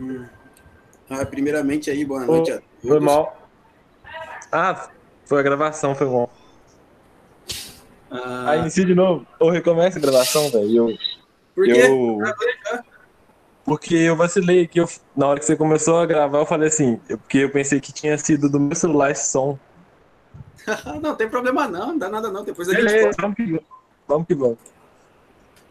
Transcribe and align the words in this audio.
Hum. 0.00 0.24
Ah, 1.08 1.26
primeiramente 1.26 1.90
aí, 1.90 2.04
boa 2.04 2.24
noite 2.24 2.52
a 2.52 2.54
todos. 2.54 2.88
Foi 2.88 3.00
mal. 3.00 3.36
Ah, 4.50 4.88
foi 5.24 5.40
a 5.40 5.42
gravação, 5.42 5.94
foi 5.94 6.06
bom. 6.06 6.28
Ah, 8.10 8.50
Aí 8.50 8.60
inicia 8.60 8.84
de 8.84 8.94
novo. 8.94 9.26
Ou 9.38 9.50
recomeça 9.50 9.98
a 9.98 10.02
gravação, 10.02 10.50
velho. 10.50 10.96
Por 11.54 11.64
quê? 11.64 11.72
Eu... 11.72 12.18
Porque 13.64 13.94
eu 13.94 14.16
vacilei 14.16 14.66
que 14.66 14.80
eu, 14.80 14.88
na 15.16 15.28
hora 15.28 15.38
que 15.38 15.44
você 15.44 15.54
começou 15.54 15.98
a 15.98 16.06
gravar, 16.06 16.38
eu 16.38 16.46
falei 16.46 16.68
assim, 16.68 16.96
porque 16.96 17.38
eu 17.38 17.50
pensei 17.50 17.80
que 17.80 17.92
tinha 17.92 18.16
sido 18.18 18.48
do 18.48 18.58
meu 18.58 18.74
celular 18.74 19.10
esse 19.10 19.30
som. 19.30 19.58
não, 21.00 21.14
tem 21.14 21.28
problema 21.28 21.68
não, 21.68 21.88
não 21.88 21.98
dá 21.98 22.08
nada 22.08 22.30
não. 22.30 22.42
Depois 22.42 22.68
a 22.68 22.72
Beleza, 22.72 23.12
gente 23.12 23.16
vamos 23.20 23.36
que 23.36 23.60
vamos. 24.08 24.26
Que 24.26 24.34
vamos. 24.34 24.58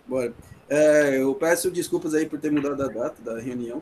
Bora. 0.08 0.34
É, 0.70 1.22
eu 1.22 1.34
peço 1.36 1.72
desculpas 1.72 2.14
aí 2.14 2.26
por 2.26 2.40
ter 2.40 2.52
mudado 2.52 2.82
a 2.82 2.88
data 2.88 3.22
da 3.22 3.40
reunião. 3.40 3.82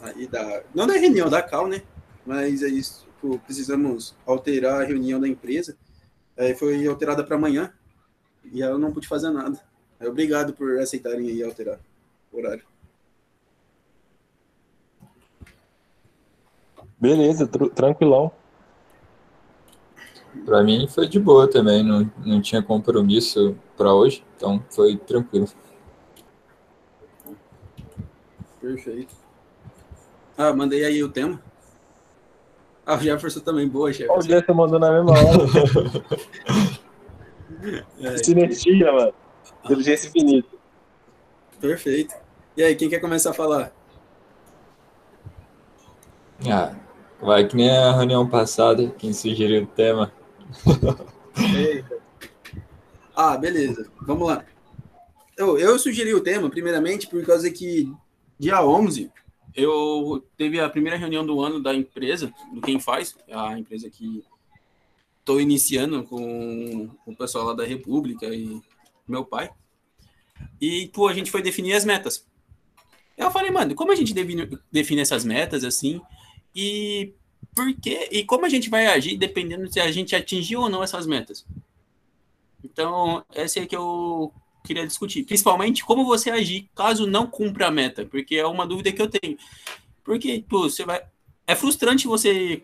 Aí 0.00 0.26
da, 0.26 0.62
não 0.74 0.86
da 0.86 0.94
reunião, 0.94 1.28
da 1.28 1.42
CAL, 1.42 1.68
né? 1.68 1.82
Mas 2.24 2.62
é 2.62 2.68
isso. 2.68 3.06
Tipo, 3.14 3.38
precisamos 3.38 4.14
alterar 4.26 4.82
a 4.82 4.84
reunião 4.84 5.20
da 5.20 5.28
empresa. 5.28 5.76
Aí 6.36 6.54
foi 6.54 6.86
alterada 6.86 7.24
para 7.24 7.36
amanhã. 7.36 7.72
E 8.44 8.60
eu 8.60 8.78
não 8.78 8.92
pude 8.92 9.08
fazer 9.08 9.30
nada. 9.30 9.60
Obrigado 10.00 10.52
por 10.52 10.78
aceitarem 10.78 11.28
aí 11.28 11.42
alterar 11.42 11.80
o 12.32 12.36
horário. 12.36 12.64
Beleza, 16.98 17.46
tr 17.46 17.68
tranquilão. 17.74 18.30
Para 20.44 20.62
mim 20.62 20.86
foi 20.86 21.08
de 21.08 21.18
boa 21.18 21.48
também, 21.48 21.82
não, 21.82 22.10
não 22.24 22.42
tinha 22.42 22.62
compromisso 22.62 23.56
para 23.76 23.94
hoje, 23.94 24.24
então 24.36 24.62
foi 24.70 24.96
tranquilo. 24.96 25.48
Perfeito. 28.60 29.25
Ah, 30.36 30.52
mandei 30.52 30.84
aí 30.84 31.02
o 31.02 31.08
tema. 31.08 31.40
Ah, 32.84 32.94
o 32.94 33.00
Jefferson 33.00 33.40
também, 33.40 33.66
boa, 33.68 33.92
Jefferson. 33.92 34.18
O 34.18 34.22
Jefferson 34.22 34.54
mandou 34.54 34.78
na 34.78 34.92
mesma 34.92 35.12
hora. 35.12 35.44
é, 38.14 38.16
Sinergia, 38.18 38.92
mano. 38.92 39.14
Inteligência 39.64 40.08
infinita. 40.08 40.48
Perfeito. 41.60 42.14
E 42.56 42.62
aí, 42.62 42.76
quem 42.76 42.88
quer 42.88 43.00
começar 43.00 43.30
a 43.30 43.34
falar? 43.34 43.72
Ah, 46.48 46.74
vai 47.20 47.46
que 47.46 47.56
nem 47.56 47.70
a 47.70 47.92
reunião 47.92 48.28
passada, 48.28 48.88
quem 48.98 49.12
sugeriu 49.12 49.62
o 49.62 49.66
tema. 49.66 50.12
ah, 53.16 53.36
beleza. 53.36 53.90
Vamos 54.02 54.28
lá. 54.28 54.44
Eu, 55.36 55.58
eu 55.58 55.78
sugeri 55.78 56.14
o 56.14 56.20
tema, 56.20 56.48
primeiramente, 56.50 57.08
por 57.08 57.24
causa 57.24 57.50
que 57.50 57.92
dia 58.38 58.62
11 58.62 59.10
eu 59.56 60.24
teve 60.36 60.60
a 60.60 60.68
primeira 60.68 60.98
reunião 60.98 61.24
do 61.24 61.40
ano 61.40 61.60
da 61.60 61.74
empresa, 61.74 62.32
do 62.52 62.60
Quem 62.60 62.78
Faz, 62.78 63.16
a 63.30 63.58
empresa 63.58 63.88
que 63.88 64.22
estou 65.18 65.40
iniciando 65.40 66.04
com, 66.04 66.90
o 67.06 67.16
pessoal 67.16 67.46
lá 67.46 67.54
da 67.54 67.64
República 67.64 68.26
e 68.26 68.60
meu 69.08 69.24
pai. 69.24 69.50
E, 70.60 70.88
pô, 70.88 71.08
a 71.08 71.14
gente 71.14 71.30
foi 71.30 71.42
definir 71.42 71.72
as 71.72 71.84
metas. 71.84 72.26
Eu 73.16 73.30
falei, 73.30 73.50
mano, 73.50 73.74
como 73.74 73.90
a 73.90 73.94
gente 73.96 74.12
define, 74.12 74.58
define 74.70 75.00
essas 75.00 75.24
metas 75.24 75.64
assim? 75.64 76.00
E 76.54 77.14
por 77.54 77.72
quê? 77.80 78.08
E 78.12 78.22
como 78.24 78.44
a 78.44 78.48
gente 78.48 78.68
vai 78.68 78.86
agir 78.86 79.16
dependendo 79.16 79.72
se 79.72 79.80
a 79.80 79.90
gente 79.90 80.14
atingiu 80.14 80.60
ou 80.60 80.68
não 80.68 80.82
essas 80.82 81.06
metas? 81.06 81.46
Então, 82.62 83.24
essa 83.32 83.60
é 83.60 83.66
que 83.66 83.74
eu 83.74 84.32
queria 84.66 84.86
discutir. 84.86 85.24
Principalmente 85.24 85.84
como 85.84 86.04
você 86.04 86.30
agir 86.30 86.68
caso 86.74 87.06
não 87.06 87.26
cumpra 87.26 87.68
a 87.68 87.70
meta, 87.70 88.04
porque 88.04 88.36
é 88.36 88.46
uma 88.46 88.66
dúvida 88.66 88.92
que 88.92 89.00
eu 89.00 89.08
tenho. 89.08 89.38
Porque, 90.04 90.44
pô, 90.48 90.68
você 90.68 90.84
vai. 90.84 91.02
É 91.46 91.54
frustrante 91.54 92.06
você 92.06 92.60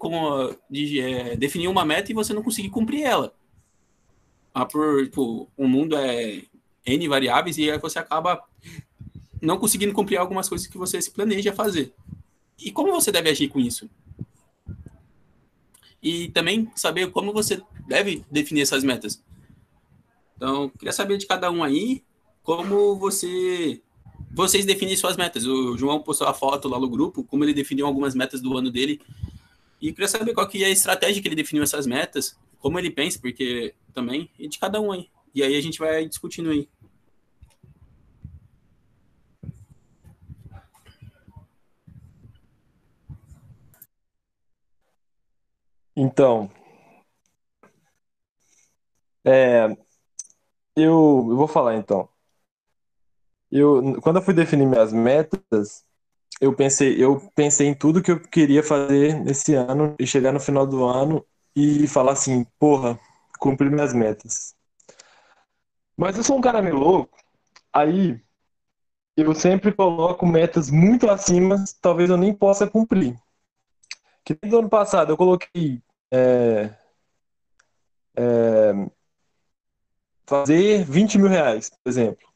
de, 0.68 1.00
é, 1.00 1.36
definir 1.36 1.68
uma 1.68 1.84
meta 1.84 2.10
e 2.10 2.14
você 2.14 2.32
não 2.34 2.42
conseguir 2.42 2.70
cumprir 2.70 3.02
ela. 3.04 3.32
Ah, 4.52 4.66
por, 4.66 5.08
o 5.56 5.68
mundo 5.68 5.96
é 5.96 6.42
N 6.84 7.08
variáveis 7.08 7.56
e 7.58 7.70
aí 7.70 7.78
você 7.78 7.98
acaba 7.98 8.42
não 9.40 9.58
conseguindo 9.58 9.92
cumprir 9.92 10.16
algumas 10.16 10.48
coisas 10.48 10.66
que 10.66 10.76
você 10.76 11.00
se 11.00 11.10
planeja 11.10 11.52
fazer. 11.52 11.92
E 12.58 12.70
como 12.70 12.92
você 12.92 13.10
deve 13.10 13.30
agir 13.30 13.48
com 13.48 13.58
isso? 13.58 13.88
E 16.02 16.28
também 16.28 16.70
saber 16.74 17.10
como 17.10 17.32
você 17.32 17.62
deve 17.86 18.24
definir 18.30 18.62
essas 18.62 18.84
metas. 18.84 19.22
Então, 20.42 20.68
queria 20.70 20.92
saber 20.92 21.18
de 21.18 21.26
cada 21.26 21.52
um 21.52 21.62
aí 21.62 22.02
como 22.42 22.96
você 22.96 23.80
vocês 24.32 24.66
definem 24.66 24.96
suas 24.96 25.16
metas. 25.16 25.46
O 25.46 25.78
João 25.78 26.02
postou 26.02 26.26
a 26.26 26.34
foto 26.34 26.68
lá 26.68 26.80
no 26.80 26.90
grupo, 26.90 27.22
como 27.22 27.44
ele 27.44 27.54
definiu 27.54 27.86
algumas 27.86 28.12
metas 28.12 28.40
do 28.40 28.58
ano 28.58 28.68
dele. 28.68 29.00
E 29.80 29.92
queria 29.92 30.08
saber 30.08 30.34
qual 30.34 30.48
que 30.48 30.64
é 30.64 30.66
a 30.66 30.70
estratégia 30.70 31.22
que 31.22 31.28
ele 31.28 31.36
definiu 31.36 31.62
essas 31.62 31.86
metas, 31.86 32.36
como 32.58 32.76
ele 32.76 32.90
pensa, 32.90 33.20
porque 33.20 33.72
também, 33.94 34.28
e 34.36 34.48
de 34.48 34.58
cada 34.58 34.80
um 34.80 34.90
aí. 34.90 35.08
E 35.32 35.44
aí 35.44 35.54
a 35.54 35.60
gente 35.60 35.78
vai 35.78 36.08
discutindo 36.08 36.50
aí. 36.50 36.68
Então, 45.94 46.50
é, 49.24 49.76
eu, 50.76 51.26
eu 51.30 51.36
vou 51.36 51.48
falar 51.48 51.76
então. 51.76 52.08
Eu, 53.50 54.00
quando 54.00 54.16
eu 54.16 54.22
fui 54.22 54.32
definir 54.32 54.66
minhas 54.66 54.92
metas, 54.92 55.84
eu 56.40 56.54
pensei, 56.54 57.02
eu 57.02 57.20
pensei 57.34 57.68
em 57.68 57.74
tudo 57.74 58.02
que 58.02 58.10
eu 58.10 58.20
queria 58.20 58.62
fazer 58.62 59.14
nesse 59.22 59.54
ano 59.54 59.94
e 59.98 60.06
chegar 60.06 60.32
no 60.32 60.40
final 60.40 60.66
do 60.66 60.84
ano 60.84 61.24
e 61.54 61.86
falar 61.86 62.12
assim, 62.12 62.44
porra, 62.58 62.98
cumpri 63.38 63.68
minhas 63.70 63.92
metas. 63.92 64.54
Mas 65.96 66.16
eu 66.16 66.24
sou 66.24 66.38
um 66.38 66.40
cara 66.40 66.62
meio 66.62 66.76
louco, 66.76 67.16
aí 67.72 68.20
eu 69.16 69.34
sempre 69.34 69.72
coloco 69.72 70.26
metas 70.26 70.70
muito 70.70 71.10
acima, 71.10 71.62
talvez 71.80 72.08
eu 72.08 72.16
nem 72.16 72.34
possa 72.34 72.66
cumprir. 72.66 73.16
Que 74.24 74.38
no 74.46 74.58
ano 74.60 74.68
passado 74.70 75.12
eu 75.12 75.16
coloquei 75.16 75.82
é, 76.10 76.70
é, 78.16 78.72
fazer 80.32 80.82
20 80.84 81.18
mil 81.18 81.28
reais, 81.28 81.68
por 81.68 81.90
exemplo. 81.90 82.26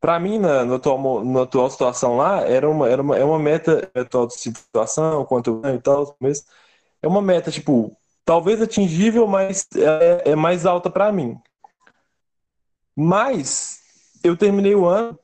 Para 0.00 0.20
mim, 0.20 0.38
na, 0.38 0.64
na, 0.64 0.76
atual, 0.76 1.24
na 1.24 1.42
atual 1.42 1.68
situação 1.68 2.16
lá, 2.16 2.42
era 2.42 2.68
uma, 2.70 2.88
era 2.88 3.02
uma, 3.02 3.16
é 3.16 3.24
uma 3.24 3.38
meta, 3.40 3.90
atual 3.94 4.30
situação, 4.30 5.24
quanto 5.24 5.60
eu 5.64 5.74
e 5.74 5.80
tal, 5.80 6.16
mas 6.20 6.44
é 7.02 7.08
uma 7.08 7.20
meta, 7.20 7.50
tipo, 7.50 7.96
talvez 8.24 8.62
atingível, 8.62 9.26
mas 9.26 9.66
é, 9.74 10.30
é 10.30 10.36
mais 10.36 10.64
alta 10.64 10.88
para 10.88 11.10
mim. 11.10 11.36
Mas 12.94 13.80
eu 14.22 14.36
terminei 14.36 14.74
o 14.76 14.86
ano 14.86 15.18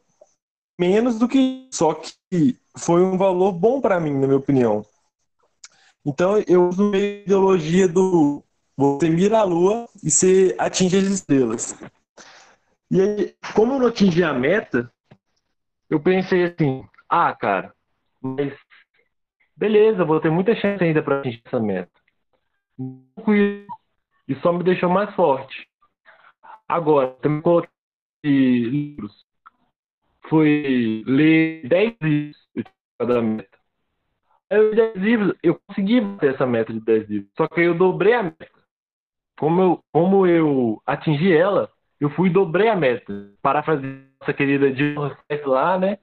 menos 0.79 1.19
do 1.19 1.29
que 1.29 1.69
só 1.73 1.95
que 1.95 2.59
foi 2.77 3.03
um 3.03 3.17
valor 3.17 3.53
bom 3.53 3.81
para 3.81 4.01
mim, 4.01 4.15
na 4.15 4.27
minha 4.27 4.39
opinião. 4.39 4.85
Então 6.05 6.43
eu 6.47 6.69
uso 6.69 6.93
a 6.93 6.99
ideologia 6.99 7.87
do 7.87 8.43
você 8.79 9.11
mira 9.11 9.41
a 9.41 9.43
lua 9.43 9.89
e 10.05 10.09
você 10.09 10.55
atinge 10.57 10.97
as 10.97 11.05
estrelas. 11.05 11.77
E 12.89 13.01
aí, 13.01 13.35
como 13.53 13.75
eu 13.75 13.81
não 13.81 13.89
atingi 13.89 14.23
a 14.23 14.33
meta, 14.33 14.89
eu 15.91 16.01
pensei 16.01 16.45
assim: 16.45 16.89
ah, 17.09 17.35
cara, 17.35 17.75
mas 18.23 18.57
beleza, 19.57 20.05
vou 20.05 20.21
ter 20.21 20.31
muita 20.31 20.55
chance 20.55 20.83
ainda 20.83 21.03
para 21.03 21.19
atingir 21.19 21.43
essa 21.45 21.59
meta. 21.59 21.91
E 24.29 24.35
só 24.43 24.53
me 24.53 24.63
deixou 24.63 24.89
mais 24.89 25.13
forte. 25.17 25.69
Agora, 26.69 27.15
também 27.15 27.43
coloquei 27.43 27.71
livros. 28.25 29.27
Foi 30.29 31.03
ler 31.05 31.67
10 31.67 31.97
livros 32.01 32.49
da 33.01 33.21
meta. 33.21 33.59
Aí, 34.51 34.59
eu 34.59 34.75
10 34.75 34.97
livros, 34.97 35.35
eu 35.43 35.61
consegui 35.67 36.01
ter 36.19 36.35
essa 36.35 36.47
meta 36.47 36.73
de 36.73 36.81
10 36.81 37.09
livros. 37.09 37.33
Só 37.37 37.49
que 37.49 37.61
eu 37.61 37.77
dobrei 37.77 38.13
a 38.13 38.23
meta 38.23 38.58
como 39.39 39.63
eu, 39.63 39.85
como 39.93 40.27
eu 40.27 40.83
atingi 40.85 41.33
ela, 41.33 41.71
eu 42.01 42.11
fui 42.11 42.29
e 42.29 42.33
dobrei 42.33 42.69
a 42.69 42.77
meta. 42.77 43.31
Para 43.41 43.63
fazer 43.63 44.07
essa 44.21 44.33
querida 44.33 44.71
de 44.71 44.95
lá, 45.47 45.79
né? 45.79 45.99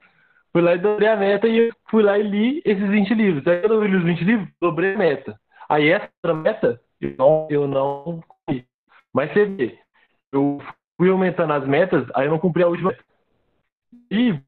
Fui 0.54 0.62
lá 0.62 0.74
e 0.74 0.80
dobrei 0.80 1.10
a 1.10 1.18
meta 1.18 1.48
e 1.48 1.68
eu 1.68 1.74
fui 1.90 2.02
lá 2.02 2.18
e 2.18 2.24
li 2.24 2.62
esses 2.66 2.90
20 2.90 3.14
livros. 3.14 3.46
Aí 3.46 3.62
eu 3.64 3.84
li 3.84 3.96
os 3.98 4.04
20 4.04 4.24
livros, 4.24 4.50
dobrei 4.62 4.96
a 4.96 4.98
meta. 4.98 5.40
Aí 5.68 5.90
essa 5.90 6.34
meta, 6.34 6.82
eu 7.02 7.16
não, 7.18 7.48
eu 7.50 7.68
não 7.68 8.22
cumpri. 8.22 8.66
Mas 9.14 9.32
você 9.34 9.46
vê, 9.46 9.80
eu 10.32 10.58
fui 10.98 11.10
aumentando 11.10 11.54
as 11.54 11.68
metas, 11.68 12.08
aí 12.16 12.28
eu 12.28 12.32
não 12.32 12.40
cumpri 12.40 12.64
a 12.64 12.68
última. 12.68 12.96
E 14.10 14.40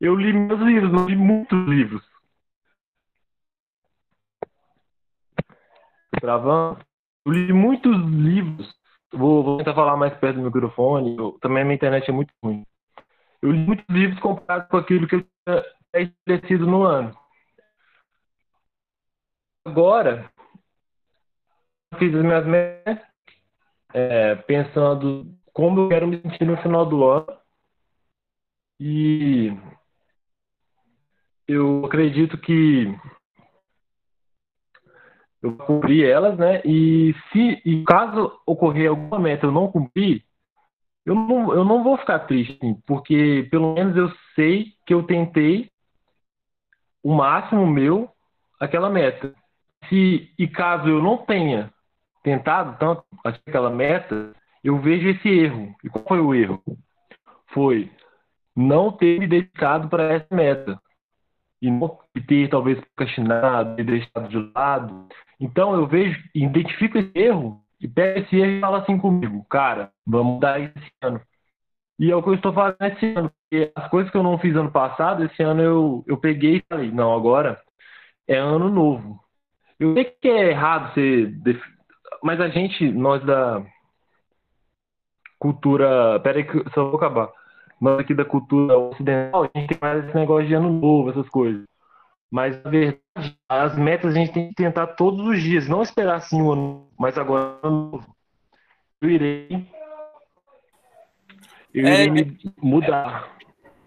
eu 0.00 0.14
li 0.16 0.32
meus 0.32 0.60
livros, 0.60 0.90
não 0.90 1.06
li 1.06 1.16
muitos 1.16 1.68
livros. 1.68 2.02
Travando. 6.18 6.91
Eu 7.24 7.32
li 7.32 7.52
muitos 7.52 7.96
livros. 7.96 8.74
Vou, 9.12 9.42
vou, 9.44 9.58
tentar 9.58 9.74
falar 9.74 9.96
mais 9.96 10.14
perto 10.18 10.36
do 10.36 10.44
microfone. 10.44 11.16
Eu, 11.16 11.38
também 11.40 11.62
a 11.62 11.64
minha 11.64 11.76
internet 11.76 12.08
é 12.08 12.12
muito 12.12 12.32
ruim. 12.42 12.64
Eu 13.40 13.52
li 13.52 13.58
muitos 13.58 13.84
livros 13.88 14.20
comparados 14.20 14.68
com 14.68 14.76
aquilo 14.76 15.06
que 15.06 15.16
eu 15.16 15.22
tinha 15.22 15.64
estabelecido 15.94 16.66
no 16.66 16.82
ano. 16.82 17.16
Agora, 19.64 20.30
fiz 21.98 22.14
as 22.14 22.22
minhas 22.22 22.46
metas, 22.46 22.98
é, 23.94 24.34
pensando 24.34 25.32
como 25.52 25.82
eu 25.82 25.88
quero 25.88 26.08
me 26.08 26.20
sentir 26.20 26.44
no 26.44 26.56
final 26.62 26.86
do 26.86 27.04
ano. 27.04 27.38
E 28.80 29.56
eu 31.46 31.84
acredito 31.84 32.38
que 32.38 32.86
eu 35.42 35.56
cumpri 35.56 36.04
elas, 36.04 36.38
né? 36.38 36.62
E 36.64 37.14
se 37.32 37.60
e 37.64 37.82
caso 37.84 38.32
ocorrer 38.46 38.90
alguma 38.90 39.18
meta 39.18 39.46
eu 39.46 39.52
não 39.52 39.70
cumprir, 39.70 40.24
eu 41.04 41.14
não, 41.14 41.52
eu 41.52 41.64
não 41.64 41.82
vou 41.82 41.98
ficar 41.98 42.20
triste, 42.20 42.58
porque 42.86 43.48
pelo 43.50 43.74
menos 43.74 43.96
eu 43.96 44.10
sei 44.34 44.72
que 44.86 44.94
eu 44.94 45.02
tentei 45.02 45.68
o 47.02 47.12
máximo 47.14 47.66
meu 47.66 48.08
aquela 48.60 48.88
meta. 48.88 49.34
Se 49.88 50.32
e 50.38 50.46
caso 50.46 50.88
eu 50.88 51.02
não 51.02 51.18
tenha 51.18 51.72
tentado 52.22 52.78
tanto 52.78 53.04
aquela 53.24 53.68
meta, 53.68 54.32
eu 54.62 54.80
vejo 54.80 55.08
esse 55.08 55.28
erro. 55.28 55.74
E 55.82 55.88
qual 55.88 56.04
foi 56.06 56.20
o 56.20 56.34
erro? 56.34 56.62
Foi 57.48 57.90
não 58.54 58.92
ter 58.92 59.18
me 59.18 59.26
dedicado 59.26 59.88
para 59.88 60.14
essa 60.14 60.34
meta. 60.34 60.80
E 61.60 61.70
não 61.70 61.98
ter, 62.26 62.48
talvez, 62.48 62.78
procrastinado, 62.80 63.76
ter 63.76 63.84
deixado 63.84 64.28
de 64.28 64.52
lado. 64.54 65.08
Então, 65.42 65.74
eu 65.74 65.88
vejo, 65.88 66.22
identifico 66.32 66.96
esse 66.96 67.10
erro 67.16 67.60
e 67.80 67.88
pego 67.88 68.20
esse 68.20 68.36
erro 68.36 68.52
e 68.52 68.60
falo 68.60 68.76
assim 68.76 68.96
comigo, 68.96 69.44
cara, 69.50 69.90
vamos 70.06 70.34
mudar 70.34 70.60
esse 70.60 70.92
ano. 71.02 71.20
E 71.98 72.12
é 72.12 72.14
o 72.14 72.22
que 72.22 72.28
eu 72.28 72.34
estou 72.34 72.52
fazendo 72.52 72.96
esse 72.96 73.06
ano. 73.14 73.28
Porque 73.50 73.72
as 73.74 73.90
coisas 73.90 74.10
que 74.12 74.16
eu 74.16 74.22
não 74.22 74.38
fiz 74.38 74.54
ano 74.54 74.70
passado, 74.70 75.24
esse 75.24 75.42
ano 75.42 75.60
eu, 75.60 76.04
eu 76.06 76.16
peguei 76.16 76.58
e 76.58 76.64
falei, 76.68 76.92
não, 76.92 77.12
agora 77.12 77.60
é 78.28 78.36
ano 78.36 78.70
novo. 78.70 79.18
Eu 79.80 79.94
sei 79.94 80.04
que 80.04 80.28
é 80.28 80.50
errado 80.50 80.94
ser. 80.94 81.34
Mas 82.22 82.40
a 82.40 82.48
gente, 82.48 82.88
nós 82.92 83.24
da 83.24 83.64
cultura. 85.40 86.20
Pera 86.20 86.38
aí 86.38 86.44
que 86.44 86.70
só 86.70 86.84
vou 86.84 86.96
acabar. 86.96 87.32
Nós 87.80 87.98
aqui 87.98 88.14
da 88.14 88.24
cultura 88.24 88.78
ocidental, 88.78 89.42
a 89.42 89.58
gente 89.58 89.70
tem 89.70 89.78
mais 89.80 90.04
esse 90.04 90.14
negócio 90.14 90.46
de 90.46 90.54
ano 90.54 90.72
novo, 90.72 91.10
essas 91.10 91.28
coisas. 91.28 91.64
Mas, 92.32 92.56
na 92.64 92.70
verdade, 92.70 93.02
as 93.46 93.76
metas 93.76 94.10
a 94.10 94.18
gente 94.18 94.32
tem 94.32 94.48
que 94.48 94.54
tentar 94.54 94.86
todos 94.86 95.20
os 95.26 95.42
dias, 95.42 95.68
não 95.68 95.82
esperar 95.82 96.14
assim 96.16 96.40
um 96.40 96.50
ano, 96.50 96.90
mas 96.98 97.18
agora 97.18 97.58
ano 97.62 97.90
novo. 97.92 98.16
Eu 99.02 99.10
irei. 99.10 99.48
Eu 101.74 101.86
irei 101.86 102.06
é, 102.06 102.10
me 102.10 102.38
mudar. 102.56 103.36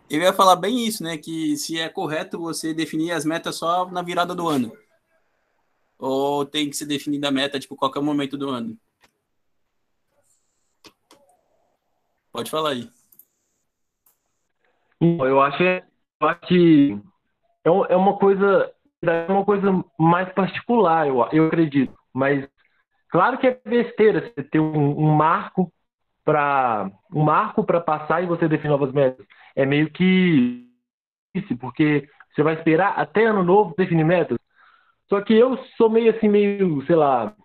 Eu 0.07 0.21
ia 0.21 0.31
falar 0.31 0.57
bem 0.57 0.85
isso, 0.85 1.03
né? 1.03 1.17
Que 1.17 1.57
se 1.57 1.79
é 1.79 1.89
correto 1.89 2.37
você 2.37 2.71
definir 2.71 3.13
as 3.13 3.25
metas 3.25 3.55
só 3.55 3.89
na 3.89 4.03
virada 4.03 4.35
do 4.35 4.47
ano. 4.47 4.77
Ou 5.97 6.45
tem 6.45 6.69
que 6.69 6.77
ser 6.77 6.85
definida 6.85 7.29
a 7.29 7.31
meta, 7.31 7.59
tipo, 7.59 7.75
qualquer 7.75 8.03
momento 8.03 8.37
do 8.37 8.47
ano? 8.47 8.77
Pode 12.31 12.51
falar 12.51 12.73
aí. 12.73 12.91
Eu 15.01 15.41
acho, 15.41 15.63
eu 15.63 16.27
acho 16.27 16.41
que 16.41 17.01
é, 17.65 17.93
é 17.93 17.95
uma 17.95 18.17
coisa 18.17 18.71
é 19.03 19.31
uma 19.31 19.45
coisa 19.45 19.83
mais 19.99 20.31
particular, 20.33 21.07
eu, 21.07 21.27
eu 21.31 21.47
acredito. 21.47 21.93
Mas 22.13 22.47
claro 23.09 23.37
que 23.37 23.47
é 23.47 23.59
besteira 23.65 24.21
você 24.21 24.43
ter 24.43 24.59
um, 24.59 24.99
um 24.99 25.13
marco 25.13 25.71
para 26.23 26.89
um 27.13 27.23
marco 27.23 27.63
para 27.63 27.81
passar 27.81 28.23
e 28.23 28.27
você 28.27 28.47
definir 28.47 28.71
novas 28.71 28.91
metas. 28.91 29.25
É 29.55 29.65
meio 29.65 29.91
que 29.91 30.67
isso, 31.35 31.55
porque 31.57 32.09
você 32.33 32.43
vai 32.43 32.55
esperar 32.55 32.99
até 32.99 33.25
ano 33.25 33.43
novo 33.43 33.75
definir 33.77 34.03
metas. 34.03 34.37
Só 35.07 35.21
que 35.21 35.33
eu 35.33 35.57
sou 35.77 35.89
meio 35.89 36.15
assim, 36.15 36.27
meio, 36.27 36.83
sei 36.85 36.95
lá, 36.95 37.35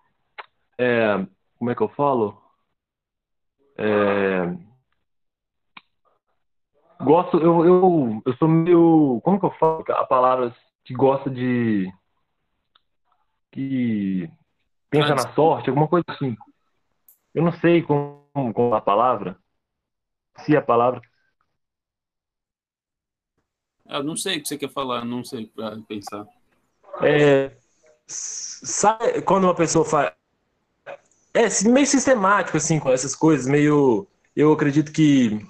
é, 0.78 1.26
como 1.58 1.70
é 1.70 1.74
que 1.74 1.82
eu 1.82 1.88
falo? 1.90 2.40
É, 3.76 4.69
gosto, 7.02 7.38
eu, 7.38 7.64
eu, 7.64 8.22
eu 8.24 8.36
sou 8.36 8.48
meio, 8.48 9.20
como 9.22 9.38
que 9.38 9.46
eu 9.46 9.52
falo 9.52 9.84
a 9.88 10.06
palavra 10.06 10.54
que 10.84 10.94
gosta 10.94 11.30
de, 11.30 11.90
que 13.50 14.30
pensa 14.88 15.14
na 15.14 15.32
sorte, 15.34 15.68
alguma 15.68 15.88
coisa 15.88 16.04
assim. 16.08 16.36
Eu 17.34 17.42
não 17.44 17.52
sei 17.52 17.82
como, 17.82 18.24
como 18.54 18.74
a 18.74 18.80
palavra, 18.80 19.38
se 20.38 20.56
a 20.56 20.62
palavra. 20.62 21.00
Eu 23.86 24.04
não 24.04 24.16
sei 24.16 24.38
o 24.38 24.42
que 24.42 24.48
você 24.48 24.58
quer 24.58 24.70
falar, 24.70 25.04
não 25.04 25.24
sei 25.24 25.46
para 25.46 25.80
pensar. 25.82 26.26
É, 27.02 27.56
sabe 28.06 29.22
quando 29.22 29.44
uma 29.44 29.54
pessoa 29.54 29.84
faz. 29.84 30.12
É 31.32 31.68
meio 31.68 31.86
sistemático, 31.86 32.56
assim, 32.56 32.78
com 32.78 32.90
essas 32.90 33.14
coisas, 33.14 33.46
meio. 33.46 34.06
Eu 34.34 34.52
acredito 34.52 34.92
que 34.92 35.40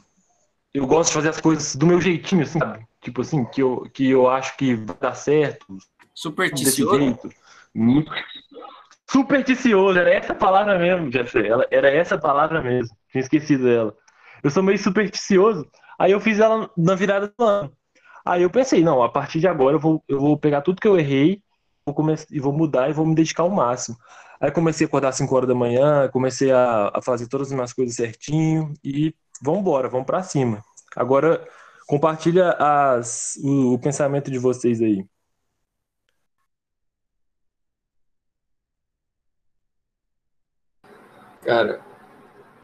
eu 0.72 0.86
gosto 0.86 1.10
de 1.10 1.14
fazer 1.14 1.28
as 1.30 1.40
coisas 1.40 1.74
do 1.76 1.86
meu 1.86 2.00
jeitinho, 2.00 2.42
assim, 2.42 2.58
sabe? 2.58 2.86
Tipo 3.00 3.22
assim, 3.22 3.44
que 3.44 3.62
eu, 3.62 3.82
que 3.92 4.08
eu 4.08 4.28
acho 4.28 4.56
que 4.56 4.74
vai 4.74 4.96
dar 5.00 5.14
certo. 5.14 5.66
Supersticioso? 6.14 7.18
Supersticioso, 9.10 9.98
era 9.98 10.12
essa 10.12 10.34
palavra 10.34 10.78
mesmo, 10.78 11.10
Jeffrey. 11.10 11.48
Ela, 11.48 11.66
era 11.70 11.90
essa 11.90 12.18
palavra 12.18 12.62
mesmo. 12.62 12.94
Tinha 13.10 13.22
esquecido 13.22 13.64
dela. 13.64 13.96
Eu 14.42 14.50
sou 14.50 14.62
meio 14.62 14.78
supersticioso. 14.78 15.66
Aí 15.98 16.12
eu 16.12 16.20
fiz 16.20 16.38
ela 16.38 16.70
na 16.76 16.94
virada 16.94 17.32
do 17.36 17.44
ano. 17.44 17.72
Aí 18.24 18.42
eu 18.42 18.50
pensei, 18.50 18.82
não, 18.82 19.02
a 19.02 19.08
partir 19.08 19.40
de 19.40 19.48
agora 19.48 19.76
eu 19.76 19.80
vou, 19.80 20.04
eu 20.06 20.20
vou 20.20 20.38
pegar 20.38 20.60
tudo 20.60 20.80
que 20.80 20.86
eu 20.86 20.98
errei 20.98 21.42
vou 21.84 21.94
começar, 21.94 22.26
e 22.30 22.40
vou 22.40 22.52
mudar 22.52 22.88
e 22.88 22.92
vou 22.92 23.06
me 23.06 23.14
dedicar 23.14 23.42
ao 23.42 23.50
máximo. 23.50 23.96
Aí 24.40 24.50
comecei 24.50 24.86
a 24.86 24.88
acordar 24.88 25.08
às 25.10 25.16
5 25.16 25.34
horas 25.34 25.48
da 25.48 25.54
manhã, 25.54 26.08
comecei 26.08 26.50
a, 26.50 26.90
a 26.94 27.02
fazer 27.02 27.28
todas 27.28 27.48
as 27.48 27.52
minhas 27.52 27.72
coisas 27.72 27.94
certinho 27.94 28.72
e 28.82 29.14
vamos 29.40 29.60
embora, 29.60 29.88
vamos 29.88 30.06
para 30.06 30.22
cima. 30.22 30.62
Agora 30.96 31.46
compartilha 31.86 32.52
as, 32.58 33.36
o, 33.42 33.74
o 33.74 33.78
pensamento 33.78 34.30
de 34.30 34.38
vocês 34.38 34.80
aí. 34.80 35.04
Cara, 41.42 41.80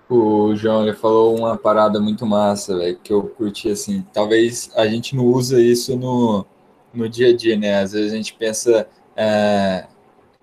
o 0.08 0.54
João 0.54 0.82
ele 0.86 0.96
falou 0.96 1.36
uma 1.36 1.56
parada 1.56 2.00
muito 2.00 2.24
massa, 2.26 2.76
velho, 2.76 2.98
que 2.98 3.12
eu 3.12 3.22
curti 3.22 3.70
assim. 3.70 4.02
Talvez 4.12 4.70
a 4.76 4.86
gente 4.86 5.16
não 5.16 5.24
usa 5.24 5.60
isso 5.60 5.96
no, 5.96 6.46
no 6.94 7.08
dia 7.08 7.30
a 7.30 7.36
dia, 7.36 7.56
né? 7.56 7.80
Às 7.80 7.92
vezes 7.92 8.12
a 8.12 8.16
gente 8.16 8.34
pensa 8.34 8.88
é, 9.16 9.86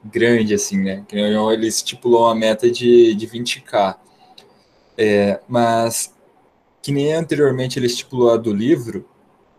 grande, 0.04 0.54
assim, 0.54 0.78
né? 0.78 1.06
Que 1.08 1.16
o 1.16 1.32
João 1.32 1.52
ele 1.52 1.68
estipulou 1.68 2.24
uma 2.26 2.36
meta 2.36 2.70
de, 2.70 3.16
de 3.16 3.28
20k. 3.28 3.98
É, 4.98 5.40
mas 5.48 6.14
que 6.84 6.92
nem 6.92 7.14
anteriormente 7.14 7.80
ele 7.80 7.88
estipulou 7.88 8.32
a 8.32 8.38
do 8.38 8.54
livro, 8.54 9.06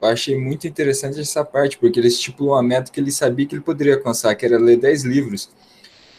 eu 0.01 0.09
achei 0.09 0.39
muito 0.39 0.69
interessante 0.69 1.19
essa 1.19 1.43
parte, 1.43 1.79
porque 1.79 1.99
ele 1.99 2.09
estipulou 2.09 2.53
uma 2.53 2.63
meta 2.63 2.93
que 2.93 3.01
ele 3.01 3.11
sabia 3.11 3.47
que 3.47 3.55
ele 3.55 3.63
poderia 3.63 3.95
alcançar, 3.95 4.35
que 4.35 4.45
era 4.45 4.59
ler 4.59 4.77
10 4.77 5.05
livros. 5.05 5.49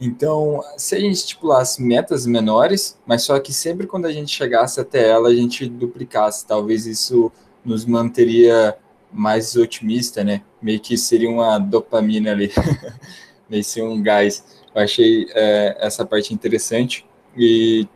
Então, 0.02 0.62
se 0.76 0.96
a 0.96 1.00
gente 1.00 1.14
estipulasse 1.14 1.82
metas 1.82 2.26
menores, 2.26 2.98
mas 3.06 3.22
só 3.22 3.40
que 3.40 3.54
sempre 3.54 3.86
quando 3.86 4.08
a 4.08 4.12
gente 4.12 4.36
chegasse 4.36 4.80
até 4.80 5.08
ela, 5.08 5.30
a 5.30 5.36
gente 5.36 5.68
duplicasse, 5.68 6.46
talvez 6.46 6.88
isso 6.88 7.32
nos 7.64 7.86
manteria 7.86 8.76
mais 9.14 9.56
otimista, 9.56 10.24
né? 10.24 10.42
Meio 10.60 10.80
que 10.80 10.98
seria 10.98 11.30
uma 11.30 11.60
dopamina 11.60 12.32
ali, 12.32 12.52
meio 13.48 13.64
ser 13.64 13.84
um 13.84 14.02
gás. 14.02 14.44
Eu 14.74 14.82
achei 14.82 15.28
é, 15.36 15.78
essa 15.80 16.04
parte 16.04 16.34
interessante 16.34 17.06
e 17.38 17.88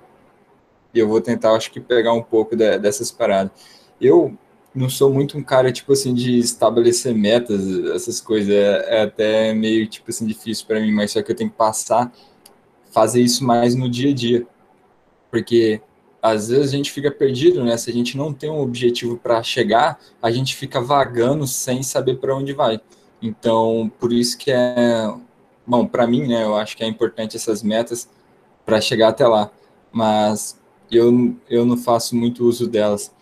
eu 0.94 1.08
vou 1.08 1.22
tentar, 1.22 1.52
acho 1.54 1.72
que, 1.72 1.80
pegar 1.80 2.14
um 2.14 2.22
pouco 2.24 2.56
de, 2.56 2.78
dessas 2.80 3.12
paradas. 3.12 3.52
Eu 4.02 4.38
não 4.74 4.90
sou 4.90 5.12
muito 5.14 5.38
um 5.38 5.44
cara, 5.44 5.72
tipo 5.72 5.94
assim, 5.94 6.14
de 6.14 6.40
estabelecer 6.40 7.14
metas, 7.14 7.62
essas 7.94 8.22
coisas. 8.22 8.54
É, 8.54 9.00
é 9.00 9.02
até 9.04 9.54
meio, 9.54 9.88
tipo 9.88 10.10
assim, 10.10 10.26
difícil 10.26 10.66
para 10.68 10.80
mim, 10.80 10.92
mas 10.92 11.12
só 11.12 11.22
que 11.22 11.32
eu 11.32 11.36
tenho 11.36 11.50
que 11.50 11.56
passar, 11.56 12.12
fazer 12.92 13.22
isso 13.22 13.44
mais 13.44 13.76
no 13.76 13.90
dia 13.90 14.12
a 14.12 14.14
dia. 14.14 14.48
Porque 15.32 15.82
às 16.22 16.50
vezes 16.50 16.74
a 16.74 16.78
gente 16.78 16.92
fica 16.92 17.12
perdido, 17.12 17.64
né? 17.64 17.78
Se 17.78 17.90
a 17.90 17.94
gente 17.94 18.18
não 18.18 18.34
tem 18.34 18.50
um 18.50 18.60
objetivo 18.60 19.18
para 19.18 19.42
chegar, 19.44 20.00
a 20.22 20.32
gente 20.32 20.56
fica 20.56 20.82
vagando 20.82 21.48
sem 21.48 21.82
saber 21.84 22.16
para 22.18 22.36
onde 22.36 22.54
vai. 22.54 22.82
Então, 23.22 23.92
por 24.00 24.12
isso 24.14 24.38
que 24.38 24.52
é. 24.52 25.14
Bom, 25.66 25.86
para 25.86 26.08
mim, 26.08 26.28
né? 26.28 26.44
Eu 26.44 26.56
acho 26.56 26.76
que 26.76 26.84
é 26.84 26.88
importante 26.88 27.36
essas 27.38 27.62
metas 27.64 28.10
para 28.66 28.82
chegar 28.82 29.10
até 29.10 29.28
lá. 29.28 29.52
Mas 29.92 30.59
eu, 30.98 31.36
eu 31.50 31.66
não 31.66 31.78
faço 31.78 32.16
muito 32.16 32.46
uso 32.46 32.68
delas 32.68 33.14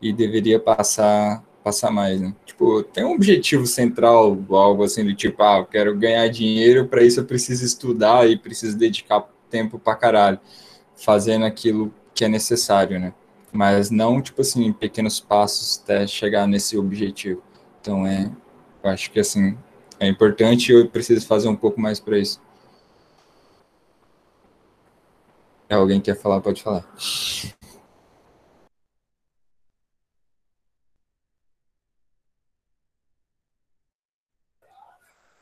e 0.00 0.12
deveria 0.12 0.58
passar 0.60 1.42
passar 1.62 1.90
mais, 1.90 2.20
né? 2.20 2.34
Tipo, 2.44 2.82
tem 2.82 3.04
um 3.04 3.12
objetivo 3.14 3.66
central, 3.66 4.38
algo 4.50 4.84
assim 4.84 5.02
do 5.02 5.14
tipo, 5.14 5.42
ah, 5.42 5.58
eu 5.60 5.64
quero 5.66 5.96
ganhar 5.96 6.28
dinheiro, 6.28 6.86
para 6.86 7.02
isso 7.02 7.20
eu 7.20 7.24
preciso 7.24 7.64
estudar 7.64 8.28
e 8.28 8.36
preciso 8.38 8.76
dedicar 8.76 9.26
tempo 9.48 9.78
para 9.78 9.96
caralho, 9.96 10.38
fazendo 10.94 11.46
aquilo 11.46 11.92
que 12.14 12.24
é 12.24 12.28
necessário, 12.28 13.00
né? 13.00 13.14
Mas 13.52 13.90
não, 13.90 14.20
tipo 14.20 14.42
assim, 14.42 14.72
pequenos 14.72 15.20
passos 15.20 15.80
até 15.82 16.06
chegar 16.06 16.46
nesse 16.46 16.76
objetivo. 16.76 17.42
Então, 17.80 18.06
é, 18.06 18.30
Eu 18.82 18.90
acho 18.90 19.10
que 19.10 19.20
assim 19.20 19.56
é 19.98 20.08
importante 20.08 20.70
e 20.70 20.74
eu 20.74 20.88
preciso 20.88 21.26
fazer 21.26 21.48
um 21.48 21.56
pouco 21.56 21.80
mais 21.80 22.00
para 22.00 22.18
isso. 22.18 22.40
Alguém 25.74 26.00
quer 26.00 26.16
falar, 26.16 26.40
pode 26.40 26.62
falar. 26.62 26.84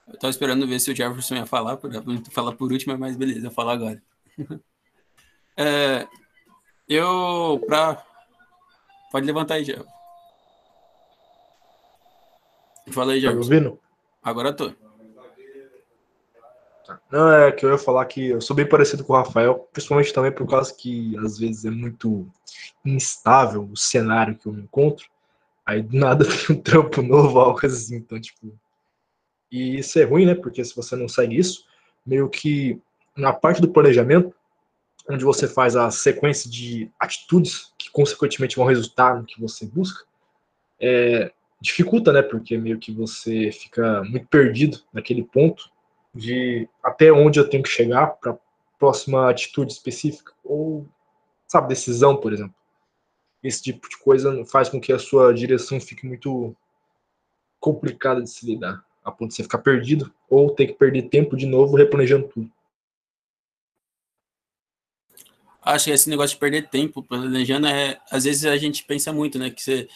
Eu 0.08 0.18
tava 0.18 0.30
esperando 0.30 0.66
ver 0.66 0.78
se 0.78 0.90
o 0.90 0.96
Jefferson 0.96 1.36
ia 1.36 1.46
falar, 1.46 1.76
por 1.76 1.90
falar 2.30 2.52
por 2.52 2.70
último, 2.70 2.96
mas 2.98 3.16
beleza, 3.16 3.46
eu 3.46 3.50
falo 3.50 3.70
agora. 3.70 4.02
é, 5.56 6.06
eu, 6.88 7.62
pra... 7.66 8.04
Pode 9.10 9.26
levantar 9.26 9.54
aí, 9.54 9.64
Jefferson. 9.64 9.90
Fala 12.90 13.12
aí, 13.12 13.22
tá 13.22 13.28
Jefferson. 13.28 13.50
Tá 13.50 13.56
ouvindo? 13.56 13.80
Agora 14.22 14.48
eu 14.50 14.56
tô. 14.56 14.81
Não, 17.10 17.32
é 17.32 17.52
que 17.52 17.64
eu 17.64 17.70
ia 17.70 17.78
falar 17.78 18.04
que 18.06 18.28
eu 18.28 18.40
sou 18.40 18.54
bem 18.56 18.68
parecido 18.68 19.04
com 19.04 19.12
o 19.12 19.16
Rafael, 19.16 19.68
principalmente 19.72 20.12
também 20.12 20.32
por 20.32 20.48
causa 20.48 20.74
que 20.74 21.16
às 21.18 21.38
vezes 21.38 21.64
é 21.64 21.70
muito 21.70 22.28
instável 22.84 23.68
o 23.70 23.76
cenário 23.76 24.36
que 24.36 24.46
eu 24.46 24.52
me 24.52 24.62
encontro. 24.62 25.06
Aí 25.64 25.82
do 25.82 25.96
nada 25.96 26.24
tem 26.46 26.56
um 26.56 26.60
trampo 26.60 27.02
novo, 27.02 27.38
algo 27.38 27.64
assim. 27.64 27.96
Então, 27.96 28.20
tipo. 28.20 28.52
E 29.50 29.78
isso 29.78 29.98
é 29.98 30.04
ruim, 30.04 30.26
né? 30.26 30.34
Porque 30.34 30.64
se 30.64 30.74
você 30.74 30.96
não 30.96 31.08
segue 31.08 31.36
isso, 31.36 31.66
meio 32.06 32.28
que 32.28 32.80
na 33.16 33.32
parte 33.32 33.60
do 33.60 33.68
planejamento, 33.68 34.34
onde 35.10 35.24
você 35.24 35.46
faz 35.46 35.76
a 35.76 35.90
sequência 35.90 36.50
de 36.50 36.90
atitudes 36.98 37.72
que 37.76 37.90
consequentemente 37.90 38.56
vão 38.56 38.66
resultar 38.66 39.16
no 39.16 39.24
que 39.24 39.40
você 39.40 39.66
busca, 39.66 40.04
é, 40.80 41.32
dificulta, 41.60 42.12
né? 42.12 42.22
Porque 42.22 42.56
meio 42.56 42.78
que 42.78 42.92
você 42.92 43.50
fica 43.52 44.02
muito 44.04 44.26
perdido 44.28 44.80
naquele 44.92 45.22
ponto 45.22 45.71
de 46.14 46.68
até 46.82 47.12
onde 47.12 47.40
eu 47.40 47.48
tenho 47.48 47.62
que 47.62 47.68
chegar 47.68 48.06
para 48.08 48.38
próxima 48.78 49.30
atitude 49.30 49.72
específica 49.72 50.32
ou 50.44 50.86
sabe 51.46 51.68
decisão, 51.68 52.16
por 52.16 52.32
exemplo. 52.32 52.54
Esse 53.42 53.62
tipo 53.62 53.88
de 53.88 53.96
coisa 53.98 54.44
faz 54.46 54.68
com 54.68 54.80
que 54.80 54.92
a 54.92 54.98
sua 54.98 55.32
direção 55.32 55.80
fique 55.80 56.06
muito 56.06 56.54
complicada 57.60 58.22
de 58.22 58.28
se 58.28 58.44
lidar, 58.44 58.84
a 59.04 59.10
ponto 59.12 59.30
de 59.30 59.36
você 59.36 59.42
ficar 59.42 59.58
perdido 59.58 60.12
ou 60.28 60.50
ter 60.50 60.66
que 60.66 60.74
perder 60.74 61.08
tempo 61.08 61.36
de 61.36 61.46
novo 61.46 61.76
replanejando 61.76 62.28
tudo. 62.28 62.50
Acho 65.60 65.84
que 65.84 65.90
esse 65.92 66.10
negócio 66.10 66.34
de 66.34 66.40
perder 66.40 66.68
tempo 66.68 67.04
planejando 67.04 67.68
é, 67.68 68.00
às 68.10 68.24
vezes 68.24 68.44
a 68.44 68.56
gente 68.56 68.84
pensa 68.84 69.12
muito, 69.12 69.38
né, 69.38 69.48
que 69.48 69.62
você 69.62 69.88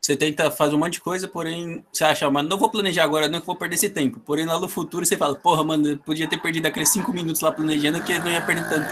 você 0.00 0.16
tenta 0.16 0.50
fazer 0.50 0.74
um 0.74 0.78
monte 0.78 0.94
de 0.94 1.00
coisa, 1.00 1.28
porém 1.28 1.84
você 1.92 2.04
acha, 2.04 2.28
mano, 2.30 2.48
não 2.48 2.56
vou 2.56 2.70
planejar 2.70 3.04
agora, 3.04 3.28
não 3.28 3.40
que 3.40 3.46
vou 3.46 3.56
perder 3.56 3.74
esse 3.74 3.90
tempo. 3.90 4.18
Porém, 4.20 4.46
lá 4.46 4.58
no 4.58 4.68
futuro 4.68 5.04
você 5.04 5.16
fala, 5.16 5.34
porra, 5.34 5.62
mano, 5.62 5.88
eu 5.88 5.98
podia 5.98 6.26
ter 6.26 6.40
perdido 6.40 6.66
aqueles 6.66 6.88
cinco 6.88 7.12
minutos 7.12 7.42
lá 7.42 7.52
planejando 7.52 8.02
que 8.02 8.18
não 8.18 8.30
ia 8.30 8.40
perder 8.40 8.68
tanto. 8.68 8.88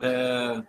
É... 0.00 0.62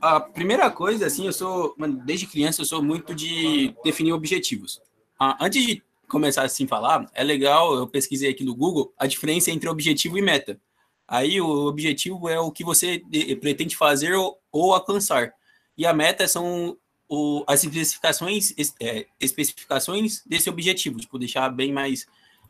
A 0.00 0.20
primeira 0.20 0.70
coisa, 0.70 1.06
assim, 1.06 1.26
eu 1.26 1.32
sou, 1.32 1.74
mano, 1.76 2.00
desde 2.04 2.26
criança 2.26 2.62
eu 2.62 2.66
sou 2.66 2.82
muito 2.82 3.14
de 3.14 3.74
definir 3.84 4.12
objetivos. 4.12 4.80
Ah, 5.20 5.36
antes 5.40 5.64
de 5.64 5.82
começar 6.08 6.44
assim 6.44 6.66
falar, 6.66 7.10
é 7.14 7.22
legal, 7.22 7.74
eu 7.74 7.86
pesquisei 7.86 8.30
aqui 8.30 8.42
no 8.42 8.54
Google 8.54 8.92
a 8.98 9.06
diferença 9.06 9.50
entre 9.50 9.68
objetivo 9.68 10.16
e 10.16 10.22
meta. 10.22 10.58
Aí 11.06 11.40
o 11.40 11.66
objetivo 11.66 12.28
é 12.28 12.40
o 12.40 12.50
que 12.50 12.64
você 12.64 13.02
pretende 13.40 13.76
fazer 13.76 14.14
ou, 14.14 14.38
ou 14.50 14.72
alcançar 14.72 15.32
e 15.76 15.86
a 15.86 15.92
meta 15.92 16.26
são 16.28 16.78
o, 17.08 17.44
as 17.46 17.64
especificações, 17.64 18.54
é, 18.80 19.06
especificações 19.20 20.22
desse 20.24 20.48
objetivo, 20.48 21.00
tipo, 21.00 21.18
deixar 21.18 21.48
bem 21.50 21.72
mais 21.72 22.06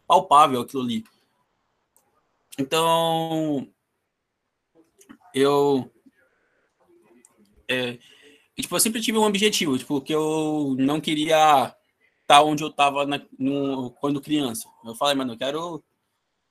palpável 0.06 0.60
aquilo 0.60 0.82
ali. 0.82 1.04
Então, 2.58 3.68
eu, 5.34 5.90
é, 7.68 7.98
tipo, 8.56 8.76
eu 8.76 8.80
sempre 8.80 9.00
tive 9.00 9.18
um 9.18 9.24
objetivo, 9.24 9.76
tipo, 9.76 10.00
que 10.00 10.14
eu 10.14 10.76
não 10.78 11.00
queria 11.00 11.66
estar 11.66 11.74
tá 12.26 12.42
onde 12.42 12.62
eu 12.62 12.68
estava 12.68 13.06
quando 14.00 14.20
criança. 14.20 14.68
Eu 14.84 14.94
falei, 14.94 15.16
mano, 15.16 15.32
eu 15.32 15.38
quero, 15.38 15.84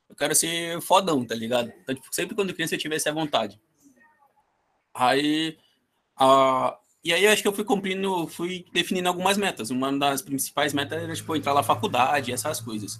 eu 0.09 0.15
quero 0.15 0.35
ser 0.35 0.81
fodão, 0.81 1.25
tá 1.25 1.35
ligado? 1.35 1.71
Então, 1.81 1.95
tipo, 1.95 2.13
sempre 2.13 2.35
quando 2.35 2.53
criança 2.53 2.75
eu 2.75 2.79
tivesse 2.79 3.07
a 3.07 3.13
vontade. 3.13 3.59
Aí, 4.93 5.57
ah, 6.17 6.77
e 7.03 7.13
aí 7.13 7.27
acho 7.27 7.41
que 7.41 7.47
eu 7.47 7.53
fui 7.53 7.65
cumprindo, 7.65 8.27
fui 8.27 8.65
definindo 8.71 9.09
algumas 9.09 9.37
metas. 9.37 9.69
Uma 9.69 9.91
das 9.97 10.21
principais 10.21 10.73
metas 10.73 11.01
era 11.03 11.13
tipo 11.13 11.35
entrar 11.35 11.53
na 11.53 11.63
faculdade, 11.63 12.31
essas 12.31 12.61
coisas. 12.61 12.99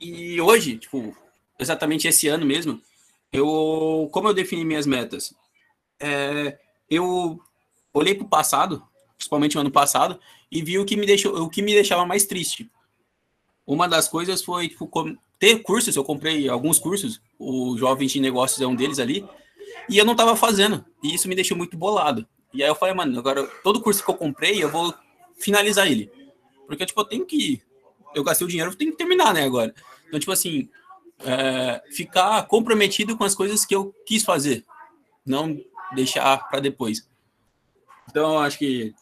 E 0.00 0.40
hoje, 0.40 0.78
tipo, 0.78 1.16
exatamente 1.58 2.08
esse 2.08 2.28
ano 2.28 2.46
mesmo, 2.46 2.80
eu, 3.32 4.08
como 4.10 4.28
eu 4.28 4.34
defini 4.34 4.64
minhas 4.64 4.86
metas, 4.86 5.34
é, 6.00 6.58
eu 6.90 7.40
olhei 7.92 8.14
para 8.14 8.24
o 8.24 8.28
passado, 8.28 8.82
principalmente 9.16 9.56
o 9.56 9.60
ano 9.60 9.70
passado, 9.70 10.18
e 10.50 10.62
vi 10.62 10.78
o 10.78 10.84
que 10.84 10.96
me 10.96 11.06
deixou, 11.06 11.42
o 11.42 11.48
que 11.48 11.62
me 11.62 11.74
deixava 11.74 12.06
mais 12.06 12.24
triste. 12.24 12.70
Uma 13.66 13.86
das 13.86 14.08
coisas 14.08 14.42
foi 14.42 14.68
tipo, 14.68 14.90
ter 15.38 15.62
cursos, 15.62 15.94
eu 15.94 16.04
comprei 16.04 16.48
alguns 16.48 16.78
cursos, 16.78 17.20
o 17.38 17.76
Jovens 17.76 18.12
de 18.12 18.20
Negócios 18.20 18.60
é 18.60 18.66
um 18.66 18.74
deles 18.74 18.98
ali, 18.98 19.24
e 19.88 19.98
eu 19.98 20.04
não 20.04 20.16
tava 20.16 20.36
fazendo. 20.36 20.84
E 21.02 21.14
isso 21.14 21.28
me 21.28 21.34
deixou 21.34 21.56
muito 21.56 21.76
bolado. 21.76 22.26
E 22.52 22.62
aí 22.62 22.68
eu 22.68 22.74
falei, 22.74 22.94
mano, 22.94 23.18
agora 23.18 23.46
todo 23.62 23.80
curso 23.80 24.04
que 24.04 24.10
eu 24.10 24.14
comprei, 24.14 24.62
eu 24.62 24.70
vou 24.70 24.94
finalizar 25.38 25.90
ele. 25.90 26.10
Porque, 26.66 26.86
tipo, 26.86 27.00
eu 27.00 27.04
tenho 27.04 27.26
que. 27.26 27.62
Eu 28.14 28.22
gastei 28.22 28.46
o 28.46 28.50
dinheiro, 28.50 28.70
eu 28.70 28.76
tenho 28.76 28.92
que 28.92 28.98
terminar, 28.98 29.32
né, 29.32 29.44
agora. 29.44 29.74
Então, 30.06 30.20
tipo 30.20 30.32
assim, 30.32 30.68
é, 31.20 31.82
ficar 31.90 32.46
comprometido 32.46 33.16
com 33.16 33.24
as 33.24 33.34
coisas 33.34 33.64
que 33.64 33.74
eu 33.74 33.94
quis 34.06 34.22
fazer. 34.22 34.64
Não 35.24 35.58
deixar 35.94 36.48
para 36.48 36.60
depois. 36.60 37.08
Então, 38.10 38.38
acho 38.38 38.58
que 38.58 38.94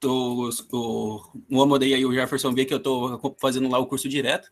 tô, 0.00 0.50
tô, 0.68 1.30
o 1.50 1.62
Amodei 1.62 1.94
aí, 1.94 2.04
o 2.04 2.12
Jefferson 2.12 2.52
vê 2.52 2.64
que 2.64 2.74
eu 2.74 2.80
tô 2.80 3.36
fazendo 3.40 3.68
lá 3.68 3.78
o 3.78 3.86
curso 3.86 4.08
direto. 4.08 4.50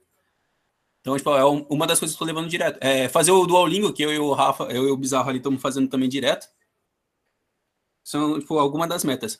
Então, 1.04 1.18
tipo, 1.18 1.36
é 1.36 1.44
uma 1.44 1.86
das 1.86 1.98
coisas 1.98 2.16
que 2.16 2.22
eu 2.22 2.26
tô 2.26 2.32
levando 2.32 2.48
direto. 2.48 2.78
É 2.80 3.10
fazer 3.10 3.30
o 3.30 3.44
Duolingo, 3.44 3.92
que 3.92 4.02
eu 4.02 4.10
e 4.10 4.18
o 4.18 4.32
Rafa, 4.32 4.64
eu 4.64 4.88
e 4.88 4.90
o 4.90 4.96
Bizarro 4.96 5.28
ali 5.28 5.36
estamos 5.36 5.60
fazendo 5.60 5.86
também 5.86 6.08
direto. 6.08 6.48
São, 8.02 8.40
tipo, 8.40 8.58
algumas 8.58 8.88
das 8.88 9.04
metas. 9.04 9.38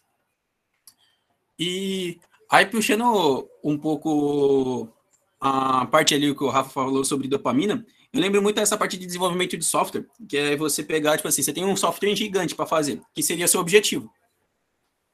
E 1.58 2.20
aí, 2.50 2.66
puxando 2.66 3.48
um 3.64 3.78
pouco 3.78 4.92
a 5.40 5.86
parte 5.86 6.14
ali 6.14 6.34
que 6.34 6.44
o 6.44 6.50
Rafa 6.50 6.68
falou 6.68 7.02
sobre 7.02 7.28
dopamina, 7.28 7.86
eu 8.12 8.20
lembro 8.20 8.42
muito 8.42 8.56
dessa 8.56 8.76
parte 8.76 8.98
de 8.98 9.06
desenvolvimento 9.06 9.56
de 9.56 9.64
software, 9.64 10.06
que 10.28 10.36
é 10.36 10.56
você 10.56 10.82
pegar, 10.82 11.16
tipo 11.16 11.28
assim, 11.28 11.42
você 11.42 11.52
tem 11.52 11.64
um 11.64 11.76
software 11.78 12.14
gigante 12.14 12.54
para 12.54 12.66
fazer, 12.66 13.00
que 13.14 13.22
seria 13.22 13.48
seu 13.48 13.60
objetivo. 13.60 14.12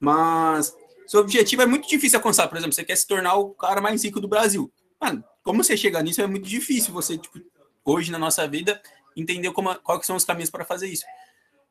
Mas 0.01 0.75
seu 1.07 1.21
objetivo 1.21 1.63
é 1.63 1.67
muito 1.67 1.89
difícil 1.89 2.19
alcançar. 2.19 2.49
Por 2.49 2.59
exemplo, 2.59 2.75
você 2.75 2.83
quer 2.83 2.97
se 2.97 3.07
tornar 3.07 3.37
o 3.37 3.51
cara 3.51 3.81
mais 3.81 4.03
rico 4.03 4.21
do 4.21 4.27
Brasil. 4.27 4.69
Mano, 5.01 5.25
como 5.43 5.65
você 5.65 5.77
chegar 5.77 6.03
nisso 6.03 6.21
é 6.21 6.27
muito 6.27 6.49
difícil. 6.49 6.93
Você, 6.93 7.17
tipo, 7.17 7.41
hoje 7.85 8.11
na 8.11 8.19
nossa 8.19 8.47
vida, 8.47 8.81
entender 9.17 9.51
como, 9.53 9.75
quais 9.77 10.07
são 10.07 10.17
os 10.17 10.25
caminhos 10.25 10.51
para 10.51 10.65
fazer 10.65 10.89
isso. 10.89 11.05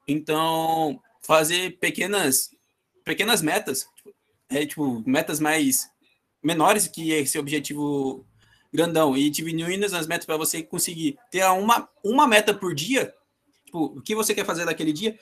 Então, 0.07 0.99
fazer 1.21 1.77
pequenas, 1.79 2.51
pequenas 3.03 3.41
metas, 3.41 3.87
é, 4.49 4.65
tipo, 4.65 5.03
metas 5.05 5.39
mais 5.39 5.89
menores 6.41 6.87
que 6.87 7.11
esse 7.11 7.37
objetivo 7.37 8.25
grandão 8.73 9.17
e 9.17 9.29
diminuindo 9.29 9.85
as 9.85 10.07
metas 10.07 10.25
para 10.25 10.37
você 10.37 10.63
conseguir 10.63 11.17
ter 11.29 11.43
uma, 11.45 11.89
uma 12.03 12.27
meta 12.27 12.53
por 12.53 12.73
dia, 12.73 13.13
tipo, 13.65 13.85
o 13.85 14.01
que 14.01 14.15
você 14.15 14.33
quer 14.33 14.45
fazer 14.45 14.65
daquele 14.65 14.93
dia, 14.93 15.19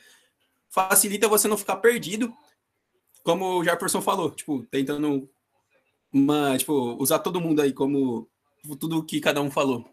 facilita 0.70 1.28
você 1.28 1.48
não 1.48 1.58
ficar 1.58 1.78
perdido, 1.78 2.34
como 3.24 3.60
o 3.60 3.64
Jefferson 3.64 4.02
falou, 4.02 4.32
tipo, 4.32 4.64
tentando 4.70 5.30
uma, 6.12 6.58
tipo, 6.58 6.96
usar 7.02 7.20
todo 7.20 7.42
mundo 7.42 7.62
aí 7.62 7.74
como 7.74 8.30
tudo 8.80 9.04
que 9.04 9.20
cada 9.20 9.42
um 9.42 9.52
falou. 9.52 9.90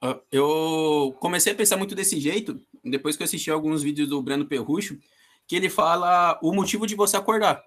Ah, 0.00 0.20
eu 0.30 1.16
comecei 1.20 1.52
a 1.52 1.56
pensar 1.56 1.76
muito 1.76 1.94
desse 1.94 2.20
jeito 2.20 2.60
depois 2.84 3.16
que 3.16 3.22
eu 3.22 3.24
assisti 3.24 3.50
alguns 3.50 3.82
vídeos 3.82 4.08
do 4.08 4.22
Breno 4.22 4.46
Perrucho, 4.46 4.98
que 5.46 5.56
ele 5.56 5.68
fala 5.68 6.38
o 6.42 6.52
motivo 6.52 6.86
de 6.86 6.94
você 6.94 7.16
acordar. 7.16 7.64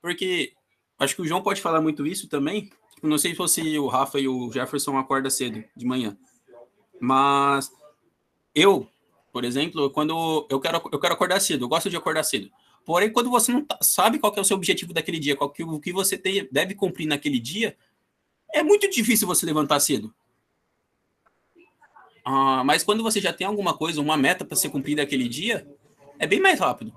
Porque 0.00 0.52
acho 0.98 1.16
que 1.16 1.22
o 1.22 1.26
João 1.26 1.42
pode 1.42 1.60
falar 1.60 1.80
muito 1.80 2.06
isso 2.06 2.28
também. 2.28 2.70
Não 3.02 3.18
sei 3.18 3.32
se 3.32 3.36
fosse 3.36 3.78
o 3.78 3.88
Rafa 3.88 4.20
e 4.20 4.28
o 4.28 4.50
Jefferson 4.52 4.96
acorda 4.96 5.28
cedo 5.28 5.64
de 5.76 5.84
manhã. 5.84 6.16
Mas 7.00 7.72
eu, 8.54 8.86
por 9.32 9.44
exemplo, 9.44 9.90
quando 9.90 10.46
eu 10.48 10.60
quero, 10.60 10.80
eu 10.92 11.00
quero 11.00 11.14
acordar 11.14 11.40
cedo, 11.40 11.64
eu 11.64 11.68
gosto 11.68 11.90
de 11.90 11.96
acordar 11.96 12.22
cedo. 12.22 12.48
Porém, 12.84 13.12
quando 13.12 13.30
você 13.30 13.52
não 13.52 13.64
tá, 13.64 13.78
sabe 13.80 14.18
qual 14.18 14.34
é 14.36 14.40
o 14.40 14.44
seu 14.44 14.56
objetivo 14.56 14.92
daquele 14.92 15.18
dia, 15.18 15.36
qual 15.36 15.50
que, 15.50 15.62
o 15.62 15.80
que 15.80 15.92
você 15.92 16.18
tem, 16.18 16.48
deve 16.50 16.74
cumprir 16.74 17.06
naquele 17.06 17.38
dia, 17.38 17.76
é 18.52 18.62
muito 18.62 18.88
difícil 18.90 19.26
você 19.26 19.46
levantar 19.46 19.80
cedo. 19.80 20.12
Ah, 22.24 22.62
mas 22.64 22.82
quando 22.82 23.02
você 23.02 23.20
já 23.20 23.32
tem 23.32 23.46
alguma 23.46 23.76
coisa, 23.76 24.00
uma 24.00 24.16
meta 24.16 24.44
para 24.44 24.56
ser 24.56 24.70
cumprida 24.70 25.02
aquele 25.02 25.28
dia, 25.28 25.66
é 26.18 26.26
bem 26.26 26.40
mais 26.40 26.60
rápido. 26.60 26.96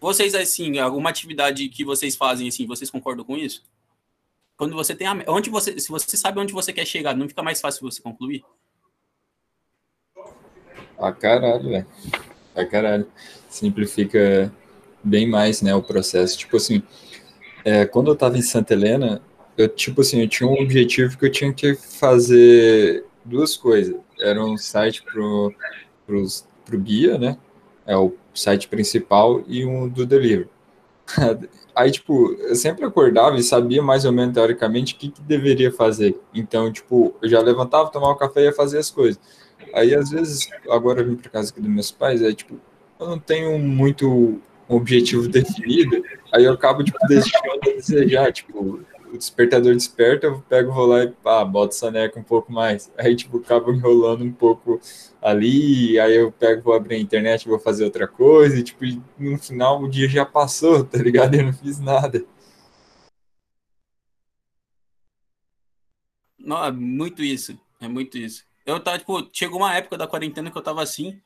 Vocês, 0.00 0.34
assim, 0.34 0.78
alguma 0.78 1.10
atividade 1.10 1.68
que 1.68 1.84
vocês 1.84 2.14
fazem, 2.14 2.48
assim, 2.48 2.66
vocês 2.66 2.90
concordam 2.90 3.24
com 3.24 3.36
isso? 3.36 3.64
Quando 4.56 4.74
você 4.74 4.94
tem 4.94 5.06
a, 5.06 5.24
onde 5.28 5.50
você, 5.50 5.78
se 5.78 5.88
você 5.88 6.16
sabe 6.16 6.38
onde 6.38 6.52
você 6.52 6.72
quer 6.72 6.84
chegar, 6.84 7.16
não 7.16 7.28
fica 7.28 7.42
mais 7.42 7.60
fácil 7.60 7.82
você 7.82 8.00
concluir? 8.00 8.44
Ah, 10.98 11.12
caralho, 11.12 11.68
velho. 11.68 11.86
Ah, 12.54 12.66
caralho. 12.66 13.10
Simplifica 13.58 14.52
bem 15.02 15.28
mais, 15.28 15.62
né, 15.62 15.74
o 15.74 15.82
processo. 15.82 16.38
Tipo 16.38 16.56
assim, 16.56 16.82
é, 17.64 17.84
quando 17.84 18.10
eu 18.10 18.16
tava 18.16 18.38
em 18.38 18.42
Santa 18.42 18.72
Helena, 18.72 19.20
eu, 19.56 19.68
tipo 19.68 20.00
assim, 20.00 20.20
eu 20.20 20.28
tinha 20.28 20.48
um 20.48 20.60
objetivo 20.62 21.18
que 21.18 21.26
eu 21.26 21.32
tinha 21.32 21.52
que 21.52 21.74
fazer 21.74 23.04
duas 23.24 23.56
coisas. 23.56 23.96
Era 24.20 24.44
um 24.44 24.56
site 24.56 25.02
pro, 25.02 25.52
pros, 26.06 26.46
pro 26.64 26.78
guia, 26.78 27.18
né, 27.18 27.36
é 27.86 27.96
o 27.96 28.14
site 28.34 28.68
principal 28.68 29.42
e 29.46 29.64
um 29.64 29.88
do 29.88 30.06
delivery. 30.06 30.48
Aí, 31.74 31.90
tipo, 31.90 32.32
eu 32.32 32.56
sempre 32.56 32.84
acordava 32.84 33.36
e 33.36 33.42
sabia 33.42 33.80
mais 33.80 34.04
ou 34.04 34.12
menos, 34.12 34.34
teoricamente, 34.34 34.94
o 34.94 34.98
que, 34.98 35.10
que 35.10 35.22
deveria 35.22 35.72
fazer. 35.72 36.18
Então, 36.34 36.72
tipo, 36.72 37.14
eu 37.22 37.28
já 37.28 37.40
levantava, 37.40 37.88
tomava 37.90 38.14
um 38.14 38.18
café 38.18 38.40
e 38.40 38.44
ia 38.44 38.52
fazer 38.52 38.78
as 38.78 38.90
coisas. 38.90 39.20
Aí, 39.72 39.94
às 39.94 40.10
vezes, 40.10 40.48
agora 40.68 41.00
eu 41.00 41.06
vim 41.06 41.16
para 41.16 41.30
casa 41.30 41.50
aqui 41.50 41.60
dos 41.60 41.70
meus 41.70 41.92
pais, 41.92 42.20
é 42.20 42.32
tipo, 42.32 42.58
eu 42.98 43.08
não 43.08 43.18
tenho 43.18 43.58
muito 43.58 44.40
um 44.68 44.76
objetivo 44.76 45.28
definido, 45.28 46.02
aí 46.32 46.44
eu 46.44 46.52
acabo, 46.52 46.84
tipo, 46.84 46.98
deixando 47.06 47.52
a 47.52 47.58
desejar, 47.58 48.32
tipo, 48.32 48.84
o 49.12 49.16
despertador 49.16 49.74
desperta, 49.74 50.26
eu 50.26 50.40
pego, 50.42 50.72
vou 50.72 50.86
lá 50.86 51.04
e 51.04 51.08
pá, 51.10 51.44
boto 51.44 51.74
soneca 51.74 52.18
um 52.18 52.22
pouco 52.22 52.52
mais. 52.52 52.92
Aí, 52.98 53.16
tipo, 53.16 53.38
acabo 53.38 53.72
enrolando 53.72 54.22
um 54.24 54.32
pouco 54.32 54.80
ali, 55.22 55.98
aí 55.98 56.16
eu 56.16 56.30
pego, 56.30 56.62
vou 56.62 56.74
abrir 56.74 56.96
a 56.96 56.98
internet, 56.98 57.48
vou 57.48 57.58
fazer 57.58 57.84
outra 57.84 58.06
coisa, 58.06 58.58
e, 58.58 58.62
tipo, 58.62 58.84
no 59.18 59.38
final 59.38 59.82
o 59.82 59.88
dia 59.88 60.08
já 60.08 60.26
passou, 60.26 60.84
tá 60.84 60.98
ligado? 60.98 61.34
Eu 61.34 61.44
não 61.44 61.52
fiz 61.52 61.78
nada. 61.78 62.24
Não, 66.38 66.64
é 66.64 66.72
muito 66.72 67.22
isso, 67.22 67.58
é 67.80 67.88
muito 67.88 68.16
isso. 68.18 68.44
Eu 68.64 68.80
tava, 68.80 68.98
tipo, 68.98 69.28
chegou 69.32 69.58
uma 69.58 69.74
época 69.74 69.96
da 69.96 70.06
quarentena 70.06 70.50
que 70.50 70.58
eu 70.58 70.62
tava 70.62 70.82
assim, 70.82 71.20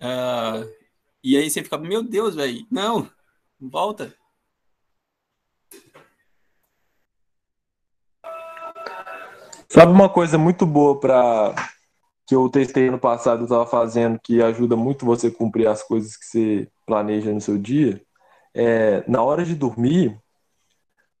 uh, 0.00 0.81
e 1.22 1.36
aí 1.36 1.50
você 1.50 1.62
fica, 1.62 1.78
meu 1.78 2.02
Deus, 2.02 2.34
velho, 2.34 2.66
não, 2.70 3.08
volta. 3.60 4.14
Sabe 9.68 9.90
uma 9.90 10.08
coisa 10.08 10.36
muito 10.36 10.66
boa 10.66 11.00
para 11.00 11.54
que 12.26 12.34
eu 12.34 12.48
testei 12.48 12.90
no 12.90 12.98
passado, 12.98 13.40
eu 13.40 13.44
estava 13.44 13.66
fazendo, 13.66 14.18
que 14.18 14.42
ajuda 14.42 14.76
muito 14.76 15.06
você 15.06 15.28
a 15.28 15.34
cumprir 15.34 15.66
as 15.66 15.82
coisas 15.82 16.16
que 16.16 16.26
você 16.26 16.68
planeja 16.86 17.32
no 17.32 17.40
seu 17.40 17.56
dia? 17.56 18.02
É, 18.54 19.02
na 19.08 19.22
hora 19.22 19.44
de 19.44 19.54
dormir, 19.54 20.20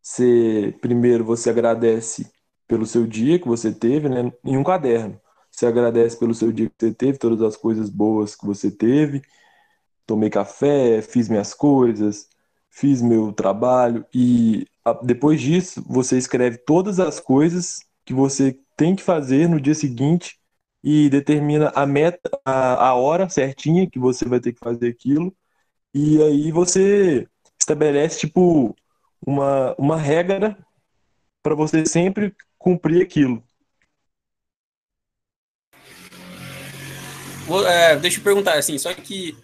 você, 0.02 0.76
primeiro 0.80 1.24
você 1.24 1.48
agradece 1.48 2.30
pelo 2.66 2.86
seu 2.86 3.06
dia 3.06 3.38
que 3.38 3.48
você 3.48 3.72
teve, 3.72 4.08
né, 4.08 4.32
em 4.44 4.56
um 4.56 4.64
caderno. 4.64 5.20
Você 5.50 5.66
agradece 5.66 6.18
pelo 6.18 6.34
seu 6.34 6.50
dia 6.50 6.68
que 6.68 6.74
você 6.78 6.92
teve, 6.92 7.18
todas 7.18 7.42
as 7.42 7.56
coisas 7.56 7.88
boas 7.88 8.34
que 8.34 8.46
você 8.46 8.70
teve. 8.70 9.22
Tomei 10.12 10.28
café, 10.28 11.00
fiz 11.00 11.26
minhas 11.26 11.54
coisas, 11.54 12.28
fiz 12.68 13.00
meu 13.00 13.32
trabalho 13.32 14.04
e 14.12 14.66
depois 15.02 15.40
disso 15.40 15.82
você 15.86 16.18
escreve 16.18 16.58
todas 16.58 17.00
as 17.00 17.18
coisas 17.18 17.78
que 18.04 18.12
você 18.12 18.58
tem 18.76 18.94
que 18.94 19.02
fazer 19.02 19.48
no 19.48 19.58
dia 19.58 19.74
seguinte 19.74 20.38
e 20.84 21.08
determina 21.08 21.72
a 21.74 21.86
meta, 21.86 22.28
a, 22.44 22.88
a 22.88 22.94
hora 22.94 23.26
certinha 23.30 23.88
que 23.88 23.98
você 23.98 24.26
vai 24.26 24.38
ter 24.38 24.52
que 24.52 24.58
fazer 24.58 24.86
aquilo. 24.86 25.34
E 25.94 26.22
aí 26.22 26.52
você 26.52 27.26
estabelece, 27.58 28.20
tipo, 28.20 28.76
uma, 29.26 29.74
uma 29.78 29.96
regra 29.96 30.58
para 31.42 31.54
você 31.54 31.86
sempre 31.86 32.36
cumprir 32.58 33.02
aquilo. 33.02 33.42
É, 37.66 37.96
deixa 37.96 38.20
eu 38.20 38.24
perguntar 38.24 38.58
assim, 38.58 38.76
só 38.76 38.92
que 38.92 39.34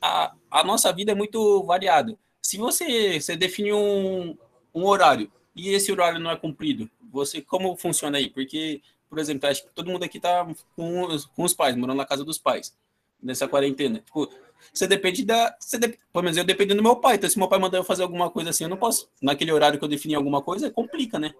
a, 0.00 0.32
a 0.50 0.64
nossa 0.64 0.92
vida 0.92 1.12
é 1.12 1.14
muito 1.14 1.62
variada. 1.64 2.16
Se 2.40 2.56
você, 2.56 3.20
você 3.20 3.36
define 3.36 3.72
um, 3.72 4.36
um 4.74 4.84
horário 4.86 5.30
e 5.54 5.70
esse 5.70 5.90
horário 5.90 6.18
não 6.18 6.30
é 6.30 6.36
cumprido, 6.36 6.88
você 7.12 7.40
como 7.42 7.76
funciona 7.76 8.18
aí? 8.18 8.30
Porque, 8.30 8.80
por 9.08 9.18
exemplo, 9.18 9.48
acho 9.48 9.64
que 9.64 9.74
todo 9.74 9.90
mundo 9.90 10.04
aqui 10.04 10.20
tá 10.20 10.46
com 10.76 11.02
os, 11.04 11.26
com 11.26 11.42
os 11.42 11.54
pais, 11.54 11.76
morando 11.76 11.96
na 11.96 12.06
casa 12.06 12.24
dos 12.24 12.38
pais, 12.38 12.76
nessa 13.22 13.48
quarentena. 13.48 13.98
Tipo, 13.98 14.30
você 14.72 14.86
depende 14.86 15.24
da. 15.24 15.56
Você 15.58 15.78
de, 15.78 15.88
pelo 15.88 16.22
menos 16.22 16.36
eu 16.36 16.44
dependo 16.44 16.74
do 16.74 16.82
meu 16.82 16.96
pai. 16.96 17.16
Então, 17.16 17.28
se 17.28 17.38
meu 17.38 17.48
pai 17.48 17.58
mandar 17.58 17.78
eu 17.78 17.84
fazer 17.84 18.02
alguma 18.02 18.30
coisa 18.30 18.50
assim, 18.50 18.64
eu 18.64 18.70
não 18.70 18.76
posso. 18.76 19.08
Naquele 19.20 19.52
horário 19.52 19.78
que 19.78 19.84
eu 19.84 19.88
defini 19.88 20.14
alguma 20.14 20.42
coisa, 20.42 20.70
complica, 20.70 21.18
né? 21.18 21.34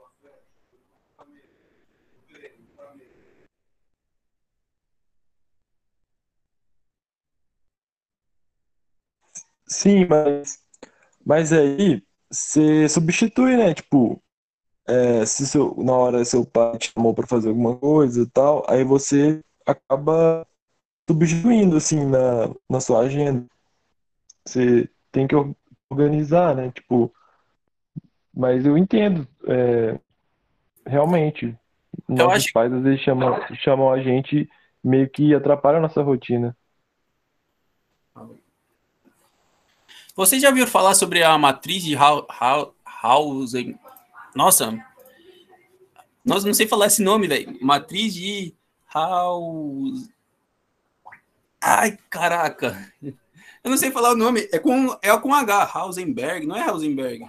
Sim, 9.78 10.06
mas, 10.06 10.58
mas 11.24 11.52
aí 11.52 12.02
você 12.28 12.88
substitui, 12.88 13.56
né? 13.56 13.72
Tipo, 13.72 14.20
é, 14.88 15.24
se 15.24 15.46
seu, 15.46 15.72
na 15.78 15.92
hora 15.92 16.24
seu 16.24 16.44
pai 16.44 16.76
te 16.78 16.92
chamou 16.92 17.14
para 17.14 17.28
fazer 17.28 17.50
alguma 17.50 17.76
coisa 17.76 18.22
e 18.22 18.26
tal, 18.26 18.66
aí 18.68 18.82
você 18.82 19.40
acaba 19.64 20.44
substituindo 21.08 21.76
assim 21.76 22.04
na, 22.04 22.52
na 22.68 22.80
sua 22.80 23.02
agenda. 23.02 23.46
Você 24.44 24.90
tem 25.12 25.28
que 25.28 25.36
organizar, 25.88 26.56
né? 26.56 26.72
Tipo, 26.72 27.14
mas 28.34 28.66
eu 28.66 28.76
entendo, 28.76 29.28
é, 29.46 29.96
realmente, 30.84 31.56
nossos 32.08 32.46
acho... 32.46 32.52
pais 32.52 32.72
às 32.72 32.82
vezes 32.82 33.00
chamam, 33.02 33.40
chamam 33.62 33.92
a 33.92 34.02
gente 34.02 34.50
meio 34.82 35.08
que 35.08 35.32
atrapalha 35.32 35.78
a 35.78 35.82
nossa 35.82 36.02
rotina. 36.02 36.56
Vocês 40.18 40.42
já 40.42 40.48
ouviram 40.48 40.66
falar 40.66 40.96
sobre 40.96 41.22
a 41.22 41.38
matriz 41.38 41.80
de 41.80 41.94
Hausen? 41.96 43.78
Nossa, 44.34 44.76
nossa, 46.24 46.44
não 46.44 46.54
sei 46.54 46.66
falar 46.66 46.88
esse 46.88 47.00
nome, 47.00 47.28
velho. 47.28 47.56
Matriz 47.62 48.14
de 48.14 48.52
House. 48.92 50.10
Ai, 51.60 51.96
caraca. 52.10 52.92
Eu 53.00 53.70
não 53.70 53.76
sei 53.76 53.92
falar 53.92 54.10
o 54.10 54.16
nome. 54.16 54.48
É 54.50 54.58
com, 54.58 54.98
é 55.00 55.16
com 55.16 55.32
H. 55.32 55.70
Hausenberg, 55.72 56.48
não 56.48 56.56
é 56.56 56.68
Hausenberg. 56.68 57.24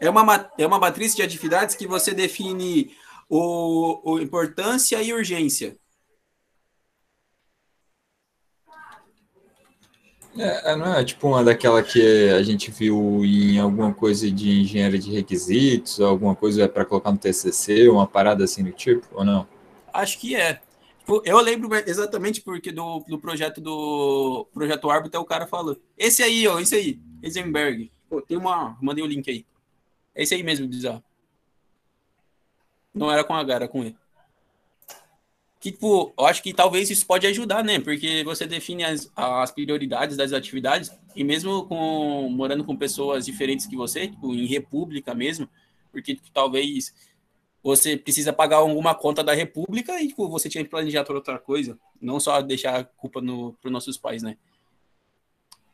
É 0.00 0.08
uma, 0.08 0.50
é 0.56 0.66
uma 0.66 0.78
matriz 0.78 1.14
de 1.14 1.22
atividades 1.22 1.74
que 1.74 1.86
você 1.86 2.12
define 2.12 2.96
o, 3.28 4.12
o 4.12 4.18
importância 4.18 5.00
e 5.02 5.12
urgência. 5.12 5.76
É, 10.36 10.72
é, 10.72 10.76
não 10.76 10.94
é 10.94 11.04
tipo 11.04 11.28
uma 11.28 11.42
daquela 11.44 11.82
que 11.82 12.30
a 12.30 12.42
gente 12.42 12.70
viu 12.70 13.22
em 13.24 13.58
alguma 13.58 13.92
coisa 13.92 14.30
de 14.30 14.62
engenharia 14.62 14.98
de 14.98 15.10
requisitos, 15.10 16.00
alguma 16.00 16.34
coisa 16.34 16.68
para 16.68 16.84
colocar 16.84 17.10
no 17.10 17.18
TCC, 17.18 17.88
uma 17.88 18.06
parada 18.06 18.44
assim 18.44 18.64
do 18.64 18.72
tipo, 18.72 19.06
ou 19.12 19.24
não? 19.24 19.46
Acho 19.92 20.18
que 20.18 20.36
é. 20.36 20.60
Tipo, 21.00 21.22
eu 21.24 21.40
lembro 21.40 21.74
exatamente 21.86 22.40
porque 22.40 22.70
do, 22.70 23.00
do 23.08 23.18
projeto 23.18 23.60
do 23.60 24.46
projeto 24.54 24.88
Árbitro 24.88 25.20
o 25.20 25.24
cara 25.24 25.46
falou. 25.46 25.76
Esse 25.98 26.22
aí, 26.22 26.46
ó, 26.46 26.60
esse 26.60 26.76
aí, 26.76 27.00
Eisenberg. 27.22 27.90
Pô, 28.08 28.22
tem 28.22 28.36
uma, 28.36 28.78
mandei 28.80 29.02
o 29.02 29.06
link 29.08 29.28
aí. 29.28 29.44
Esse 30.20 30.34
aí 30.34 30.42
mesmo, 30.42 30.68
bizarro. 30.68 31.02
Não 32.92 33.10
era 33.10 33.24
com 33.24 33.32
H, 33.32 33.54
era 33.54 33.66
com 33.66 33.82
E. 33.82 33.96
Que, 35.58 35.72
tipo, 35.72 36.12
eu 36.18 36.26
acho 36.26 36.42
que 36.42 36.52
talvez 36.52 36.90
isso 36.90 37.06
pode 37.06 37.26
ajudar, 37.26 37.64
né? 37.64 37.80
Porque 37.80 38.22
você 38.22 38.46
define 38.46 38.84
as, 38.84 39.10
as 39.16 39.50
prioridades 39.50 40.18
das 40.18 40.34
atividades, 40.34 40.90
e 41.16 41.24
mesmo 41.24 41.66
com 41.66 42.28
morando 42.28 42.64
com 42.64 42.76
pessoas 42.76 43.24
diferentes 43.24 43.64
que 43.64 43.74
você, 43.74 44.08
tipo, 44.08 44.34
em 44.34 44.44
república 44.44 45.14
mesmo, 45.14 45.48
porque 45.90 46.14
tipo, 46.14 46.30
talvez 46.30 46.94
você 47.62 47.96
precisa 47.96 48.30
pagar 48.30 48.56
alguma 48.58 48.94
conta 48.94 49.24
da 49.24 49.32
república 49.32 50.02
e 50.02 50.08
tipo, 50.08 50.28
você 50.28 50.50
tinha 50.50 50.62
que 50.62 50.70
planejar 50.70 51.04
toda 51.04 51.20
outra 51.20 51.38
coisa, 51.38 51.78
não 51.98 52.20
só 52.20 52.42
deixar 52.42 52.78
a 52.78 52.84
culpa 52.84 53.22
no, 53.22 53.54
para 53.54 53.68
os 53.68 53.72
nossos 53.72 53.96
pais, 53.96 54.22
né? 54.22 54.36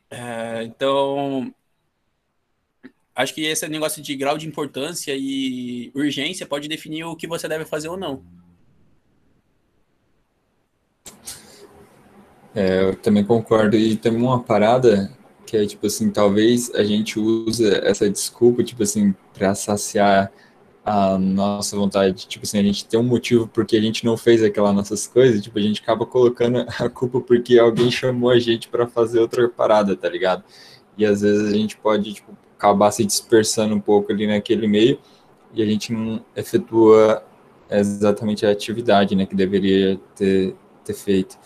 É, 0.09 0.63
então, 0.63 1.53
acho 3.17 3.33
que 3.33 3.43
esse 3.43 3.67
negócio 3.67 4.01
de 4.01 4.15
grau 4.15 4.37
de 4.37 4.47
importância 4.47 5.13
e 5.17 5.91
urgência 5.95 6.45
pode 6.45 6.67
definir 6.67 7.03
o 7.03 7.15
que 7.15 7.27
você 7.27 7.47
deve 7.47 7.65
fazer 7.65 7.89
ou 7.89 7.97
não. 7.97 8.23
É, 12.53 12.83
eu 12.83 12.95
também 12.95 13.25
concordo. 13.25 13.75
E 13.75 13.95
tem 13.95 14.15
uma 14.15 14.41
parada 14.43 15.11
que 15.47 15.57
é 15.57 15.65
tipo 15.65 15.87
assim, 15.87 16.11
talvez 16.11 16.73
a 16.75 16.83
gente 16.83 17.19
use 17.19 17.65
essa 17.83 18.09
desculpa, 18.09 18.63
tipo 18.63 18.83
assim, 18.83 19.15
para 19.33 19.55
saciar 19.55 20.31
a 20.85 21.17
nossa 21.17 21.75
vontade, 21.75 22.27
tipo 22.27 22.45
assim, 22.45 22.59
a 22.59 22.63
gente 22.63 22.85
tem 22.85 22.99
um 22.99 23.03
motivo 23.03 23.47
porque 23.47 23.75
a 23.77 23.81
gente 23.81 24.05
não 24.05 24.15
fez 24.15 24.43
aquelas 24.43 24.73
nossas 24.75 25.07
coisas, 25.07 25.41
tipo, 25.41 25.57
a 25.57 25.61
gente 25.61 25.81
acaba 25.81 26.05
colocando 26.05 26.65
a 26.79 26.89
culpa 26.89 27.19
porque 27.19 27.57
alguém 27.59 27.91
chamou 27.91 28.29
a 28.29 28.39
gente 28.39 28.69
para 28.69 28.87
fazer 28.87 29.19
outra 29.19 29.49
parada, 29.49 29.95
tá 29.95 30.07
ligado? 30.07 30.43
E 30.97 31.05
às 31.05 31.21
vezes 31.21 31.51
a 31.51 31.57
gente 31.57 31.77
pode, 31.77 32.13
tipo, 32.13 32.37
acabar 32.57 32.91
se 32.91 33.05
dispersando 33.05 33.75
um 33.75 33.79
pouco 33.79 34.11
ali 34.11 34.25
naquele 34.27 34.67
meio 34.67 34.99
e 35.53 35.61
a 35.61 35.65
gente 35.65 35.93
não 35.93 36.23
efetua 36.35 37.23
exatamente 37.69 38.45
a 38.45 38.51
atividade, 38.51 39.15
né, 39.15 39.25
que 39.25 39.35
deveria 39.35 39.99
ter, 40.15 40.55
ter 40.83 40.93
feito. 40.93 41.37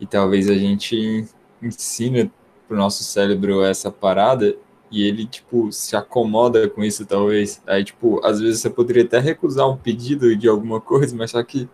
E 0.00 0.06
talvez 0.06 0.48
a 0.48 0.54
gente 0.54 1.26
ensina 1.62 2.30
pro 2.66 2.76
nosso 2.76 3.02
cérebro 3.04 3.62
essa 3.62 3.90
parada 3.90 4.56
e 4.90 5.02
ele, 5.06 5.26
tipo, 5.26 5.70
se 5.72 5.96
acomoda 5.96 6.68
com 6.68 6.82
isso, 6.82 7.04
talvez. 7.04 7.60
Aí, 7.66 7.84
tipo, 7.84 8.24
às 8.24 8.40
vezes 8.40 8.60
você 8.60 8.70
poderia 8.70 9.04
até 9.04 9.18
recusar 9.18 9.68
um 9.68 9.76
pedido 9.76 10.34
de 10.36 10.48
alguma 10.48 10.80
coisa, 10.80 11.14
mas 11.16 11.32
só 11.32 11.42
que 11.42 11.68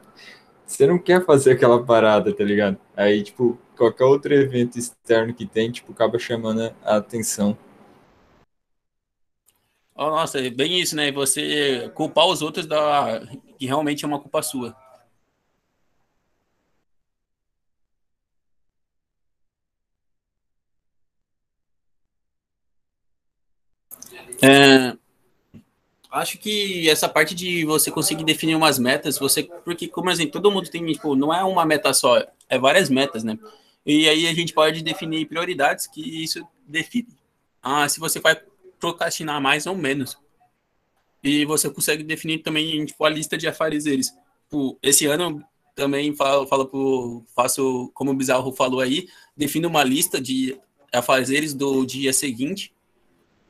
você 0.66 0.86
não 0.86 0.98
quer 0.98 1.24
fazer 1.24 1.52
aquela 1.52 1.82
parada, 1.82 2.32
tá 2.32 2.42
ligado? 2.42 2.78
Aí, 2.96 3.22
tipo, 3.22 3.58
qualquer 3.76 4.04
outro 4.04 4.32
evento 4.32 4.78
externo 4.78 5.34
que 5.34 5.46
tem, 5.46 5.70
tipo, 5.70 5.92
acaba 5.92 6.18
chamando 6.18 6.72
a 6.82 6.96
atenção. 6.96 7.56
Oh, 9.94 10.06
nossa, 10.10 10.38
é 10.40 10.50
bem 10.50 10.80
isso, 10.80 10.96
né? 10.96 11.12
Você 11.12 11.90
culpar 11.94 12.26
os 12.26 12.40
outros 12.42 12.66
da 12.66 13.20
que 13.58 13.66
realmente 13.66 14.04
é 14.04 14.08
uma 14.08 14.20
culpa 14.20 14.42
sua. 14.42 14.74
É, 24.42 24.96
acho 26.10 26.38
que 26.38 26.88
essa 26.90 27.08
parte 27.08 27.34
de 27.34 27.64
você 27.64 27.90
conseguir 27.90 28.24
definir 28.24 28.54
umas 28.54 28.78
metas, 28.78 29.18
você 29.18 29.42
porque 29.64 29.88
como 29.88 30.10
exemplo, 30.10 30.32
todo 30.32 30.50
mundo 30.50 30.68
tem, 30.68 30.84
tipo, 30.86 31.14
não 31.16 31.32
é 31.32 31.42
uma 31.44 31.64
meta 31.64 31.92
só, 31.94 32.18
é 32.48 32.58
várias 32.58 32.90
metas, 32.90 33.24
né? 33.24 33.38
E 33.84 34.08
aí 34.08 34.26
a 34.28 34.34
gente 34.34 34.52
pode 34.52 34.82
definir 34.82 35.26
prioridades 35.26 35.86
que 35.86 36.00
isso 36.22 36.46
define. 36.66 37.08
Ah, 37.62 37.88
se 37.88 37.98
você 37.98 38.20
vai 38.20 38.36
procrastinar 38.82 39.40
mais 39.40 39.64
ou 39.64 39.76
menos. 39.76 40.18
E 41.22 41.44
você 41.44 41.70
consegue 41.70 42.02
definir 42.02 42.38
também 42.38 42.84
tipo, 42.84 43.04
a 43.04 43.08
lista 43.08 43.38
de 43.38 43.46
afazeres. 43.46 44.12
Tipo, 44.42 44.76
esse 44.82 45.06
ano 45.06 45.40
também 45.76 46.12
falo, 46.16 46.48
falo 46.48 46.66
pro, 46.66 47.24
faço, 47.32 47.92
como 47.94 48.10
o 48.10 48.14
Bizarro 48.14 48.50
falou 48.50 48.80
aí, 48.80 49.08
defino 49.36 49.68
uma 49.68 49.84
lista 49.84 50.20
de 50.20 50.58
afazeres 50.92 51.54
do 51.54 51.86
dia 51.86 52.12
seguinte 52.12 52.74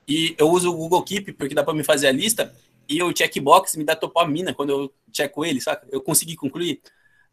e 0.07 0.35
eu 0.37 0.51
uso 0.51 0.71
o 0.71 0.77
Google 0.77 1.03
Keep 1.03 1.33
porque 1.33 1.55
dá 1.55 1.65
para 1.65 1.73
me 1.73 1.83
fazer 1.83 2.09
a 2.09 2.13
lista 2.13 2.55
e 2.87 3.03
o 3.03 3.17
checkbox 3.17 3.75
me 3.77 3.85
dá 3.85 3.95
dopamina 3.95 4.53
quando 4.53 4.71
eu 4.71 4.93
checo 5.11 5.47
ele, 5.47 5.63
saca? 5.63 5.89
Eu 5.91 6.03
consegui 6.03 6.37
concluir. 6.37 6.83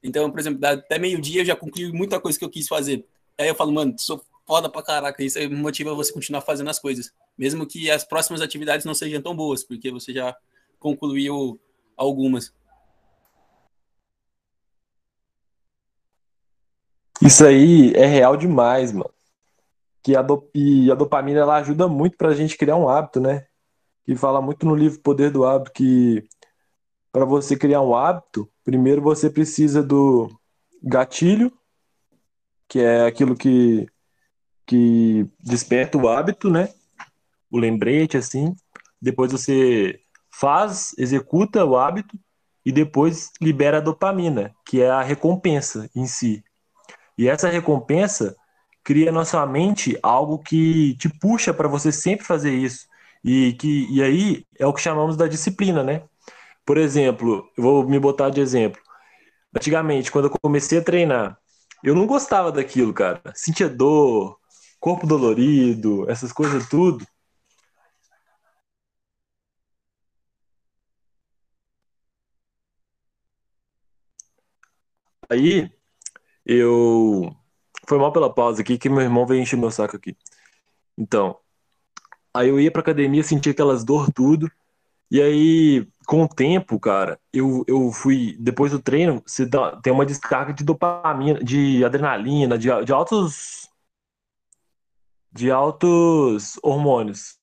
Então, 0.01 0.31
por 0.31 0.39
exemplo, 0.39 0.65
até 0.65 0.97
meio-dia 0.97 1.41
eu 1.41 1.45
já 1.45 1.55
concluí 1.55 1.91
muita 1.91 2.17
coisa 2.19 2.39
que 2.39 2.45
eu 2.45 2.49
quis 2.49 2.65
fazer. 2.65 3.05
Aí 3.37 3.49
eu 3.49 3.55
falo, 3.55 3.73
mano, 3.73 3.93
sou 3.97 4.23
foda 4.49 4.67
pra 4.67 4.81
caraca. 4.81 5.23
Isso 5.23 5.37
motiva 5.51 5.93
você 5.93 6.11
continuar 6.11 6.41
fazendo 6.41 6.71
as 6.71 6.79
coisas. 6.79 7.13
Mesmo 7.37 7.67
que 7.67 7.91
as 7.91 8.03
próximas 8.03 8.41
atividades 8.41 8.83
não 8.83 8.95
sejam 8.95 9.21
tão 9.21 9.35
boas, 9.35 9.63
porque 9.63 9.91
você 9.91 10.11
já 10.11 10.35
concluiu 10.79 11.59
algumas. 11.95 12.51
Isso 17.21 17.45
aí 17.45 17.93
é 17.93 18.07
real 18.07 18.35
demais, 18.35 18.91
mano 18.91 19.13
que 20.01 20.15
a, 20.15 20.21
do, 20.21 20.49
e 20.55 20.91
a 20.91 20.95
dopamina 20.95 21.41
ela 21.41 21.57
ajuda 21.57 21.87
muito 21.87 22.17
para 22.17 22.29
a 22.29 22.33
gente 22.33 22.57
criar 22.57 22.77
um 22.77 22.89
hábito, 22.89 23.19
né? 23.19 23.45
E 24.07 24.15
fala 24.15 24.41
muito 24.41 24.65
no 24.65 24.75
livro 24.75 24.99
Poder 25.01 25.29
do 25.29 25.45
Hábito 25.45 25.71
que 25.73 26.27
para 27.11 27.25
você 27.25 27.55
criar 27.55 27.81
um 27.81 27.95
hábito, 27.95 28.49
primeiro 28.63 29.01
você 29.01 29.29
precisa 29.29 29.83
do 29.83 30.29
gatilho, 30.81 31.51
que 32.67 32.79
é 32.79 33.05
aquilo 33.05 33.35
que, 33.35 33.87
que 34.69 35.27
desperta 35.39 35.97
o 35.97 36.07
hábito, 36.07 36.47
né? 36.47 36.69
O 37.49 37.57
lembrete, 37.57 38.17
assim. 38.17 38.55
Depois 39.01 39.31
você 39.31 39.99
faz, 40.31 40.93
executa 40.95 41.65
o 41.65 41.75
hábito 41.75 42.15
e 42.63 42.71
depois 42.71 43.31
libera 43.41 43.77
a 43.77 43.81
dopamina, 43.81 44.53
que 44.63 44.79
é 44.79 44.87
a 44.87 45.01
recompensa 45.01 45.89
em 45.95 46.05
si. 46.05 46.43
E 47.17 47.27
essa 47.27 47.49
recompensa 47.49 48.35
cria 48.83 49.11
na 49.11 49.25
sua 49.25 49.47
mente 49.47 49.97
algo 50.03 50.37
que 50.37 50.95
te 50.97 51.09
puxa 51.09 51.51
para 51.51 51.67
você 51.67 51.91
sempre 51.91 52.23
fazer 52.23 52.53
isso. 52.53 52.85
E, 53.23 53.53
que, 53.53 53.87
e 53.91 54.03
aí 54.03 54.45
é 54.59 54.67
o 54.67 54.73
que 54.73 54.81
chamamos 54.81 55.17
da 55.17 55.27
disciplina, 55.27 55.83
né? 55.83 56.03
Por 56.63 56.77
exemplo, 56.77 57.49
eu 57.57 57.63
vou 57.63 57.89
me 57.89 57.97
botar 57.97 58.29
de 58.29 58.39
exemplo. 58.39 58.79
Antigamente, 59.55 60.11
quando 60.11 60.25
eu 60.25 60.37
comecei 60.39 60.77
a 60.77 60.83
treinar, 60.83 61.39
eu 61.83 61.95
não 61.95 62.05
gostava 62.05 62.51
daquilo, 62.51 62.93
cara. 62.93 63.19
Sentia 63.33 63.67
dor, 63.67 64.38
corpo 64.79 65.07
dolorido, 65.07 66.09
essas 66.09 66.31
coisas 66.33 66.67
tudo. 66.69 67.05
Aí 75.29 75.69
eu 76.45 77.35
foi 77.87 77.97
mal 77.99 78.13
pela 78.13 78.33
pausa 78.33 78.61
aqui, 78.61 78.77
que 78.77 78.89
meu 78.89 79.01
irmão 79.01 79.25
veio 79.27 79.41
encher 79.41 79.57
meu 79.57 79.71
saco 79.71 79.97
aqui. 79.97 80.15
Então, 80.97 81.37
aí 82.33 82.49
eu 82.49 82.59
ia 82.59 82.71
pra 82.71 82.81
academia, 82.81 83.23
sentia 83.23 83.51
aquelas 83.53 83.83
dor 83.83 84.11
tudo. 84.13 84.51
E 85.11 85.21
aí, 85.21 85.87
com 86.07 86.23
o 86.23 86.29
tempo, 86.29 86.79
cara, 86.79 87.19
eu, 87.33 87.65
eu 87.67 87.91
fui. 87.93 88.37
Depois 88.39 88.71
do 88.73 88.81
treino, 88.81 89.23
você 89.25 89.45
dá, 89.45 89.77
tem 89.81 89.93
uma 89.93 90.05
descarga 90.05 90.53
de 90.53 90.63
dopamina, 90.65 91.43
de 91.43 91.85
adrenalina, 91.85 92.57
de, 92.57 92.69
de 92.85 92.93
altos. 92.93 93.68
De 95.31 95.51
altos 95.51 96.59
hormônios. 96.63 97.37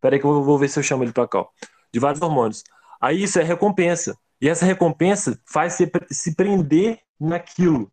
Peraí 0.00 0.18
que 0.18 0.24
eu 0.24 0.42
vou 0.42 0.58
ver 0.58 0.68
se 0.68 0.78
eu 0.78 0.82
chamo 0.82 1.04
ele 1.04 1.12
pra 1.12 1.28
cá. 1.28 1.44
De 1.92 2.00
vários 2.00 2.22
hormônios. 2.22 2.62
Aí 3.00 3.22
isso 3.22 3.38
é 3.38 3.42
recompensa. 3.42 4.16
E 4.40 4.48
essa 4.48 4.66
recompensa 4.66 5.38
faz 5.46 5.74
você 5.74 5.90
se 6.10 6.34
prender 6.34 7.00
naquilo. 7.20 7.90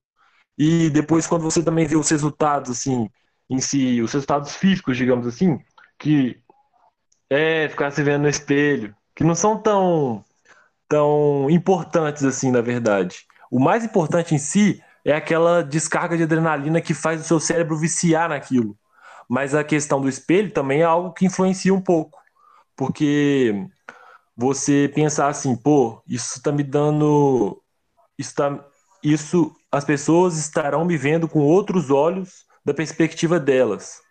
E 0.58 0.90
depois, 0.90 1.28
quando 1.28 1.44
você 1.44 1.64
também 1.64 1.86
vê 1.86 1.96
os 1.96 2.10
resultados, 2.10 2.72
assim, 2.72 3.10
em 3.50 3.60
si, 3.60 4.02
os 4.02 4.12
resultados 4.12 4.56
físicos, 4.56 4.98
digamos 4.98 5.26
assim, 5.26 5.60
que 5.98 6.42
é 7.30 7.70
ficar 7.70 7.92
se 7.92 8.04
vendo 8.04 8.24
no 8.24 8.30
espelho, 8.30 8.96
que 9.16 9.24
não 9.24 9.36
são 9.36 9.58
tão, 9.62 10.24
tão 10.88 11.50
importantes 11.50 12.24
assim, 12.24 12.52
na 12.52 12.62
verdade. 12.62 13.26
O 13.52 13.60
mais 13.60 13.84
importante 13.84 14.36
em 14.36 14.38
si 14.38 14.84
é 15.06 15.14
aquela 15.14 15.64
descarga 15.64 16.18
de 16.18 16.24
adrenalina 16.24 16.82
que 16.82 16.94
faz 16.94 17.22
o 17.22 17.24
seu 17.24 17.40
cérebro 17.40 17.78
viciar 17.78 18.30
naquilo. 18.30 18.78
Mas 19.30 19.54
a 19.54 19.64
questão 19.64 20.02
do 20.02 20.10
espelho 20.10 20.52
também 20.52 20.82
é 20.82 20.86
algo 20.86 21.14
que 21.14 21.26
influencia 21.26 21.72
um 21.74 21.82
pouco. 21.82 22.20
Porque 22.76 23.54
você 24.36 24.92
pensar 24.96 25.28
assim, 25.28 25.56
pô, 25.56 26.02
isso 26.08 26.38
está 26.38 26.52
me 26.52 26.64
dando. 26.64 27.62
Isso, 28.18 28.34
tá, 28.36 28.66
isso 29.04 29.56
as 29.72 29.86
pessoas 29.86 30.38
estarão 30.38 30.84
me 30.84 30.98
vendo 30.98 31.28
com 31.28 31.40
outros 31.40 31.92
olhos 31.92 32.46
da 32.66 32.74
perspectiva 32.74 33.40
delas. 33.40 34.02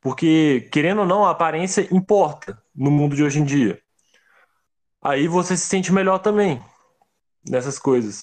Porque, 0.00 0.68
querendo 0.72 1.00
ou 1.00 1.06
não, 1.06 1.24
a 1.24 1.30
aparência 1.30 1.86
importa 1.94 2.62
no 2.74 2.90
mundo 2.90 3.14
de 3.14 3.22
hoje 3.22 3.40
em 3.40 3.44
dia. 3.44 3.80
Aí 5.02 5.28
você 5.28 5.56
se 5.56 5.66
sente 5.66 5.92
melhor 5.92 6.18
também 6.18 6.62
nessas 7.46 7.78
coisas. 7.78 8.22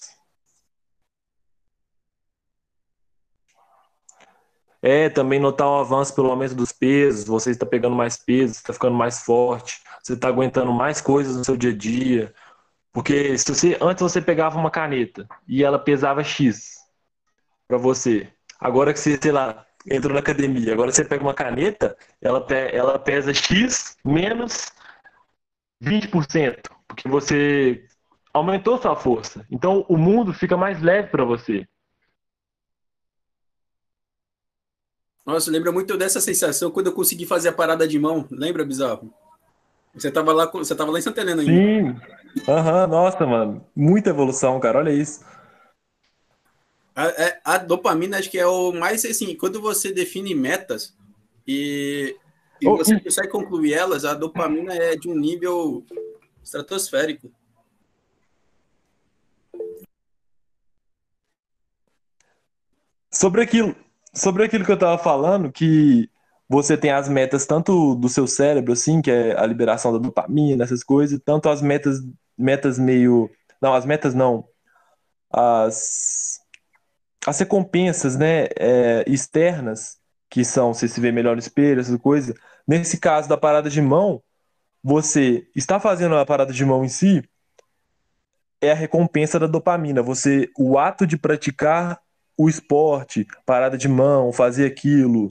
É, 4.81 5.09
também 5.09 5.39
notar 5.39 5.67
o 5.67 5.79
avanço 5.79 6.13
pelo 6.15 6.29
aumento 6.31 6.55
dos 6.55 6.71
pesos, 6.71 7.25
você 7.25 7.51
está 7.51 7.65
pegando 7.65 7.95
mais 7.95 8.17
peso, 8.17 8.53
está 8.53 8.73
ficando 8.73 8.95
mais 8.95 9.23
forte, 9.23 9.79
você 10.01 10.13
está 10.13 10.27
aguentando 10.27 10.73
mais 10.73 10.99
coisas 10.99 11.37
no 11.37 11.45
seu 11.45 11.55
dia 11.55 11.71
a 11.71 11.77
dia, 11.77 12.33
porque 12.91 13.37
se 13.37 13.53
você 13.53 13.77
antes 13.81 14.01
você 14.01 14.21
pegava 14.21 14.57
uma 14.57 14.71
caneta 14.71 15.27
e 15.47 15.63
ela 15.63 15.79
pesava 15.79 16.23
X 16.23 16.79
para 17.67 17.77
você. 17.77 18.27
Agora 18.59 18.93
que 18.93 18.99
você, 18.99 19.17
sei 19.21 19.31
lá, 19.31 19.65
entrou 19.89 20.13
na 20.13 20.19
academia, 20.19 20.73
agora 20.73 20.91
você 20.91 21.05
pega 21.05 21.23
uma 21.23 21.33
caneta, 21.33 21.97
ela, 22.21 22.45
ela 22.71 22.99
pesa 22.99 23.33
X 23.33 23.97
menos 24.03 24.71
20%, 25.81 26.69
porque 26.87 27.07
você 27.07 27.85
aumentou 28.33 28.77
sua 28.77 28.95
força. 28.95 29.45
Então 29.49 29.85
o 29.89 29.97
mundo 29.97 30.33
fica 30.33 30.55
mais 30.57 30.81
leve 30.81 31.09
para 31.09 31.23
você. 31.23 31.67
Nossa, 35.25 35.51
lembra 35.51 35.71
muito 35.71 35.97
dessa 35.97 36.19
sensação 36.19 36.71
quando 36.71 36.87
eu 36.87 36.93
consegui 36.93 37.25
fazer 37.25 37.49
a 37.49 37.53
parada 37.53 37.87
de 37.87 37.99
mão. 37.99 38.27
Lembra, 38.31 38.65
Bizarro? 38.65 39.13
Você 39.93 40.07
estava 40.07 40.33
lá, 40.33 40.47
você 40.47 40.75
tava 40.75 40.91
lá 40.91 40.99
em 40.99 41.01
Santa 41.01 41.21
Helena 41.21 41.41
ainda. 41.41 41.53
Sim. 41.53 42.21
Aham, 42.47 42.83
uhum, 42.83 42.87
nossa, 42.87 43.25
mano. 43.25 43.65
Muita 43.75 44.09
evolução, 44.09 44.59
cara. 44.59 44.79
Olha 44.79 44.91
isso. 44.91 45.23
A, 46.95 47.07
é, 47.07 47.41
a, 47.43 47.57
dopamina 47.57 48.17
acho 48.17 48.29
que 48.29 48.39
é 48.39 48.45
o 48.45 48.71
mais 48.71 49.05
assim, 49.05 49.35
quando 49.35 49.61
você 49.61 49.91
define 49.91 50.35
metas 50.35 50.95
e, 51.47 52.15
e 52.59 52.67
oh, 52.67 52.77
você 52.77 52.99
consegue 52.99 53.29
concluir 53.29 53.73
elas, 53.73 54.03
a 54.03 54.13
dopamina 54.13 54.73
é 54.73 54.95
de 54.95 55.09
um 55.09 55.15
nível 55.15 55.85
estratosférico. 56.43 57.31
Sobre 63.09 63.41
aquilo, 63.41 63.75
sobre 64.13 64.43
aquilo 64.43 64.65
que 64.65 64.71
eu 64.71 64.75
estava 64.75 64.97
falando, 64.97 65.51
que 65.51 66.09
você 66.49 66.77
tem 66.77 66.91
as 66.91 67.07
metas 67.07 67.45
tanto 67.45 67.95
do 67.95 68.09
seu 68.09 68.27
cérebro, 68.27 68.73
assim, 68.73 69.01
que 69.01 69.09
é 69.09 69.39
a 69.39 69.45
liberação 69.45 69.93
da 69.93 69.99
dopamina, 69.99 70.63
essas 70.63 70.83
coisas, 70.83 71.19
tanto 71.23 71.49
as 71.49 71.61
metas, 71.61 71.99
metas 72.37 72.77
meio. 72.77 73.29
Não, 73.61 73.73
as 73.73 73.85
metas 73.85 74.13
não. 74.13 74.45
As, 75.31 76.39
as 77.25 77.39
recompensas, 77.39 78.17
né, 78.17 78.47
é, 78.59 79.05
externas, 79.07 79.97
que 80.29 80.43
são 80.43 80.73
você 80.73 80.87
se 80.87 80.99
vê 80.99 81.11
melhor 81.11 81.35
no 81.35 81.39
espelho, 81.39 81.79
essas 81.79 81.97
coisas. 81.99 82.35
Nesse 82.67 82.99
caso 82.99 83.29
da 83.29 83.37
parada 83.37 83.69
de 83.69 83.81
mão, 83.81 84.21
você 84.83 85.47
está 85.55 85.79
fazendo 85.79 86.15
a 86.15 86.25
parada 86.25 86.51
de 86.51 86.65
mão 86.65 86.83
em 86.83 86.89
si, 86.89 87.23
é 88.61 88.71
a 88.71 88.75
recompensa 88.75 89.39
da 89.39 89.47
dopamina. 89.47 90.03
Você, 90.03 90.49
o 90.57 90.77
ato 90.77 91.07
de 91.07 91.17
praticar 91.17 91.99
o 92.41 92.49
esporte, 92.49 93.27
parada 93.45 93.77
de 93.77 93.87
mão, 93.87 94.33
fazer 94.33 94.65
aquilo. 94.65 95.29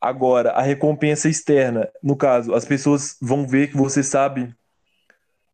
Agora, 0.00 0.50
a 0.50 0.60
recompensa 0.60 1.28
externa, 1.28 1.88
no 2.02 2.16
caso, 2.16 2.52
as 2.52 2.64
pessoas 2.64 3.16
vão 3.22 3.46
ver 3.46 3.68
que 3.68 3.76
você 3.76 4.02
sabe. 4.02 4.52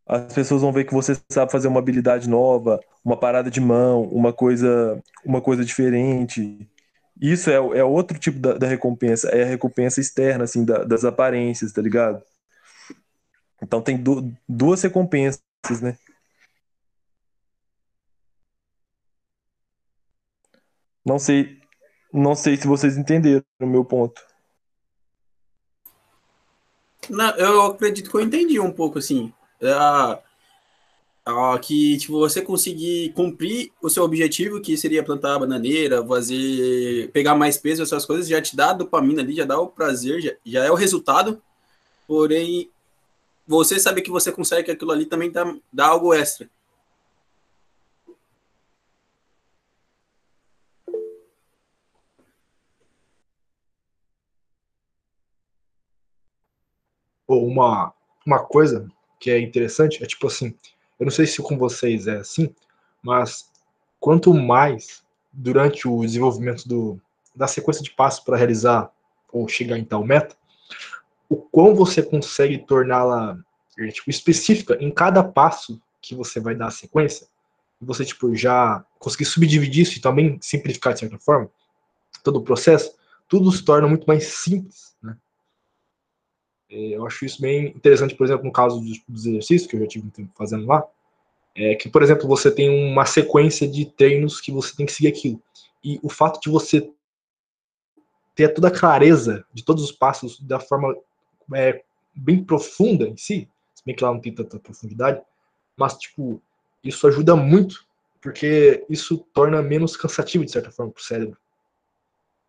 As 0.07 0.33
pessoas 0.33 0.63
vão 0.63 0.73
ver 0.73 0.85
que 0.85 0.95
você 0.95 1.15
sabe 1.31 1.53
fazer 1.53 1.69
uma 1.69 1.79
habilidade 1.79 2.27
nova, 2.27 2.81
uma 3.05 3.19
parada 3.19 3.51
de 3.51 3.61
mão, 3.61 4.05
uma 4.05 4.33
coisa, 4.33 4.99
uma 5.25 5.43
coisa 5.43 5.63
diferente. 5.63 6.67
Isso 7.21 7.51
é, 7.51 7.55
é 7.55 7.85
outro 7.85 8.19
tipo 8.19 8.39
da, 8.39 8.55
da 8.55 8.67
recompensa, 8.67 9.29
é 9.29 9.43
a 9.43 9.47
recompensa 9.47 10.01
externa, 10.01 10.45
assim, 10.45 10.65
da, 10.65 10.85
das 10.85 11.05
aparências, 11.05 11.71
tá 11.71 11.83
ligado? 11.83 12.23
Então 13.63 13.83
tem 13.83 13.97
du 13.97 14.33
duas 14.49 14.83
recompensas, 14.83 15.43
né? 15.83 15.99
Não 21.05 21.19
sei, 21.19 21.61
não 22.13 22.35
sei 22.35 22.57
se 22.57 22.67
vocês 22.67 22.97
entenderam 22.97 23.45
o 23.61 23.67
meu 23.67 23.85
ponto. 23.85 24.21
Não, 27.11 27.31
eu 27.37 27.63
acredito 27.63 28.11
que 28.11 28.17
eu 28.17 28.21
entendi 28.21 28.61
um 28.61 28.71
pouco 28.71 28.99
assim. 28.99 29.33
É, 29.61 29.73
que 31.61 31.97
tipo, 31.99 32.19
você 32.19 32.43
conseguir 32.43 33.13
cumprir 33.13 33.73
o 33.81 33.89
seu 33.89 34.05
objetivo, 34.05 34.61
que 34.61 34.77
seria 34.77 35.05
plantar 35.05 35.39
bananeira, 35.39 36.05
fazer, 36.07 37.11
pegar 37.13 37.35
mais 37.35 37.57
peso, 37.57 37.83
essas 37.83 38.05
coisas, 38.05 38.29
já 38.29 38.41
te 38.41 38.57
dá 38.57 38.71
a 38.71 38.75
dopamina 38.75 39.23
ali, 39.23 39.35
já 39.35 39.45
dá 39.45 39.59
o 39.59 39.69
prazer, 39.69 40.21
já, 40.21 40.33
já 40.45 40.65
é 40.65 40.71
o 40.71 40.77
resultado. 40.77 41.41
Porém, 42.07 42.71
você 43.47 43.79
sabe 43.79 44.03
que 44.03 44.11
você 44.11 44.33
consegue 44.33 44.71
aquilo 44.71 44.93
ali 44.93 45.07
também 45.07 45.31
dá, 45.31 45.55
dá 45.73 45.87
algo 45.87 46.13
extra. 46.13 46.49
Ou 57.35 57.47
uma, 57.47 57.93
uma 58.27 58.41
coisa 58.41 58.89
que 59.19 59.31
é 59.31 59.41
interessante 59.41 60.03
é 60.03 60.07
tipo 60.07 60.27
assim, 60.27 60.55
eu 60.99 61.05
não 61.05 61.11
sei 61.11 61.27
se 61.27 61.41
com 61.43 61.57
vocês 61.57 62.07
é 62.07 62.19
assim, 62.19 62.55
mas 63.03 63.51
quanto 63.99 64.35
mais 64.35 65.03
durante 65.33 65.89
o 65.89 66.01
desenvolvimento 66.03 66.69
do, 66.69 67.01
da 67.35 67.47
sequência 67.47 67.83
de 67.83 67.91
passos 67.91 68.21
para 68.21 68.37
realizar 68.37 68.91
ou 69.33 69.49
chegar 69.49 69.79
em 69.79 69.85
tal 69.85 70.05
meta, 70.05 70.37
o 71.29 71.37
quão 71.37 71.75
você 71.75 72.03
consegue 72.03 72.59
torná-la 72.59 73.39
é, 73.79 73.89
tipo, 73.89 74.11
específica 74.11 74.77
em 74.81 74.91
cada 74.91 75.25
passo 75.25 75.81
que 76.01 76.15
você 76.15 76.39
vai 76.39 76.55
dar 76.55 76.67
a 76.67 76.71
sequência, 76.71 77.27
você 77.81 78.05
tipo 78.05 78.35
já 78.37 78.85
conseguir 78.99 79.25
subdividir 79.25 79.83
isso 79.83 79.99
e 79.99 80.01
também 80.01 80.39
simplificar 80.41 80.93
de 80.93 81.01
certa 81.01 81.19
forma 81.19 81.51
todo 82.23 82.37
o 82.37 82.43
processo, 82.43 82.95
tudo 83.29 83.51
se 83.51 83.65
torna 83.65 83.89
muito 83.89 84.05
mais 84.07 84.25
simples, 84.25 84.92
eu 86.73 87.07
acho 87.07 87.25
isso 87.25 87.41
bem 87.41 87.67
interessante, 87.69 88.15
por 88.15 88.25
exemplo, 88.25 88.45
no 88.45 88.53
caso 88.53 88.81
dos, 88.81 89.01
dos 89.07 89.27
exercícios 89.27 89.71
que 89.71 89.77
eu 89.77 89.81
já 89.81 89.87
tive 89.87 90.11
fazendo 90.35 90.67
lá, 90.67 90.85
é 91.55 91.75
que, 91.75 91.89
por 91.89 92.03
exemplo, 92.03 92.27
você 92.27 92.51
tem 92.51 92.71
uma 92.71 93.05
sequência 93.05 93.69
de 93.69 93.85
treinos 93.85 94.41
que 94.41 94.51
você 94.51 94.75
tem 94.75 94.87
que 94.87 94.93
seguir 94.93 95.09
aquilo. 95.09 95.43
E 95.85 96.01
o 96.03 96.09
fato 96.09 96.41
de 96.41 96.49
você 96.49 96.91
ter 98.35 98.49
toda 98.55 98.69
a 98.69 98.71
clareza 98.71 99.45
de 99.53 99.63
todos 99.63 99.85
os 99.85 99.93
passos 99.93 100.41
da 100.41 100.59
forma 100.59 100.97
é, 101.55 101.83
bem 102.15 102.43
profunda 102.43 103.07
em 103.07 103.17
si, 103.17 103.49
se 103.75 103.85
bem 103.85 103.95
que 103.95 104.03
lá 104.03 104.11
não 104.11 104.21
tem 104.21 104.35
tanta 104.35 104.59
profundidade, 104.59 105.21
mas, 105.77 105.99
tipo, 105.99 106.41
isso 106.83 107.07
ajuda 107.07 107.37
muito, 107.37 107.87
porque 108.21 108.85
isso 108.89 109.19
torna 109.35 109.61
menos 109.61 109.97
cansativo, 109.97 110.45
de 110.45 110.51
certa 110.51 110.71
forma, 110.71 110.93
para 110.93 111.01
o 111.01 111.05
cérebro. 111.05 111.37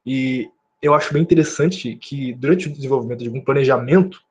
E 0.05 0.49
eu 0.83 0.93
acho 0.93 1.13
bem 1.13 1.23
interessante 1.23 1.95
que 1.95 2.33
durante 2.33 2.67
o 2.67 2.71
desenvolvimento 2.71 3.19
de 3.19 3.27
algum 3.27 3.39
planejamento 3.39 4.21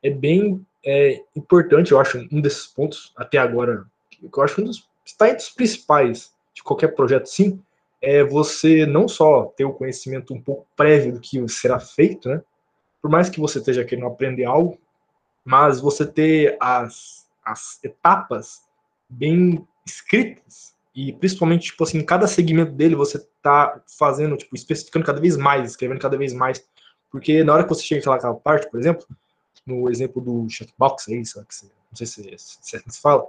é 0.00 0.08
bem 0.08 0.64
é, 0.84 1.20
importante, 1.34 1.90
eu 1.90 1.98
acho, 1.98 2.24
um 2.30 2.40
desses 2.40 2.68
pontos 2.68 3.12
até 3.16 3.36
agora, 3.36 3.84
que 4.08 4.24
eu 4.24 4.42
acho 4.42 4.60
um 4.60 4.64
dos 4.64 4.88
está 5.04 5.28
entre 5.28 5.42
os 5.42 5.50
principais 5.50 6.32
de 6.54 6.62
qualquer 6.62 6.94
projeto, 6.94 7.26
sim, 7.26 7.60
é 8.00 8.22
você 8.22 8.86
não 8.86 9.08
só 9.08 9.46
ter 9.56 9.64
o 9.64 9.72
conhecimento 9.72 10.32
um 10.32 10.40
pouco 10.40 10.64
prévio 10.76 11.14
do 11.14 11.20
que 11.20 11.46
será 11.48 11.80
feito, 11.80 12.28
né? 12.28 12.40
Por 13.00 13.10
mais 13.10 13.28
que 13.28 13.40
você 13.40 13.58
esteja 13.58 13.84
querendo 13.84 14.06
aprender 14.06 14.44
algo, 14.44 14.78
mas 15.44 15.80
você 15.80 16.06
ter 16.06 16.56
as, 16.60 17.26
as 17.44 17.82
etapas 17.82 18.62
bem 19.08 19.66
escritas 19.84 20.71
e 20.94 21.12
principalmente, 21.12 21.66
tipo 21.70 21.84
assim, 21.84 21.98
em 21.98 22.04
cada 22.04 22.26
segmento 22.26 22.72
dele 22.72 22.94
você 22.94 23.18
tá 23.40 23.80
fazendo, 23.98 24.36
tipo, 24.36 24.54
especificando 24.54 25.06
cada 25.06 25.20
vez 25.20 25.36
mais, 25.36 25.70
escrevendo 25.70 26.00
cada 26.00 26.18
vez 26.18 26.34
mais. 26.34 26.62
Porque 27.10 27.42
na 27.42 27.54
hora 27.54 27.62
que 27.62 27.68
você 27.70 27.82
chega 27.82 28.10
naquela 28.10 28.34
parte, 28.34 28.70
por 28.70 28.78
exemplo, 28.78 29.06
no 29.66 29.90
exemplo 29.90 30.20
do 30.20 30.48
checkbox 30.50 31.08
aí, 31.08 31.24
sabe, 31.24 31.46
que 31.46 31.54
você, 31.54 31.66
não 31.66 31.96
sei 31.96 32.06
se, 32.06 32.34
se, 32.36 32.78
se 32.86 33.00
fala, 33.00 33.26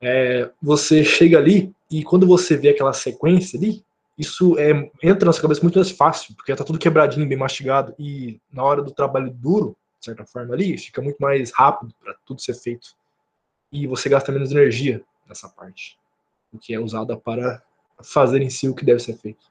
é, 0.00 0.50
você 0.60 1.04
chega 1.04 1.38
ali 1.38 1.72
e 1.90 2.02
quando 2.02 2.26
você 2.26 2.56
vê 2.56 2.70
aquela 2.70 2.92
sequência 2.92 3.58
ali, 3.58 3.84
isso 4.16 4.58
é, 4.58 4.70
entra 5.00 5.26
na 5.26 5.32
sua 5.32 5.42
cabeça 5.42 5.62
muito 5.62 5.78
mais 5.78 5.92
fácil, 5.92 6.34
porque 6.34 6.54
tá 6.54 6.64
tudo 6.64 6.78
quebradinho, 6.78 7.28
bem 7.28 7.38
mastigado, 7.38 7.94
e 7.96 8.40
na 8.52 8.64
hora 8.64 8.82
do 8.82 8.90
trabalho 8.90 9.30
duro, 9.30 9.76
de 10.00 10.06
certa 10.06 10.24
forma 10.24 10.54
ali, 10.54 10.76
fica 10.76 11.00
muito 11.00 11.18
mais 11.18 11.52
rápido 11.52 11.94
para 12.02 12.14
tudo 12.26 12.40
ser 12.40 12.54
feito. 12.54 12.96
E 13.70 13.86
você 13.86 14.08
gasta 14.08 14.32
menos 14.32 14.50
energia 14.50 15.02
nessa 15.28 15.48
parte 15.48 15.96
que 16.56 16.72
é 16.72 16.80
usada 16.80 17.16
para 17.16 17.62
fazer 18.02 18.40
em 18.40 18.48
si 18.48 18.68
o 18.68 18.74
que 18.74 18.84
deve 18.84 19.00
ser 19.00 19.16
feito. 19.18 19.44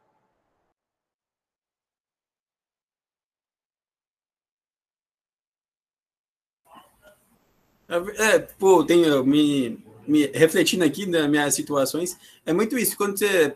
É, 7.90 8.40
pô, 8.40 8.84
tenho 8.84 9.24
me, 9.26 9.80
me 10.06 10.26
refletindo 10.28 10.84
aqui 10.84 11.06
nas 11.06 11.30
minhas 11.30 11.56
situações, 11.56 12.18
é 12.46 12.52
muito 12.52 12.78
isso. 12.78 12.98
Quando 12.98 13.18
você. 13.18 13.56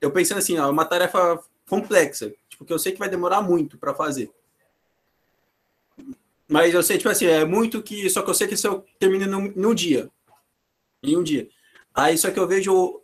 Eu 0.00 0.10
pensando 0.10 0.38
assim, 0.38 0.58
ó, 0.58 0.70
uma 0.70 0.84
tarefa 0.84 1.40
complexa, 1.68 2.32
tipo, 2.48 2.64
que 2.64 2.72
eu 2.72 2.78
sei 2.78 2.92
que 2.92 2.98
vai 2.98 3.08
demorar 3.08 3.42
muito 3.42 3.76
para 3.78 3.94
fazer. 3.94 4.30
Mas 6.48 6.72
eu 6.72 6.82
sei, 6.82 6.96
tipo 6.96 7.10
assim, 7.10 7.26
é 7.26 7.44
muito 7.44 7.82
que. 7.82 8.08
Só 8.08 8.22
que 8.22 8.30
eu 8.30 8.34
sei 8.34 8.48
que 8.48 8.54
isso 8.54 8.66
eu 8.66 8.84
termino 8.98 9.26
no, 9.26 9.52
no 9.54 9.74
dia. 9.74 10.10
Em 11.02 11.16
um 11.16 11.22
dia. 11.22 11.48
Aí 11.94 12.16
só 12.16 12.30
que 12.30 12.38
eu 12.38 12.46
vejo. 12.46 13.02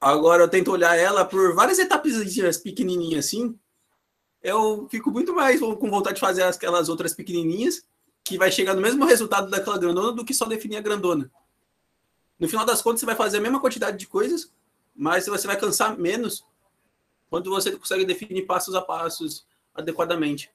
Agora 0.00 0.42
eu 0.44 0.48
tento 0.48 0.70
olhar 0.70 0.96
ela 0.96 1.24
por 1.24 1.54
várias 1.54 1.78
etapas 1.78 2.58
pequenininhas 2.58 3.26
assim. 3.26 3.58
Eu 4.42 4.86
fico 4.90 5.10
muito 5.10 5.34
mais 5.34 5.58
com 5.58 5.90
vontade 5.90 6.16
de 6.16 6.20
fazer 6.20 6.42
aquelas 6.42 6.88
outras 6.88 7.14
pequenininhas, 7.14 7.84
que 8.22 8.38
vai 8.38 8.52
chegar 8.52 8.74
no 8.74 8.80
mesmo 8.80 9.04
resultado 9.04 9.50
daquela 9.50 9.78
grandona 9.78 10.12
do 10.12 10.24
que 10.24 10.34
só 10.34 10.44
definir 10.44 10.76
a 10.76 10.80
grandona. 10.80 11.30
No 12.38 12.48
final 12.48 12.66
das 12.66 12.82
contas, 12.82 13.00
você 13.00 13.06
vai 13.06 13.16
fazer 13.16 13.38
a 13.38 13.40
mesma 13.40 13.60
quantidade 13.60 13.96
de 13.96 14.06
coisas, 14.06 14.52
mas 14.94 15.26
você 15.26 15.46
vai 15.46 15.58
cansar 15.58 15.98
menos 15.98 16.44
quando 17.30 17.50
você 17.50 17.72
consegue 17.72 18.04
definir 18.04 18.46
passos 18.46 18.74
a 18.74 18.82
passos 18.82 19.46
adequadamente. 19.74 20.50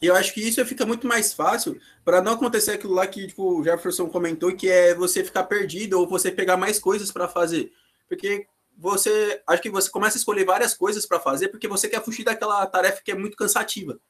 E 0.00 0.06
eu 0.06 0.16
acho 0.16 0.32
que 0.32 0.40
isso 0.40 0.64
fica 0.64 0.86
muito 0.86 1.06
mais 1.06 1.34
fácil 1.34 1.78
para 2.04 2.22
não 2.22 2.32
acontecer 2.32 2.72
aquilo 2.72 2.94
lá 2.94 3.06
que 3.06 3.26
tipo, 3.26 3.60
o 3.60 3.62
Jefferson 3.62 4.08
comentou, 4.08 4.54
que 4.56 4.68
é 4.68 4.94
você 4.94 5.22
ficar 5.22 5.44
perdido 5.44 6.00
ou 6.00 6.08
você 6.08 6.32
pegar 6.32 6.56
mais 6.56 6.78
coisas 6.78 7.12
para 7.12 7.28
fazer. 7.28 7.70
Porque 8.08 8.46
você, 8.78 9.42
acho 9.46 9.60
que 9.60 9.68
você 9.68 9.90
começa 9.90 10.16
a 10.16 10.20
escolher 10.20 10.44
várias 10.44 10.72
coisas 10.72 11.04
para 11.04 11.20
fazer 11.20 11.48
porque 11.48 11.68
você 11.68 11.86
quer 11.86 12.02
fugir 12.02 12.24
daquela 12.24 12.66
tarefa 12.66 13.02
que 13.04 13.10
é 13.10 13.14
muito 13.14 13.36
cansativa. 13.36 14.00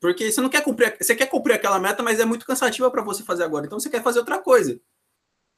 Porque 0.00 0.30
você 0.30 0.40
não 0.40 0.48
quer 0.48 0.62
cumprir, 0.62 0.96
você 1.00 1.16
quer 1.16 1.26
cumprir 1.26 1.54
aquela 1.54 1.80
meta, 1.80 2.00
mas 2.00 2.20
é 2.20 2.24
muito 2.24 2.46
cansativa 2.46 2.88
para 2.88 3.02
você 3.02 3.24
fazer 3.24 3.42
agora. 3.42 3.66
Então 3.66 3.80
você 3.80 3.90
quer 3.90 4.02
fazer 4.02 4.20
outra 4.20 4.38
coisa. 4.38 4.80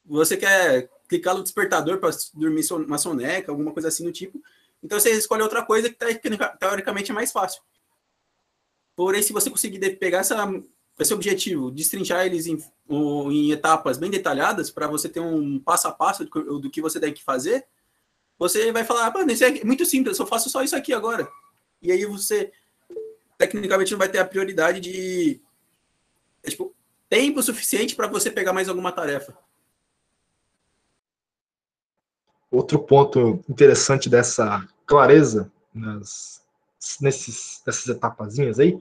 Você 0.07 0.37
quer 0.38 0.88
clicar 1.09 1.35
no 1.37 1.42
despertador 1.42 1.99
para 1.99 2.11
dormir 2.33 2.64
uma 2.72 2.96
soneca, 2.96 3.53
alguma 3.53 3.72
coisa 3.72 3.88
assim 3.88 4.05
do 4.05 4.12
tipo. 4.12 4.40
Então 4.83 4.99
você 4.99 5.11
escolhe 5.11 5.42
outra 5.42 5.62
coisa 5.62 5.90
que 5.90 5.96
teoricamente 6.59 7.11
é 7.11 7.14
mais 7.14 7.33
fácil. 7.33 7.61
Porém, 8.97 9.23
se 9.23 9.33
você 9.33 9.51
conseguir 9.51 9.79
pegar 9.97 10.21
essa, 10.21 10.51
esse 10.99 11.13
objetivo, 11.13 11.71
destrinchar 11.71 12.25
eles 12.25 12.47
em, 12.47 12.59
em 12.89 13.53
etapas 13.53 13.99
bem 13.99 14.11
detalhadas, 14.11 14.71
para 14.71 14.89
você 14.89 15.07
ter 15.07 15.21
um 15.21 15.59
passo 15.61 15.87
a 15.87 15.93
passo 15.93 16.25
do, 16.25 16.59
do, 16.59 16.71
que 16.71 16.81
você 16.81 16.99
tem 16.99 17.13
que 17.13 17.23
fazer, 17.23 17.67
você 18.39 18.73
vai 18.73 18.85
falar, 18.85 19.13
mano, 19.13 19.31
isso 19.31 19.45
é 19.45 19.63
muito 19.63 19.85
simples, 19.85 20.19
eu 20.19 20.27
faço 20.27 20.49
só 20.49 20.63
isso 20.63 20.75
aqui 20.75 20.95
agora. 20.95 21.29
E 21.83 21.93
aí 21.93 22.07
você, 22.07 22.51
tecnicamente, 23.37 23.93
não 23.93 23.99
vai 23.99 24.09
ter 24.09 24.19
a 24.19 24.25
prioridade 24.25 24.81
de 24.81 25.41
é, 26.43 26.49
tipo, 26.49 26.75
tempo 27.09 27.43
suficiente 27.43 27.95
para 27.95 28.07
você 28.07 28.31
pegar 28.31 28.55
mais 28.55 28.69
alguma 28.69 28.93
tarefa. 28.93 29.37
Outro 32.51 32.79
ponto 32.79 33.45
interessante 33.47 34.09
dessa 34.09 34.67
clareza 34.87 35.53
nas, 35.75 36.46
nesses, 37.01 37.62
nessas 37.66 37.88
etapazinhas 37.88 38.59
aí 38.59 38.79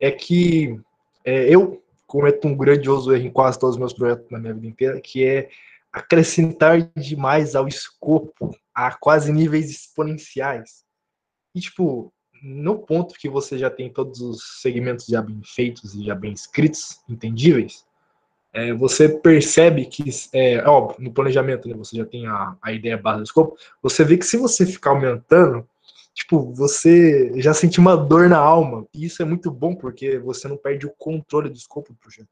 é 0.00 0.10
que 0.10 0.80
é, 1.24 1.54
eu 1.54 1.82
cometo 2.06 2.48
um 2.48 2.56
grandioso 2.56 3.12
erro 3.12 3.26
em 3.26 3.30
quase 3.30 3.58
todos 3.58 3.76
os 3.76 3.78
meus 3.78 3.92
projetos 3.92 4.28
na 4.30 4.38
minha 4.38 4.54
vida 4.54 4.66
inteira, 4.66 5.00
que 5.00 5.24
é 5.24 5.48
acrescentar 5.92 6.90
demais 6.96 7.54
ao 7.54 7.68
escopo, 7.68 8.56
a 8.74 8.92
quase 8.92 9.32
níveis 9.32 9.70
exponenciais. 9.70 10.84
E, 11.54 11.60
tipo, 11.60 12.12
no 12.42 12.78
ponto 12.78 13.14
que 13.14 13.28
você 13.28 13.58
já 13.58 13.68
tem 13.68 13.92
todos 13.92 14.20
os 14.20 14.60
segmentos 14.60 15.06
já 15.06 15.20
bem 15.20 15.40
feitos 15.44 15.94
e 15.94 16.04
já 16.04 16.14
bem 16.14 16.32
escritos, 16.32 17.00
entendíveis, 17.08 17.84
é, 18.52 18.72
você 18.72 19.08
percebe 19.08 19.86
que, 19.86 20.02
é, 20.32 20.66
óbvio, 20.66 21.04
no 21.04 21.12
planejamento, 21.12 21.68
né, 21.68 21.74
você 21.74 21.96
já 21.96 22.04
tem 22.04 22.26
a, 22.26 22.56
a 22.60 22.72
ideia 22.72 22.96
base 22.96 23.18
do 23.18 23.24
escopo, 23.24 23.56
você 23.80 24.02
vê 24.04 24.16
que 24.16 24.26
se 24.26 24.36
você 24.36 24.66
ficar 24.66 24.90
aumentando, 24.90 25.68
tipo, 26.20 26.52
você 26.54 27.32
já 27.40 27.54
sente 27.54 27.80
uma 27.80 27.96
dor 27.96 28.28
na 28.28 28.38
alma, 28.38 28.86
e 28.94 29.06
isso 29.06 29.22
é 29.22 29.24
muito 29.24 29.50
bom, 29.50 29.74
porque 29.74 30.18
você 30.18 30.46
não 30.46 30.56
perde 30.56 30.86
o 30.86 30.94
controle 30.98 31.48
do 31.48 31.56
escopo 31.56 31.92
do 31.92 31.98
projeto. 31.98 32.28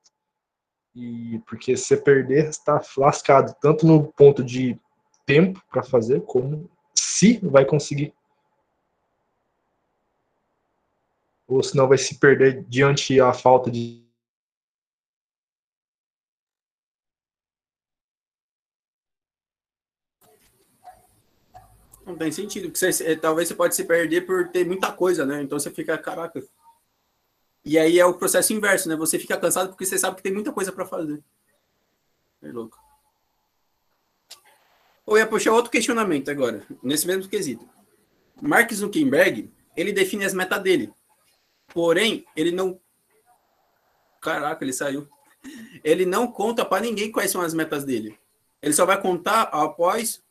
E 0.94 1.40
porque 1.46 1.76
se 1.76 1.84
você 1.84 1.96
perder, 1.96 2.48
está 2.48 2.80
lascado, 2.96 3.54
tanto 3.60 3.86
no 3.86 4.12
ponto 4.12 4.44
de 4.44 4.78
tempo 5.24 5.62
para 5.70 5.82
fazer, 5.82 6.22
como 6.22 6.68
se 6.94 7.38
vai 7.42 7.64
conseguir 7.64 8.12
ou 11.46 11.62
senão 11.62 11.88
vai 11.88 11.96
se 11.96 12.16
perder 12.16 12.62
diante 12.68 13.18
a 13.18 13.32
falta 13.32 13.70
de 13.70 14.06
Não 22.08 22.16
tem 22.16 22.32
sentido, 22.32 22.70
porque 22.70 22.90
você, 22.90 23.16
talvez 23.16 23.48
você 23.48 23.54
pode 23.54 23.76
se 23.76 23.84
perder 23.84 24.22
por 24.22 24.48
ter 24.48 24.64
muita 24.64 24.90
coisa, 24.90 25.26
né? 25.26 25.42
Então 25.42 25.60
você 25.60 25.70
fica, 25.70 25.98
caraca. 25.98 26.42
E 27.62 27.78
aí 27.78 27.98
é 27.98 28.06
o 28.06 28.14
processo 28.14 28.50
inverso, 28.54 28.88
né? 28.88 28.96
Você 28.96 29.18
fica 29.18 29.36
cansado 29.36 29.68
porque 29.68 29.84
você 29.84 29.98
sabe 29.98 30.16
que 30.16 30.22
tem 30.22 30.32
muita 30.32 30.50
coisa 30.50 30.72
para 30.72 30.86
fazer. 30.86 31.22
É 32.42 32.50
louco. 32.50 32.78
Eu 35.06 35.18
ia 35.18 35.26
puxar 35.26 35.52
outro 35.52 35.70
questionamento 35.70 36.30
agora, 36.30 36.66
nesse 36.82 37.06
mesmo 37.06 37.28
quesito. 37.28 37.68
Mark 38.40 38.72
Zuckerberg, 38.72 39.50
ele 39.76 39.92
define 39.92 40.24
as 40.24 40.32
metas 40.32 40.62
dele. 40.62 40.90
Porém, 41.74 42.24
ele 42.34 42.52
não. 42.52 42.80
Caraca, 44.18 44.64
ele 44.64 44.72
saiu. 44.72 45.06
Ele 45.84 46.06
não 46.06 46.26
conta 46.26 46.64
para 46.64 46.82
ninguém 46.82 47.12
quais 47.12 47.30
são 47.30 47.42
as 47.42 47.52
metas 47.52 47.84
dele. 47.84 48.18
Ele 48.62 48.72
só 48.72 48.86
vai 48.86 48.98
contar 48.98 49.42
após 49.42 50.22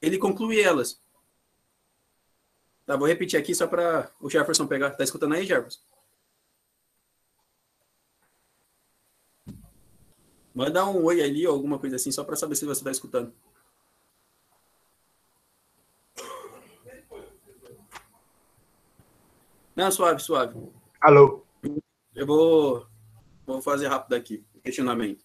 ele 0.00 0.18
concluir 0.18 0.62
elas. 0.62 1.00
Tá, 2.84 2.96
vou 2.96 3.08
repetir 3.08 3.38
aqui 3.38 3.54
só 3.54 3.66
para 3.66 4.10
o 4.20 4.30
Jefferson 4.30 4.66
pegar. 4.66 4.90
Tá 4.90 5.04
escutando 5.04 5.34
aí, 5.34 5.44
Jefferson? 5.44 5.80
Manda 10.54 10.86
um 10.86 11.04
oi 11.04 11.22
ali 11.22 11.46
ou 11.46 11.54
alguma 11.54 11.78
coisa 11.78 11.96
assim, 11.96 12.10
só 12.10 12.24
para 12.24 12.36
saber 12.36 12.56
se 12.56 12.64
você 12.64 12.80
está 12.80 12.90
escutando. 12.90 13.34
Não, 19.74 19.90
suave, 19.90 20.22
suave. 20.22 20.58
Alô. 21.00 21.44
Eu 22.14 22.26
vou, 22.26 22.86
vou 23.44 23.60
fazer 23.60 23.88
rápido 23.88 24.14
aqui 24.14 24.42
questionamento. 24.66 25.24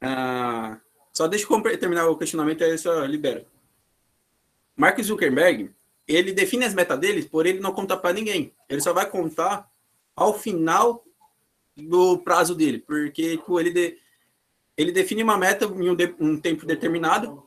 Ah, 0.00 0.80
só 1.18 1.26
deixa 1.26 1.52
eu 1.52 1.78
terminar 1.80 2.06
o 2.06 2.16
questionamento 2.16 2.62
aí 2.62 2.78
só 2.78 3.04
libera. 3.04 3.44
Mark 4.76 5.02
Zuckerberg, 5.02 5.68
ele 6.06 6.30
define 6.30 6.64
as 6.64 6.74
metas 6.74 6.96
dele, 6.96 7.24
porém 7.24 7.54
ele 7.54 7.60
não 7.60 7.72
conta 7.72 7.96
para 7.96 8.14
ninguém. 8.14 8.54
Ele 8.68 8.80
só 8.80 8.92
vai 8.92 9.10
contar 9.10 9.68
ao 10.14 10.38
final 10.38 11.04
do 11.76 12.18
prazo 12.18 12.54
dele, 12.54 12.78
porque 12.78 13.36
tipo, 13.36 13.58
ele, 13.58 13.72
de, 13.72 13.98
ele 14.76 14.92
define 14.92 15.24
uma 15.24 15.36
meta 15.36 15.64
em 15.64 15.90
um, 15.90 15.96
de, 15.96 16.14
um 16.20 16.40
tempo 16.40 16.64
determinado 16.64 17.42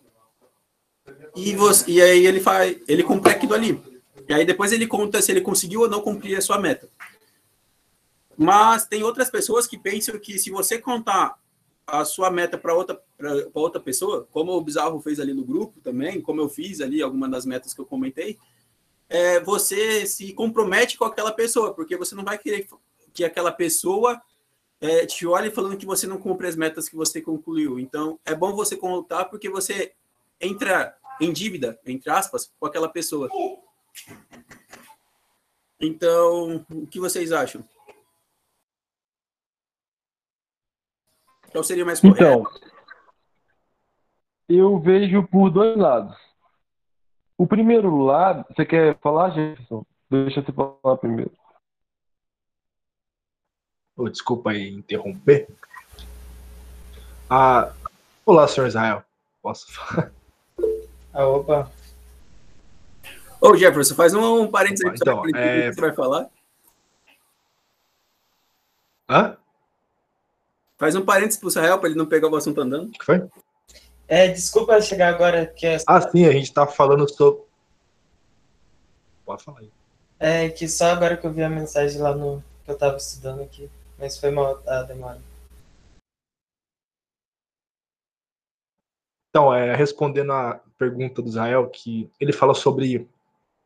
e, 1.34 1.56
você, 1.56 1.92
e 1.92 2.02
aí 2.02 2.28
ele 2.28 2.42
faz, 2.42 2.78
ele 2.90 3.04
cumpre 3.04 3.32
aquilo 3.32 3.54
ali. 3.54 3.82
E 4.28 4.34
aí 4.34 4.44
depois 4.44 4.74
ele 4.74 4.86
conta 4.86 5.22
se 5.22 5.32
ele 5.32 5.40
conseguiu 5.40 5.82
ou 5.82 5.90
não 5.90 6.02
cumprir 6.02 6.38
a 6.38 6.42
sua 6.42 6.60
meta. 6.60 6.90
Mas 8.38 8.86
tem 8.86 9.02
outras 9.02 9.30
pessoas 9.30 9.66
que 9.66 9.78
pensam 9.78 10.20
que 10.20 10.38
se 10.38 10.52
você 10.52 10.78
contar 10.78 11.41
a 11.92 12.06
sua 12.06 12.32
meta 12.32 12.58
para 12.58 12.74
outra, 12.74 13.04
outra 13.54 13.82
pessoa, 13.82 14.26
como 14.32 14.54
o 14.54 14.62
Bizarro 14.62 15.02
fez 15.02 15.20
ali 15.20 15.34
no 15.34 15.44
grupo 15.44 15.82
também, 15.82 16.22
como 16.22 16.40
eu 16.40 16.48
fiz 16.48 16.80
ali, 16.80 17.02
alguma 17.02 17.28
das 17.28 17.46
metas 17.46 17.74
que 17.74 17.82
eu 17.82 17.86
comentei, 17.86 18.38
é, 19.10 19.42
você 19.42 20.06
se 20.06 20.32
compromete 20.32 20.98
com 20.98 21.04
aquela 21.04 21.34
pessoa, 21.34 21.74
porque 21.74 21.98
você 21.98 22.16
não 22.16 22.24
vai 22.24 22.38
querer 22.38 22.66
que 23.14 23.26
aquela 23.26 23.52
pessoa 23.52 24.22
é, 24.80 25.06
te 25.06 25.28
olhe 25.28 25.52
falando 25.52 25.76
que 25.76 25.86
você 25.86 26.08
não 26.08 26.18
cumpre 26.18 26.48
as 26.48 26.56
metas 26.56 26.88
que 26.88 26.96
você 26.96 27.22
concluiu. 27.22 27.78
Então, 27.78 28.18
é 28.26 28.34
bom 28.34 28.56
você 28.56 28.78
contar 28.78 29.26
porque 29.26 29.50
você 29.50 29.92
entra 30.40 30.96
em 31.20 31.34
dívida, 31.34 31.78
entre 31.86 32.10
aspas, 32.10 32.50
com 32.58 32.66
aquela 32.66 32.88
pessoa. 32.88 33.30
Então, 35.78 36.66
o 36.72 36.88
que 36.88 37.00
vocês 37.00 37.34
acham? 37.34 37.66
Qual 41.52 41.64
seria 41.64 41.86
mais 41.86 42.00
correto? 42.00 42.22
Então, 42.22 42.44
eu 44.48 44.80
vejo 44.80 45.24
por 45.28 45.50
dois 45.50 45.78
lados. 45.78 46.16
O 47.38 47.48
primeiro 47.48 48.04
lado, 48.04 48.46
você 48.50 48.66
quer 48.66 48.98
falar, 49.00 49.32
Jefferson? 49.32 49.86
Deixa 50.10 50.42
você 50.42 50.52
falar 50.52 50.98
primeiro. 50.98 51.32
Oh, 53.98 54.10
desculpa 54.10 54.52
aí 54.52 54.70
interromper. 54.70 55.48
Ah, 57.30 57.72
olá, 58.26 58.48
senhor 58.48 58.68
Israel. 58.68 59.04
Posso 59.42 59.72
falar? 59.74 60.12
Ah, 61.14 61.28
opa. 61.28 61.72
Ô, 63.42 63.56
Jefferson, 63.56 63.96
faz 63.96 64.14
um, 64.14 64.44
um 64.44 64.52
parênteses 64.52 64.86
aí 64.86 64.96
então, 64.96 65.24
é... 65.36 65.70
que 65.70 65.74
você 65.74 65.82
vai 65.82 65.94
falar. 65.94 66.30
Hã? 69.10 69.38
Faz 70.82 70.96
um 70.96 71.06
parênteses 71.06 71.40
pro 71.40 71.48
Israel 71.48 71.78
para 71.78 71.90
ele 71.90 71.98
não 71.98 72.08
pegar 72.08 72.28
o 72.28 72.36
assunto 72.36 72.60
andando. 72.60 72.88
O 72.88 72.92
que 72.94 73.06
foi? 73.06 73.30
É, 74.08 74.30
desculpa 74.30 74.82
chegar 74.82 75.14
agora 75.14 75.46
que 75.46 75.68
é... 75.68 75.78
Ah, 75.86 76.02
sim, 76.02 76.26
a 76.26 76.32
gente 76.32 76.52
tá 76.52 76.66
falando 76.66 77.08
sobre. 77.08 77.44
Pode 79.24 79.44
falar 79.44 79.60
aí. 79.60 79.72
É 80.20 80.50
que 80.50 80.68
só 80.68 80.86
agora 80.86 81.16
que 81.16 81.28
eu 81.28 81.32
vi 81.32 81.44
a 81.44 81.50
mensagem 81.52 82.02
lá 82.02 82.16
no 82.16 82.44
que 82.66 82.72
eu 82.72 82.76
tava 82.76 82.98
estudando 82.98 83.44
aqui. 83.44 83.70
Mas 84.00 84.18
foi 84.18 84.32
mal 84.32 84.60
a 84.66 84.82
demora. 84.82 85.22
Então, 89.30 89.54
é, 89.54 89.76
respondendo 89.76 90.32
a 90.34 90.60
pergunta 90.80 91.22
do 91.22 91.30
Israel, 91.30 91.70
que 91.70 92.10
ele 92.20 92.34
fala 92.34 92.56
sobre 92.56 93.08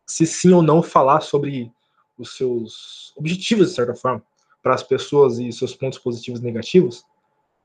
se 0.06 0.28
sim 0.28 0.52
ou 0.52 0.62
não 0.62 0.84
falar 0.84 1.22
sobre 1.22 1.72
os 2.18 2.36
seus 2.36 3.14
objetivos, 3.16 3.70
de 3.70 3.76
certa 3.76 3.96
forma, 3.96 4.22
para 4.66 4.74
as 4.74 4.82
pessoas 4.82 5.38
e 5.38 5.52
seus 5.52 5.76
pontos 5.76 6.00
positivos 6.00 6.40
e 6.40 6.44
negativos. 6.44 7.06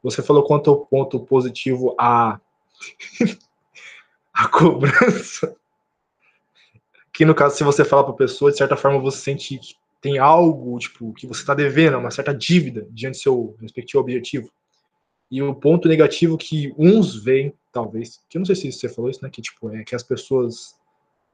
Você 0.02 0.22
falou 0.22 0.42
quanto 0.42 0.68
ao 0.68 0.84
ponto 0.84 1.18
positivo 1.18 1.96
a 1.98 2.38
a 4.34 4.48
cobrança. 4.48 5.56
Que 7.10 7.24
no 7.24 7.34
caso, 7.34 7.56
se 7.56 7.64
você 7.64 7.86
falar 7.86 8.04
para 8.04 8.12
a 8.12 8.16
pessoa, 8.18 8.50
de 8.50 8.58
certa 8.58 8.76
forma 8.76 8.98
você 8.98 9.16
sente 9.16 9.58
que 9.58 9.74
tem 9.98 10.18
algo, 10.18 10.78
tipo, 10.78 11.14
que 11.14 11.26
você 11.26 11.40
está 11.40 11.54
devendo, 11.54 11.96
uma 11.96 12.10
certa 12.10 12.34
dívida 12.34 12.86
diante 12.90 13.16
do 13.16 13.22
seu 13.22 13.56
respectivo 13.58 14.02
objetivo. 14.02 14.50
E 15.30 15.42
o 15.42 15.54
ponto 15.54 15.88
negativo 15.88 16.36
que 16.36 16.74
uns 16.76 17.16
veem, 17.16 17.54
talvez, 17.72 18.20
que 18.28 18.36
eu 18.36 18.40
não 18.40 18.46
sei 18.46 18.56
se 18.56 18.70
você 18.72 18.90
falou 18.90 19.10
isso, 19.10 19.20
né, 19.22 19.30
que 19.30 19.40
tipo, 19.40 19.70
é 19.70 19.84
que 19.84 19.94
as 19.94 20.02
pessoas 20.02 20.78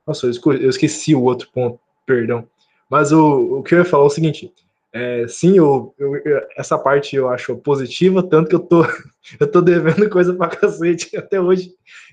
nossa, 0.06 0.26
eu 0.28 0.70
esqueci 0.70 1.12
o 1.12 1.24
outro 1.24 1.50
ponto, 1.52 1.80
perdão. 2.06 2.48
Mas 2.88 3.10
o, 3.10 3.58
o 3.58 3.62
que 3.64 3.74
eu 3.74 3.80
ia 3.80 3.84
falar 3.84 4.04
é 4.04 4.06
o 4.06 4.10
seguinte: 4.10 4.54
é, 4.96 5.28
sim, 5.28 5.56
eu, 5.56 5.94
eu, 5.98 6.14
essa 6.56 6.78
parte 6.78 7.16
eu 7.16 7.28
acho 7.28 7.56
positiva, 7.58 8.22
tanto 8.26 8.48
que 8.48 8.54
eu 8.54 8.60
tô, 8.60 8.82
eu 9.40 9.50
tô 9.50 9.60
devendo 9.60 10.08
coisa 10.10 10.34
pra 10.34 10.48
cacete 10.48 11.16
até 11.18 11.40
hoje. 11.40 11.70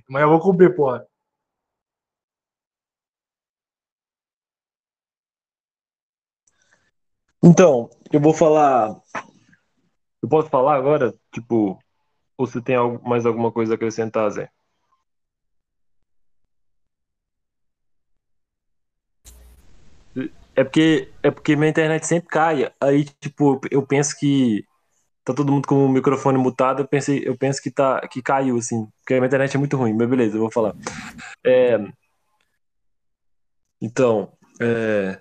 Mas 0.10 0.24
eu 0.24 0.30
vou 0.30 0.40
cumprir, 0.40 0.76
porra. 0.76 1.06
Então, 7.44 7.90
eu 8.12 8.20
vou 8.20 8.34
falar. 8.34 8.96
Eu 10.22 10.30
posso 10.30 10.50
falar 10.50 10.76
agora? 10.76 11.14
Tipo, 11.32 11.78
ou 12.38 12.48
você 12.48 12.62
tem 12.62 12.78
mais 13.04 13.26
alguma 13.26 13.52
coisa 13.52 13.74
a 13.74 13.76
acrescentar, 13.76 14.30
Zé? 14.32 14.50
É 20.56 20.64
porque, 20.64 21.12
é 21.24 21.32
porque 21.32 21.56
minha 21.56 21.70
internet 21.70 22.06
sempre 22.06 22.30
cai. 22.30 22.72
Aí, 22.80 23.06
tipo, 23.20 23.60
eu 23.72 23.86
penso 23.86 24.18
que 24.20 24.64
tá 25.24 25.34
todo 25.34 25.52
mundo 25.52 25.68
com 25.68 25.86
o 25.86 25.90
microfone 25.90 26.38
mutado. 26.38 26.82
Eu 26.82 26.88
pensei, 26.88 27.24
eu 27.26 27.36
penso 27.38 27.62
que 27.62 27.72
tá, 27.72 28.00
que 28.08 28.22
caiu, 28.22 28.58
assim. 28.58 28.88
Porque 29.00 29.14
a 29.14 29.18
minha 29.18 29.28
internet 29.28 29.56
é 29.56 29.60
muito 29.60 29.78
ruim, 29.78 29.94
mas 29.94 30.10
beleza, 30.10 30.36
eu 30.36 30.42
vou 30.42 30.52
falar. 30.52 30.76
É, 31.46 31.80
então, 33.82 34.32
é, 34.62 35.20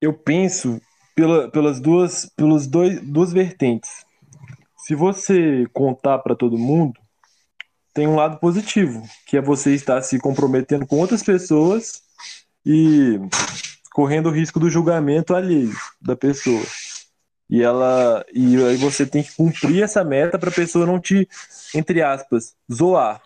eu 0.00 0.12
penso 0.12 0.80
pela, 1.14 1.50
pelas 1.50 1.80
duas, 1.80 2.26
pelos 2.36 2.66
dois, 2.66 3.00
duas 3.00 3.32
vertentes. 3.32 4.04
Se 4.78 4.94
você 4.94 5.66
contar 5.72 6.18
para 6.18 6.34
todo 6.34 6.58
mundo, 6.58 7.00
tem 7.94 8.08
um 8.08 8.16
lado 8.16 8.38
positivo, 8.38 9.02
que 9.26 9.36
é 9.36 9.40
você 9.40 9.72
estar 9.72 10.02
se 10.02 10.18
comprometendo 10.18 10.86
com 10.86 10.98
outras 10.98 11.22
pessoas 11.22 12.02
e 12.66 13.20
correndo 13.94 14.28
o 14.28 14.32
risco 14.32 14.58
do 14.58 14.68
julgamento 14.68 15.36
alheio 15.36 15.72
da 16.02 16.16
pessoa. 16.16 16.64
E 17.48 17.62
ela 17.62 18.26
e 18.34 18.56
aí 18.56 18.76
você 18.76 19.06
tem 19.06 19.22
que 19.22 19.32
cumprir 19.36 19.84
essa 19.84 20.02
meta 20.02 20.36
para 20.36 20.50
a 20.50 20.52
pessoa 20.52 20.84
não 20.84 20.98
te, 20.98 21.28
entre 21.72 22.02
aspas, 22.02 22.56
zoar. 22.70 23.22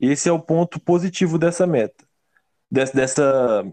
Esse 0.00 0.28
é 0.28 0.32
o 0.32 0.40
ponto 0.40 0.80
positivo 0.80 1.38
dessa 1.38 1.68
meta, 1.68 2.04
dessa 2.68 2.96
dessa, 2.96 3.72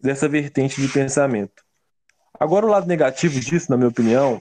dessa 0.00 0.26
vertente 0.26 0.80
de 0.80 0.88
pensamento. 0.88 1.62
Agora 2.38 2.64
o 2.64 2.70
lado 2.70 2.86
negativo 2.86 3.38
disso, 3.38 3.70
na 3.70 3.76
minha 3.76 3.90
opinião, 3.90 4.40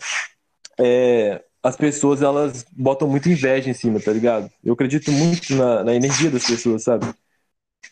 é 0.79 1.43
as 1.61 1.75
pessoas 1.75 2.21
elas 2.21 2.65
botam 2.71 3.09
muita 3.09 3.27
inveja 3.27 3.69
em 3.69 3.73
cima, 3.73 3.99
tá 3.99 4.13
ligado? 4.13 4.49
Eu 4.63 4.71
acredito 4.71 5.11
muito 5.11 5.53
na, 5.53 5.83
na 5.83 5.93
energia 5.93 6.31
das 6.31 6.47
pessoas, 6.47 6.83
sabe? 6.83 7.13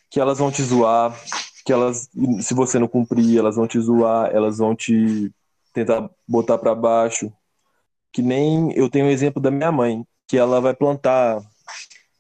Que 0.10 0.22
elas 0.22 0.38
vão 0.38 0.50
te 0.50 0.64
zoar, 0.64 1.14
que 1.68 1.74
elas, 1.74 2.10
se 2.40 2.54
você 2.54 2.80
não 2.80 2.88
cumprir, 2.88 3.38
elas 3.38 3.58
vão 3.58 3.68
te 3.68 3.78
zoar, 3.78 4.34
elas 4.34 4.58
vão 4.58 4.74
te 4.74 5.30
tentar 5.74 6.10
botar 6.26 6.58
para 6.58 6.74
baixo. 6.74 7.30
Que 8.10 8.22
nem 8.22 8.72
eu 8.72 8.90
tenho 8.90 9.06
o 9.06 9.10
exemplo 9.10 9.42
da 9.42 9.52
minha 9.52 9.70
mãe, 9.70 10.08
que 10.30 10.38
ela 10.38 10.62
vai 10.62 10.74
plantar 10.74 11.42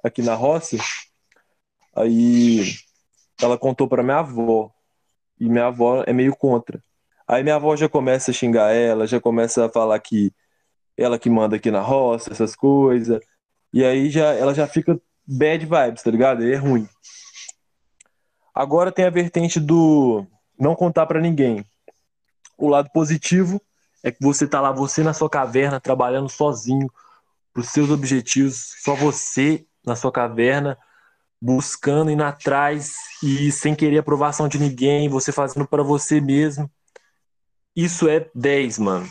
aqui 0.04 0.22
na 0.22 0.34
roça, 0.34 0.76
aí 1.96 2.74
ela 3.42 3.58
contou 3.58 3.88
para 3.88 4.04
minha 4.04 4.20
avó, 4.20 4.70
e 5.40 5.48
minha 5.48 5.68
avó 5.68 6.04
é 6.06 6.12
meio 6.12 6.36
contra. 6.36 6.84
Aí 7.26 7.42
minha 7.42 7.56
avó 7.56 7.74
já 7.78 7.88
começa 7.88 8.32
a 8.32 8.34
xingar 8.34 8.74
ela, 8.74 9.08
já 9.08 9.22
começa 9.22 9.66
a 9.66 9.70
falar 9.70 9.98
que 10.00 10.30
ela 10.98 11.18
que 11.18 11.30
manda 11.30 11.56
aqui 11.56 11.72
na 11.72 11.80
roça, 11.80 12.34
essas 12.34 12.54
coisas. 12.54 13.22
E 13.72 13.82
aí 13.82 14.10
já 14.10 14.34
ela 14.34 14.54
já 14.54 14.68
fica 14.68 15.00
bad 15.26 15.66
vibes, 15.66 16.04
tá 16.04 16.12
ligado? 16.12 16.44
Aí 16.44 16.52
é 16.52 16.58
ruim. 16.58 16.86
Agora 18.58 18.92
tem 18.92 19.06
a 19.06 19.12
vertente 19.12 19.60
do 19.60 20.26
não 20.60 20.74
contar 20.74 21.06
para 21.06 21.22
ninguém. 21.22 21.64
O 22.58 22.68
lado 22.68 22.90
positivo 22.92 23.62
é 24.04 24.12
que 24.12 24.18
você 24.20 24.48
tá 24.48 24.60
lá, 24.60 24.72
você 24.72 25.04
na 25.04 25.14
sua 25.14 25.30
caverna, 25.30 25.80
trabalhando 25.80 26.28
sozinho 26.28 26.92
pros 27.54 27.70
seus 27.70 27.92
objetivos, 27.92 28.74
só 28.84 28.96
você 28.96 29.64
na 29.86 29.96
sua 29.96 30.12
caverna, 30.12 30.76
buscando, 31.40 32.10
indo 32.10 32.24
atrás 32.24 32.96
e 33.22 33.52
sem 33.52 33.76
querer 33.76 34.00
aprovação 34.00 34.48
de 34.48 34.58
ninguém, 34.58 35.08
você 35.08 35.32
fazendo 35.32 35.68
para 35.68 35.84
você 35.84 36.20
mesmo. 36.20 36.68
Isso 37.76 38.10
é 38.10 38.28
10, 38.34 38.80
mano. 38.80 39.08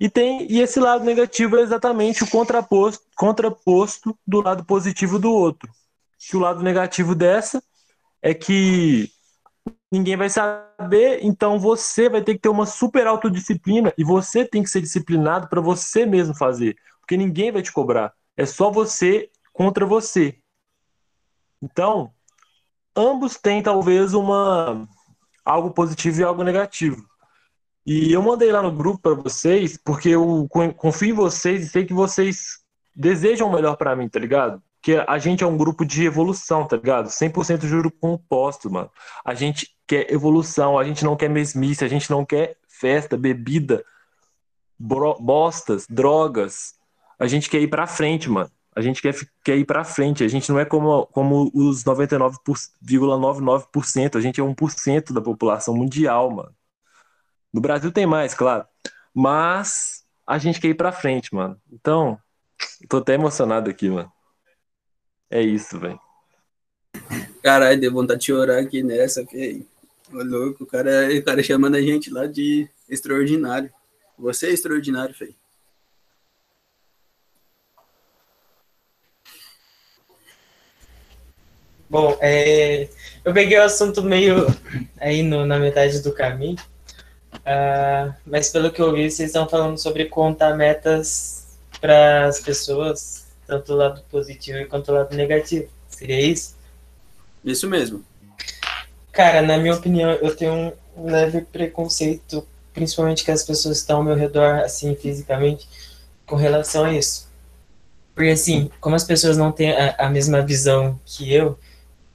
E 0.00 0.08
tem 0.08 0.50
e 0.50 0.58
esse 0.58 0.80
lado 0.80 1.04
negativo 1.04 1.58
é 1.58 1.60
exatamente 1.60 2.24
o 2.24 2.30
contraposto, 2.30 3.04
contraposto 3.14 4.18
do 4.26 4.40
lado 4.40 4.64
positivo 4.64 5.18
do 5.18 5.30
outro. 5.30 5.70
Que 6.18 6.34
o 6.34 6.40
lado 6.40 6.62
negativo 6.62 7.14
dessa 7.14 7.62
é 8.22 8.34
que 8.34 9.10
ninguém 9.90 10.16
vai 10.16 10.28
saber, 10.28 11.20
então 11.22 11.58
você 11.58 12.08
vai 12.08 12.22
ter 12.22 12.34
que 12.34 12.40
ter 12.40 12.48
uma 12.48 12.66
super 12.66 13.06
autodisciplina 13.06 13.92
e 13.98 14.04
você 14.04 14.44
tem 14.44 14.62
que 14.62 14.70
ser 14.70 14.80
disciplinado 14.80 15.48
para 15.48 15.60
você 15.60 16.06
mesmo 16.06 16.34
fazer, 16.34 16.76
porque 17.00 17.16
ninguém 17.16 17.50
vai 17.50 17.62
te 17.62 17.72
cobrar. 17.72 18.12
É 18.36 18.46
só 18.46 18.70
você 18.70 19.30
contra 19.52 19.84
você. 19.84 20.38
Então, 21.60 22.12
ambos 22.96 23.36
têm 23.36 23.62
talvez 23.62 24.14
uma 24.14 24.88
algo 25.44 25.72
positivo 25.72 26.20
e 26.20 26.24
algo 26.24 26.42
negativo. 26.42 27.04
E 27.84 28.12
eu 28.12 28.22
mandei 28.22 28.52
lá 28.52 28.62
no 28.62 28.72
grupo 28.72 29.00
para 29.00 29.14
vocês, 29.14 29.76
porque 29.76 30.10
eu 30.10 30.46
confio 30.76 31.10
em 31.10 31.12
vocês 31.12 31.66
e 31.66 31.68
sei 31.68 31.84
que 31.84 31.94
vocês 31.94 32.60
desejam 32.94 33.48
o 33.48 33.52
melhor 33.52 33.76
para 33.76 33.96
mim, 33.96 34.08
tá 34.08 34.18
ligado? 34.18 34.62
Que 34.82 34.96
a 35.06 35.18
gente 35.18 35.44
é 35.44 35.46
um 35.46 35.56
grupo 35.56 35.84
de 35.84 36.06
evolução, 36.06 36.66
tá 36.66 36.76
ligado? 36.76 37.08
100% 37.08 37.66
juro 37.66 37.90
composto, 37.90 38.70
mano. 38.70 38.90
A 39.24 39.34
gente 39.34 39.68
quer 39.86 40.10
evolução, 40.10 40.78
a 40.78 40.84
gente 40.84 41.04
não 41.04 41.16
quer 41.16 41.28
mesmice, 41.28 41.84
a 41.84 41.88
gente 41.88 42.10
não 42.10 42.24
quer 42.24 42.56
festa, 42.66 43.16
bebida, 43.16 43.84
bostas, 44.78 45.86
drogas. 45.88 46.74
A 47.18 47.26
gente 47.26 47.50
quer 47.50 47.60
ir 47.60 47.68
pra 47.68 47.86
frente, 47.86 48.30
mano. 48.30 48.50
A 48.74 48.80
gente 48.80 49.02
quer, 49.02 49.14
quer 49.44 49.56
ir 49.56 49.66
pra 49.66 49.84
frente. 49.84 50.24
A 50.24 50.28
gente 50.28 50.50
não 50.50 50.58
é 50.58 50.64
como, 50.64 51.04
como 51.06 51.50
os 51.52 51.84
99,99%. 51.84 54.16
A 54.16 54.20
gente 54.20 54.40
é 54.40 54.44
1% 54.44 55.12
da 55.12 55.20
população 55.20 55.74
mundial, 55.74 56.30
mano. 56.30 56.54
No 57.52 57.60
Brasil 57.60 57.92
tem 57.92 58.06
mais, 58.06 58.32
claro. 58.32 58.64
Mas 59.12 60.04
a 60.26 60.38
gente 60.38 60.60
quer 60.60 60.68
ir 60.68 60.74
pra 60.74 60.92
frente, 60.92 61.34
mano. 61.34 61.60
Então, 61.70 62.18
tô 62.88 62.98
até 62.98 63.14
emocionado 63.14 63.68
aqui, 63.68 63.90
mano. 63.90 64.10
É 65.30 65.40
isso, 65.40 65.78
velho. 65.78 66.00
Caralho, 67.42 67.80
deu 67.80 67.92
vontade 67.92 68.20
de 68.20 68.26
chorar 68.26 68.58
aqui 68.58 68.82
nessa, 68.82 69.24
filho. 69.24 69.66
Ô, 70.12 70.22
louco, 70.24 70.64
o 70.64 70.66
cara, 70.66 71.08
o 71.16 71.22
cara 71.22 71.42
chamando 71.42 71.76
a 71.76 71.80
gente 71.80 72.10
lá 72.10 72.26
de 72.26 72.68
extraordinário. 72.88 73.72
Você 74.18 74.48
é 74.48 74.50
extraordinário, 74.50 75.14
feio. 75.14 75.34
Bom, 81.88 82.16
é, 82.20 82.88
eu 83.24 83.32
peguei 83.32 83.58
o 83.58 83.64
assunto 83.64 84.02
meio 84.02 84.46
aí 85.00 85.22
no, 85.24 85.44
na 85.44 85.58
metade 85.58 86.00
do 86.02 86.12
caminho, 86.12 86.56
uh, 87.34 88.14
mas 88.24 88.48
pelo 88.50 88.70
que 88.70 88.80
eu 88.80 88.92
vi, 88.92 89.10
vocês 89.10 89.30
estão 89.30 89.48
falando 89.48 89.76
sobre 89.76 90.04
contar 90.04 90.56
metas 90.56 91.58
para 91.80 92.26
as 92.26 92.38
pessoas, 92.38 93.26
tanto 93.50 93.72
o 93.72 93.76
lado 93.76 94.02
positivo 94.08 94.64
quanto 94.68 94.92
o 94.92 94.94
lado 94.94 95.16
negativo. 95.16 95.68
Seria 95.88 96.20
isso? 96.20 96.54
Isso 97.44 97.68
mesmo. 97.68 98.04
Cara, 99.10 99.42
na 99.42 99.58
minha 99.58 99.74
opinião, 99.74 100.12
eu 100.12 100.36
tenho 100.36 100.72
um 100.96 101.10
leve 101.10 101.40
preconceito, 101.40 102.46
principalmente 102.72 103.24
que 103.24 103.30
as 103.32 103.42
pessoas 103.42 103.78
estão 103.78 103.98
ao 103.98 104.04
meu 104.04 104.14
redor, 104.14 104.60
assim, 104.60 104.94
fisicamente, 104.94 105.68
com 106.24 106.36
relação 106.36 106.84
a 106.84 106.92
isso. 106.92 107.28
Porque, 108.14 108.30
assim, 108.30 108.70
como 108.80 108.94
as 108.94 109.02
pessoas 109.02 109.36
não 109.36 109.50
têm 109.50 109.72
a, 109.72 109.96
a 109.98 110.08
mesma 110.08 110.40
visão 110.42 110.98
que 111.04 111.32
eu, 111.32 111.58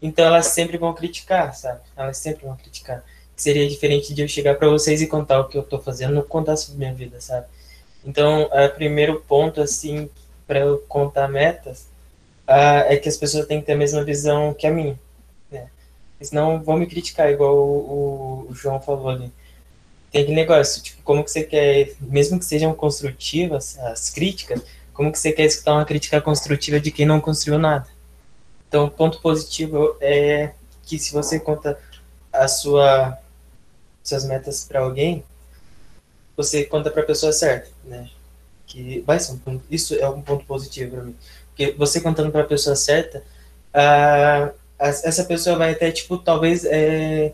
então 0.02 0.26
elas 0.26 0.48
sempre 0.48 0.78
vão 0.78 0.94
criticar, 0.94 1.54
sabe? 1.54 1.82
Elas 1.98 2.18
sempre 2.18 2.46
vão 2.46 2.56
criticar. 2.56 3.04
Seria 3.36 3.68
diferente 3.68 4.14
de 4.14 4.22
eu 4.22 4.28
chegar 4.28 4.56
para 4.56 4.70
vocês 4.70 5.02
e 5.02 5.08
contar 5.08 5.42
o 5.42 5.50
que 5.50 5.58
eu 5.58 5.64
tô 5.64 5.80
fazendo, 5.80 6.14
não 6.14 6.22
contar 6.22 6.56
sobre 6.56 6.80
minha 6.80 6.94
vida, 6.94 7.20
sabe? 7.20 7.48
Então, 8.06 8.44
o 8.44 8.70
primeiro 8.70 9.20
ponto, 9.28 9.60
assim, 9.60 10.10
para 10.48 10.60
eu 10.60 10.80
contar 10.88 11.28
metas, 11.28 11.88
uh, 12.48 12.86
é 12.88 12.98
que 12.98 13.10
as 13.10 13.18
pessoas 13.18 13.46
têm 13.46 13.60
que 13.60 13.66
ter 13.66 13.74
a 13.74 13.78
mesma 13.78 14.04
visão 14.04 14.54
que 14.54 14.68
a 14.68 14.72
minha. 14.72 15.00
Né? 15.52 15.68
Senão 16.22 16.62
vão 16.62 16.78
me 16.78 16.88
criticar, 16.88 17.30
igual 17.30 17.56
o, 17.56 18.46
o, 18.48 18.52
o 18.52 18.56
João 18.56 18.80
falou 18.80 19.10
ali. 19.10 19.32
Tem 20.12 20.22
aquele 20.22 20.36
negócio, 20.36 20.82
tipo, 20.82 21.02
como 21.04 21.24
que 21.24 21.32
você 21.32 21.44
quer, 21.44 21.94
mesmo 22.00 22.40
que 22.40 22.46
sejam 22.46 22.74
construtivas 22.74 23.78
as 23.80 24.10
críticas, 24.10 24.62
como 24.94 25.12
que 25.12 25.20
você 25.20 25.32
quer 25.32 25.46
escutar 25.46 25.74
uma 25.74 25.86
crítica 25.86 26.22
construtiva 26.22 26.80
de 26.80 26.90
quem 26.90 27.06
não 27.06 27.20
construiu 27.20 27.60
nada? 27.60 27.88
Então, 28.68 28.90
ponto 28.90 29.20
positivo 29.22 29.98
é 30.00 30.52
que 30.84 30.98
se 30.98 31.12
você 31.12 31.40
conta 31.40 31.78
a 32.32 32.48
sua 32.48 33.18
suas 34.04 34.24
metas 34.24 34.64
para 34.64 34.82
alguém, 34.82 35.24
você 36.38 36.64
conta 36.64 36.92
para 36.92 37.02
a 37.02 37.06
pessoa 37.06 37.32
certa, 37.32 37.70
né? 37.84 38.08
Que 38.68 39.02
vai 39.06 39.20
ser 39.20 39.34
um 39.34 39.38
ponto, 39.38 39.64
isso 39.70 39.96
é 39.96 40.10
um 40.10 40.22
ponto 40.22 40.46
positivo 40.46 40.96
para 40.96 41.04
mim, 41.04 41.16
porque 41.50 41.74
você 41.78 42.02
contando 42.02 42.32
para 42.32 42.42
a 42.42 42.46
pessoa 42.46 42.76
certa, 42.76 43.24
essa 44.80 45.24
pessoa 45.24 45.58
vai 45.58 45.72
até 45.72 45.92
tipo 45.92 46.18
talvez 46.18 46.66
é, 46.66 47.34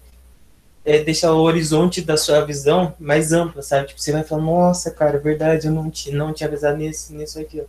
é, 0.83 1.03
deixar 1.03 1.33
o 1.33 1.41
horizonte 1.41 2.01
da 2.01 2.17
sua 2.17 2.43
visão 2.45 2.93
mais 2.99 3.31
ampla, 3.31 3.61
sabe? 3.61 3.87
Tipo, 3.87 4.01
você 4.01 4.11
vai 4.11 4.23
falar, 4.23 4.41
nossa, 4.41 4.91
cara, 4.91 5.17
é 5.17 5.19
verdade, 5.19 5.67
eu 5.67 5.73
não, 5.73 5.89
te, 5.89 6.11
não 6.11 6.33
tinha 6.33 6.47
avisado 6.47 6.77
nisso, 6.77 7.13
nisso 7.13 7.39
aqui. 7.39 7.63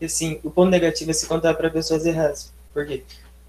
E 0.00 0.04
assim, 0.04 0.40
o 0.42 0.50
ponto 0.50 0.70
negativo 0.70 1.10
é 1.10 1.14
se 1.14 1.26
contar 1.26 1.54
para 1.54 1.70
pessoas 1.70 2.06
erradas. 2.06 2.52
Por 2.72 2.86
quê? 2.86 3.02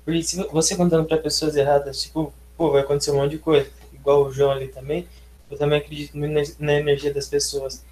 Porque 0.03 0.23
se 0.23 0.35
você 0.51 0.75
contando 0.75 1.05
para 1.05 1.17
pessoas 1.17 1.55
erradas, 1.55 2.01
tipo, 2.03 2.33
pô, 2.57 2.71
vai 2.71 2.81
acontecer 2.81 3.11
um 3.11 3.15
monte 3.15 3.31
de 3.31 3.37
coisa. 3.39 3.67
Igual 3.93 4.25
o 4.25 4.31
João 4.31 4.51
ali 4.51 4.67
também, 4.67 5.07
eu 5.49 5.57
também 5.57 5.79
acredito 5.79 6.17
muito 6.17 6.55
na 6.59 6.73
energia 6.73 7.13
das 7.13 7.27
pessoas. 7.27 7.83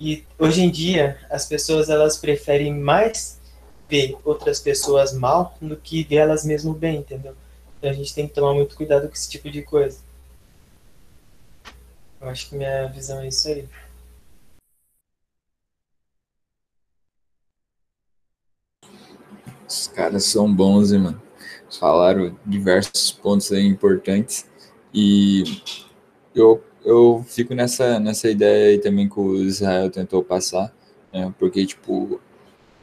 E 0.00 0.24
hoje 0.38 0.62
em 0.62 0.70
dia, 0.70 1.18
as 1.28 1.44
pessoas 1.44 1.90
elas 1.90 2.16
preferem 2.16 2.74
mais 2.74 3.38
ver 3.86 4.16
outras 4.24 4.58
pessoas 4.58 5.12
mal 5.12 5.54
do 5.60 5.76
que 5.76 6.02
ver 6.04 6.16
elas 6.16 6.42
mesmas 6.42 6.74
bem, 6.76 7.00
entendeu? 7.00 7.36
Então 7.78 7.90
a 7.90 7.92
gente 7.92 8.14
tem 8.14 8.26
que 8.26 8.32
tomar 8.32 8.54
muito 8.54 8.74
cuidado 8.74 9.06
com 9.06 9.12
esse 9.12 9.28
tipo 9.28 9.50
de 9.50 9.62
coisa. 9.62 9.98
Eu 12.18 12.28
acho 12.28 12.48
que 12.48 12.56
minha 12.56 12.86
visão 12.86 13.20
é 13.20 13.28
isso 13.28 13.48
aí. 13.48 13.68
Os 19.68 19.86
caras 19.88 20.24
são 20.24 20.52
bons, 20.52 20.92
hein, 20.92 21.00
mano. 21.00 21.22
Falaram 21.78 22.36
diversos 22.44 23.12
pontos 23.12 23.52
aí 23.52 23.66
importantes. 23.66 24.46
E 24.92 25.44
eu, 26.34 26.64
eu 26.84 27.24
fico 27.28 27.54
nessa, 27.54 27.98
nessa 28.00 28.28
ideia 28.30 28.70
aí 28.70 28.78
também 28.78 29.08
que 29.08 29.18
o 29.18 29.36
Israel 29.36 29.90
tentou 29.90 30.22
passar, 30.22 30.72
né? 31.12 31.32
Porque, 31.38 31.64
tipo, 31.66 32.20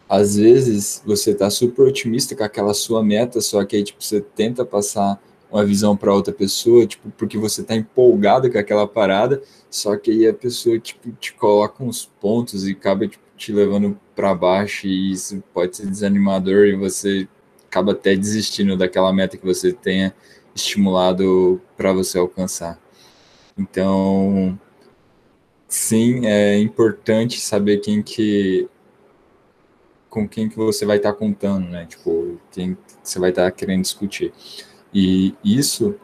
às 0.07 0.35
vezes 0.37 1.01
você 1.05 1.33
tá 1.33 1.49
super 1.49 1.83
otimista 1.83 2.35
com 2.35 2.43
aquela 2.43 2.73
sua 2.73 3.03
meta, 3.03 3.41
só 3.41 3.63
que 3.65 3.75
aí, 3.75 3.83
tipo, 3.83 4.03
você 4.03 4.21
tenta 4.21 4.65
passar 4.65 5.21
uma 5.51 5.65
visão 5.65 5.95
para 5.95 6.13
outra 6.13 6.33
pessoa, 6.33 6.85
tipo, 6.85 7.09
porque 7.17 7.37
você 7.37 7.63
tá 7.63 7.75
empolgado 7.75 8.51
com 8.51 8.57
aquela 8.57 8.87
parada, 8.87 9.41
só 9.69 9.95
que 9.97 10.11
aí 10.11 10.27
a 10.27 10.33
pessoa, 10.33 10.79
tipo, 10.79 11.11
te 11.13 11.33
coloca 11.33 11.83
uns 11.83 12.05
pontos 12.19 12.67
e 12.67 12.71
acaba, 12.71 13.07
tipo, 13.07 13.23
te 13.37 13.51
levando 13.53 13.97
para 14.15 14.33
baixo 14.33 14.87
e 14.87 15.11
isso 15.11 15.43
pode 15.53 15.77
ser 15.77 15.87
desanimador 15.87 16.65
e 16.65 16.75
você 16.75 17.27
acaba 17.67 17.91
até 17.91 18.15
desistindo 18.15 18.75
daquela 18.75 19.13
meta 19.13 19.37
que 19.37 19.45
você 19.45 19.71
tenha 19.71 20.13
estimulado 20.55 21.61
para 21.77 21.93
você 21.93 22.17
alcançar. 22.17 22.79
Então, 23.57 24.59
sim, 25.67 26.25
é 26.25 26.57
importante 26.59 27.39
saber 27.39 27.79
quem 27.79 28.01
que 28.01 28.69
com 30.09 30.27
quem 30.27 30.49
que 30.49 30.55
você 30.55 30.85
vai 30.85 30.97
estar 30.97 31.13
tá 31.13 31.17
contando, 31.19 31.67
né? 31.69 31.85
Tipo, 31.85 32.39
quem 32.51 32.77
você 33.03 33.19
vai 33.19 33.29
estar 33.31 33.45
tá 33.45 33.51
querendo 33.51 33.81
discutir. 33.81 34.33
E 34.93 35.35
isso 35.43 35.95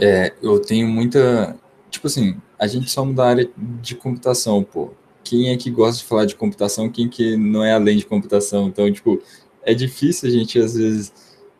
é, 0.00 0.34
eu 0.42 0.60
tenho 0.60 0.86
muita, 0.88 1.58
tipo 1.90 2.06
assim, 2.06 2.40
a 2.58 2.66
gente 2.66 2.90
somos 2.90 3.16
da 3.16 3.26
área 3.26 3.50
de 3.56 3.94
computação, 3.96 4.62
pô 4.62 4.92
quem 5.26 5.50
é 5.50 5.56
que 5.56 5.70
gosta 5.70 6.00
de 6.00 6.08
falar 6.08 6.24
de 6.24 6.36
computação, 6.36 6.88
quem 6.88 7.08
que 7.08 7.36
não 7.36 7.64
é 7.64 7.72
além 7.72 7.96
de 7.96 8.06
computação. 8.06 8.68
Então, 8.68 8.90
tipo, 8.92 9.20
é 9.62 9.74
difícil 9.74 10.28
a 10.28 10.32
gente, 10.32 10.58
às 10.58 10.74
vezes, 10.74 11.12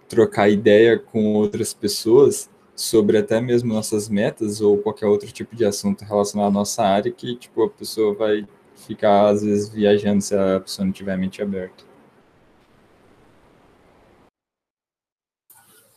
trocar 0.09 0.49
ideia 0.49 0.97
com 0.97 1.35
outras 1.35 1.75
pessoas 1.75 2.49
sobre 2.77 3.17
até 3.17 3.41
mesmo 3.41 3.73
nossas 3.73 4.07
metas 4.09 4.61
ou 4.61 4.77
qualquer 4.77 5.07
outro 5.07 5.33
tipo 5.33 5.57
de 5.57 5.65
assunto 5.65 6.05
relacionado 6.05 6.49
à 6.49 6.51
nossa 6.51 6.83
área 6.83 7.11
que, 7.11 7.35
tipo, 7.35 7.65
a 7.65 7.71
pessoa 7.71 8.15
vai 8.15 8.47
ficar, 8.77 9.29
às 9.29 9.43
vezes, 9.43 9.71
viajando 9.71 10.21
se 10.21 10.37
a 10.37 10.61
pessoa 10.61 10.85
não 10.85 10.93
tiver 10.93 11.15
a 11.15 11.17
mente 11.17 11.41
aberta. 11.41 11.85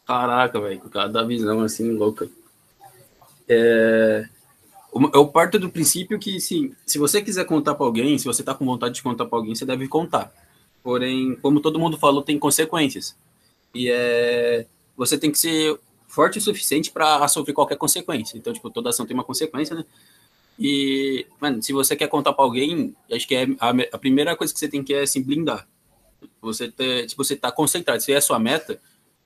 Caraca, 0.07 0.59
velho, 0.59 0.79
cada 0.89 1.23
visão 1.23 1.61
assim 1.61 1.91
louca. 1.91 2.29
É, 3.47 4.25
eu 5.13 5.27
parto 5.27 5.59
do 5.59 5.69
princípio 5.69 6.17
que, 6.17 6.39
sim, 6.39 6.73
se 6.85 6.97
você 6.97 7.21
quiser 7.21 7.45
contar 7.45 7.75
para 7.75 7.85
alguém, 7.85 8.17
se 8.17 8.25
você 8.25 8.41
está 8.41 8.55
com 8.55 8.65
vontade 8.65 8.95
de 8.95 9.03
contar 9.03 9.25
para 9.25 9.37
alguém, 9.37 9.53
você 9.53 9.65
deve 9.65 9.87
contar. 9.87 10.33
Porém, 10.81 11.35
como 11.35 11.59
todo 11.59 11.77
mundo 11.77 11.97
falou, 11.97 12.23
tem 12.23 12.39
consequências. 12.39 13.15
E 13.75 13.91
é, 13.91 14.65
você 14.95 15.17
tem 15.17 15.29
que 15.29 15.37
ser 15.37 15.77
forte 16.09 16.39
o 16.39 16.41
suficiente 16.41 16.91
para 16.91 17.25
sofrer 17.27 17.53
qualquer 17.53 17.77
consequência. 17.77 18.37
Então, 18.37 18.51
tipo, 18.51 18.69
toda 18.69 18.89
ação 18.89 19.05
tem 19.05 19.13
uma 19.13 19.23
consequência, 19.23 19.75
né? 19.75 19.85
E, 20.59 21.25
mano, 21.39 21.63
se 21.63 21.71
você 21.71 21.95
quer 21.95 22.09
contar 22.09 22.33
para 22.33 22.43
alguém, 22.43 22.93
acho 23.09 23.25
que 23.25 23.35
é 23.35 23.47
a, 23.59 23.69
a, 23.93 23.97
primeira 23.97 24.35
coisa 24.35 24.51
que 24.51 24.59
você 24.59 24.67
tem 24.67 24.83
que 24.83 24.93
é 24.93 25.05
se 25.05 25.23
blindar. 25.23 25.65
Você 26.41 26.69
ter, 26.69 27.09
se 27.09 27.15
você 27.15 27.35
tá 27.35 27.49
concentrado, 27.49 28.01
se 28.01 28.11
é 28.11 28.17
a 28.17 28.21
sua 28.21 28.37
meta, 28.39 28.81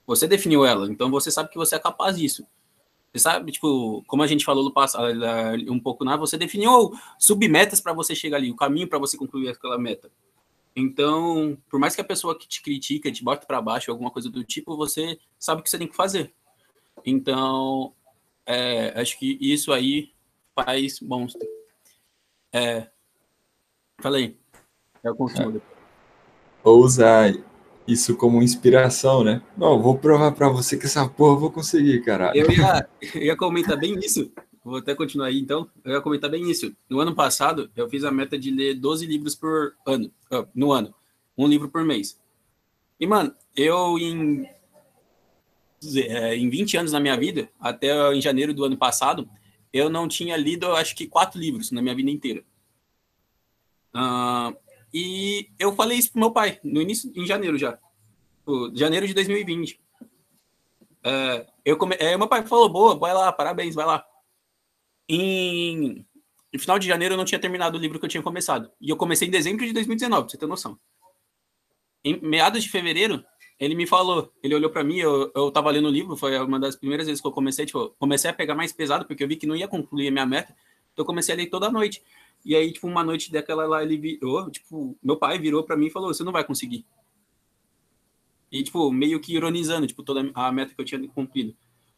você 0.05 0.27
definiu 0.27 0.63
ela, 0.63 0.87
então 0.87 1.09
você 1.09 1.31
sabe 1.31 1.49
que 1.49 1.57
você 1.57 1.75
é 1.75 1.79
capaz 1.79 2.17
disso. 2.17 2.45
Você 3.11 3.19
sabe, 3.19 3.51
tipo, 3.51 4.03
como 4.05 4.21
a 4.21 4.27
gente 4.27 4.45
falou 4.45 4.63
no 4.63 4.71
passado, 4.71 5.07
um 5.69 5.79
pouco 5.79 6.03
na, 6.03 6.17
você 6.17 6.37
definiu 6.37 6.91
submetas 7.17 7.79
para 7.79 7.93
você 7.93 8.13
chegar 8.13 8.37
ali, 8.37 8.51
o 8.51 8.55
caminho 8.55 8.87
para 8.87 8.99
você 8.99 9.17
concluir 9.17 9.49
aquela 9.49 9.77
meta. 9.77 10.11
Então, 10.75 11.57
por 11.69 11.79
mais 11.79 11.95
que 11.95 12.01
a 12.01 12.03
pessoa 12.05 12.37
que 12.37 12.47
te 12.47 12.61
critica, 12.61 13.11
te 13.11 13.23
bota 13.23 13.45
para 13.45 13.61
baixo, 13.61 13.91
alguma 13.91 14.11
coisa 14.11 14.29
do 14.29 14.43
tipo, 14.43 14.75
você 14.75 15.19
sabe 15.39 15.61
o 15.61 15.63
que 15.63 15.69
você 15.69 15.77
tem 15.77 15.87
que 15.87 15.95
fazer. 15.95 16.33
Então, 17.05 17.93
é, 18.45 18.99
acho 18.99 19.17
que 19.17 19.37
isso 19.41 19.71
aí 19.71 20.11
faz 20.55 20.99
bons. 20.99 21.33
É, 22.53 22.87
falei. 24.01 24.37
Eu 25.03 25.15
continuo. 25.15 25.61
Ousa 26.63 27.33
isso 27.87 28.15
como 28.15 28.41
inspiração, 28.41 29.23
né? 29.23 29.41
Não, 29.57 29.81
vou 29.81 29.97
provar 29.97 30.31
para 30.31 30.47
você 30.49 30.77
que 30.77 30.85
essa 30.85 31.07
porra 31.07 31.33
eu 31.33 31.39
vou 31.39 31.51
conseguir, 31.51 32.01
caralho. 32.01 32.39
Eu 32.39 32.51
ia, 32.51 32.87
eu 33.15 33.21
ia 33.23 33.35
comentar 33.35 33.77
bem 33.77 33.99
isso. 33.99 34.31
Vou 34.63 34.77
até 34.77 34.95
continuar 34.95 35.27
aí, 35.27 35.39
então. 35.39 35.69
Eu 35.83 35.91
ia 35.93 36.01
comentar 36.01 36.29
bem 36.29 36.49
isso. 36.49 36.73
No 36.89 36.99
ano 36.99 37.13
passado, 37.13 37.69
eu 37.75 37.89
fiz 37.89 38.05
a 38.05 38.11
meta 38.11 38.39
de 38.39 38.49
ler 38.49 38.75
12 38.75 39.05
livros 39.05 39.35
por 39.35 39.73
ano, 39.85 40.09
no 40.55 40.71
ano. 40.71 40.93
Um 41.37 41.47
livro 41.47 41.67
por 41.67 41.83
mês. 41.83 42.17
E, 42.97 43.05
mano, 43.05 43.33
eu 43.55 43.99
em, 43.99 44.45
é, 44.45 44.52
em 46.35 46.49
20 46.49 46.77
anos 46.77 46.91
na 46.91 46.99
minha 46.99 47.17
vida, 47.17 47.49
até 47.59 48.13
em 48.13 48.21
janeiro 48.21 48.53
do 48.53 48.63
ano 48.63 48.77
passado, 48.77 49.29
eu 49.71 49.89
não 49.89 50.07
tinha 50.07 50.37
lido, 50.37 50.71
acho 50.73 50.95
que, 50.95 51.07
quatro 51.07 51.39
livros 51.39 51.71
na 51.71 51.81
minha 51.81 51.95
vida 51.95 52.11
inteira. 52.11 52.43
Uh, 53.95 54.55
e 54.93 55.49
eu 55.57 55.75
falei 55.75 55.97
isso 55.97 56.11
pro 56.11 56.19
meu 56.19 56.31
pai, 56.31 56.59
no 56.63 56.81
início, 56.81 57.11
em 57.15 57.25
janeiro 57.25 57.57
já. 57.57 57.79
Janeiro 58.73 59.07
de 59.07 59.13
2020. 59.13 59.79
É, 61.03 61.47
eu 61.65 61.77
come... 61.77 61.95
é, 61.99 62.15
meu 62.15 62.27
pai 62.27 62.45
falou, 62.45 62.69
boa, 62.69 62.97
vai 62.97 63.13
lá, 63.13 63.31
parabéns, 63.31 63.73
vai 63.73 63.85
lá. 63.85 64.05
Em... 65.09 66.05
No 66.53 66.59
final 66.59 66.77
de 66.77 66.87
janeiro 66.87 67.15
eu 67.15 67.17
não 67.17 67.25
tinha 67.25 67.39
terminado 67.39 67.77
o 67.77 67.81
livro 67.81 67.99
que 67.99 68.05
eu 68.05 68.09
tinha 68.09 68.21
começado. 68.21 68.71
E 68.79 68.89
eu 68.89 68.95
comecei 68.95 69.27
em 69.27 69.31
dezembro 69.31 69.65
de 69.65 69.73
2019, 69.73 70.23
pra 70.23 70.31
você 70.31 70.37
ter 70.37 70.45
noção. 70.45 70.79
Em 72.03 72.21
meados 72.21 72.63
de 72.63 72.69
fevereiro, 72.69 73.23
ele 73.59 73.75
me 73.75 73.87
falou, 73.87 74.31
ele 74.41 74.55
olhou 74.55 74.69
para 74.69 74.83
mim, 74.83 74.97
eu, 74.97 75.31
eu 75.35 75.51
tava 75.51 75.71
lendo 75.71 75.87
o 75.87 75.91
livro, 75.91 76.17
foi 76.17 76.37
uma 76.39 76.59
das 76.59 76.75
primeiras 76.75 77.07
vezes 77.07 77.21
que 77.21 77.27
eu 77.27 77.31
comecei, 77.31 77.65
tipo, 77.65 77.95
comecei 77.99 78.29
a 78.29 78.33
pegar 78.33 78.55
mais 78.55 78.73
pesado, 78.73 79.05
porque 79.05 79.23
eu 79.23 79.27
vi 79.27 79.35
que 79.35 79.47
não 79.47 79.55
ia 79.55 79.67
concluir 79.67 80.07
a 80.07 80.11
minha 80.11 80.25
meta. 80.25 80.55
Então 80.91 81.03
eu 81.03 81.05
comecei 81.05 81.33
a 81.33 81.37
ler 81.37 81.47
toda 81.47 81.71
noite. 81.71 82.03
E 82.45 82.55
aí, 82.55 82.71
tipo, 82.71 82.87
uma 82.87 83.03
noite 83.03 83.31
daquela 83.31 83.65
lá, 83.65 83.83
ele 83.83 83.97
virou, 83.97 84.49
tipo, 84.51 84.97
meu 85.01 85.17
pai 85.17 85.39
virou 85.39 85.63
para 85.63 85.77
mim 85.77 85.87
e 85.87 85.89
falou: 85.89 86.13
Você 86.13 86.23
não 86.23 86.31
vai 86.31 86.43
conseguir. 86.43 86.85
E, 88.51 88.61
tipo, 88.63 88.91
meio 88.91 89.19
que 89.19 89.33
ironizando, 89.33 89.87
tipo, 89.87 90.03
toda 90.03 90.29
a 90.33 90.51
meta 90.51 90.75
que 90.75 90.81
eu 90.81 90.85
tinha 90.85 91.07
cumprido. 91.09 91.55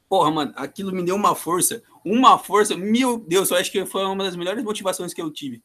Porra, 0.08 0.32
mano, 0.32 0.54
aquilo 0.56 0.92
me 0.94 1.04
deu 1.04 1.16
uma 1.16 1.36
força, 1.36 1.84
uma 2.04 2.38
força, 2.38 2.78
meu 2.78 3.18
Deus, 3.18 3.50
eu 3.50 3.58
acho 3.58 3.72
que 3.72 3.86
foi 3.86 4.06
uma 4.06 4.24
das 4.24 4.36
melhores 4.36 4.64
motivações 4.64 5.14
que 5.14 5.22
eu 5.22 5.32
tive. 5.32 5.64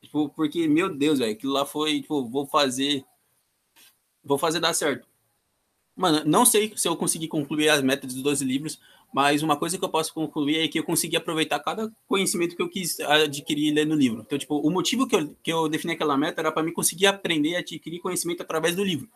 Tipo, 0.00 0.28
porque, 0.30 0.66
meu 0.66 0.88
Deus, 0.92 1.18
velho, 1.18 1.32
aquilo 1.32 1.52
lá 1.52 1.64
foi, 1.64 2.00
tipo, 2.00 2.28
vou 2.28 2.46
fazer, 2.46 3.04
vou 4.24 4.38
fazer 4.38 4.60
dar 4.60 4.74
certo. 4.74 5.06
Mano, 5.94 6.22
não 6.24 6.46
sei 6.46 6.72
se 6.74 6.88
eu 6.88 6.96
consegui 6.96 7.28
concluir 7.28 7.68
as 7.68 7.82
metas 7.82 8.14
dos 8.14 8.22
12 8.22 8.44
livros, 8.44 8.80
mas 9.12 9.42
uma 9.42 9.58
coisa 9.58 9.76
que 9.76 9.84
eu 9.84 9.90
posso 9.90 10.14
concluir 10.14 10.58
é 10.58 10.68
que 10.68 10.78
eu 10.78 10.84
consegui 10.84 11.16
aproveitar 11.16 11.60
cada 11.60 11.92
conhecimento 12.08 12.56
que 12.56 12.62
eu 12.62 12.68
quis 12.68 12.98
adquirir 13.00 13.74
lendo 13.74 13.92
o 13.92 13.98
livro. 13.98 14.22
Então, 14.22 14.38
tipo, 14.38 14.56
o 14.56 14.70
motivo 14.70 15.06
que 15.06 15.14
eu, 15.14 15.36
que 15.42 15.52
eu 15.52 15.68
defini 15.68 15.92
aquela 15.92 16.16
meta 16.16 16.40
era 16.40 16.50
para 16.50 16.62
mim 16.62 16.72
conseguir 16.72 17.06
aprender 17.06 17.50
e 17.50 17.56
adquirir 17.56 18.00
conhecimento 18.00 18.40
através 18.40 18.74
do 18.74 18.82
livro. 18.82 19.06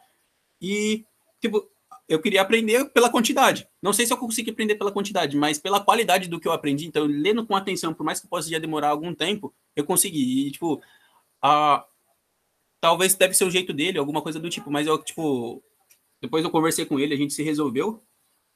E, 0.61 1.04
tipo, 1.40 1.66
eu 2.07 2.20
queria 2.20 2.42
aprender 2.42 2.84
pela 2.90 3.11
quantidade. 3.11 3.66
Não 3.82 3.92
sei 3.92 4.07
se 4.07 4.12
eu 4.12 4.18
consegui 4.18 4.50
aprender 4.50 4.74
pela 4.76 4.92
quantidade, 4.92 5.34
mas 5.34 5.59
pela 5.59 5.80
qualidade 5.80 6.28
do 6.28 6.38
que 6.38 6.46
eu 6.46 6.52
aprendi. 6.52 6.86
Então, 6.86 7.04
lendo 7.07 7.46
com 7.46 7.57
atenção, 7.57 7.94
por 7.94 8.04
mais 8.04 8.20
que 8.20 8.28
possa 8.28 8.50
já 8.50 8.59
demorar 8.59 8.90
algum 8.90 9.14
tempo, 9.14 9.52
eu 9.74 9.84
consegui. 9.84 10.46
E, 10.46 10.50
tipo, 10.50 10.82
a... 11.42 11.84
talvez 12.87 13.16
deve 13.16 13.34
ser 13.34 13.43
o 13.43 13.51
jeito 13.51 13.72
dele, 13.72 13.99
alguma 13.99 14.22
coisa 14.22 14.39
do 14.39 14.49
tipo, 14.49 14.70
mas 14.70 14.87
eu, 14.87 14.97
tipo, 15.03 15.61
depois 16.22 16.45
eu 16.45 16.53
conversei 16.53 16.87
com 16.87 17.01
ele, 17.01 17.14
a 17.14 17.16
gente 17.16 17.34
se 17.34 17.43
resolveu. 17.43 18.01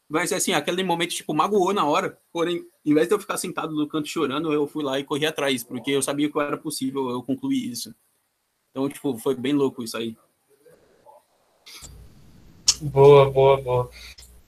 Mas 0.09 0.33
assim, 0.33 0.53
aquele 0.53 0.85
momento, 0.85 1.11
tipo, 1.11 1.35
magoou 1.35 1.73
na 1.73 1.85
hora. 1.85 2.17
Porém, 2.33 2.65
em 2.87 2.95
vez 2.95 3.09
de 3.09 3.15
eu 3.15 3.19
ficar 3.19 3.37
sentado 3.37 3.75
no 3.75 3.89
canto 3.89 4.07
chorando, 4.07 4.53
eu 4.53 4.69
fui 4.69 4.85
lá 4.85 5.01
e 5.01 5.05
corri 5.05 5.27
atrás, 5.27 5.65
porque 5.65 5.91
eu 5.91 6.01
sabia 6.01 6.31
que 6.31 6.39
era 6.39 6.57
possível 6.57 7.11
eu 7.11 7.25
concluir 7.25 7.73
isso. 7.73 7.93
Então, 8.71 8.89
tipo, 8.89 9.19
foi 9.19 9.35
bem 9.35 9.53
louco 9.53 9.83
isso 9.83 9.97
aí. 9.97 10.17
Boa, 12.81 13.29
boa, 13.33 13.61
boa. 13.61 13.91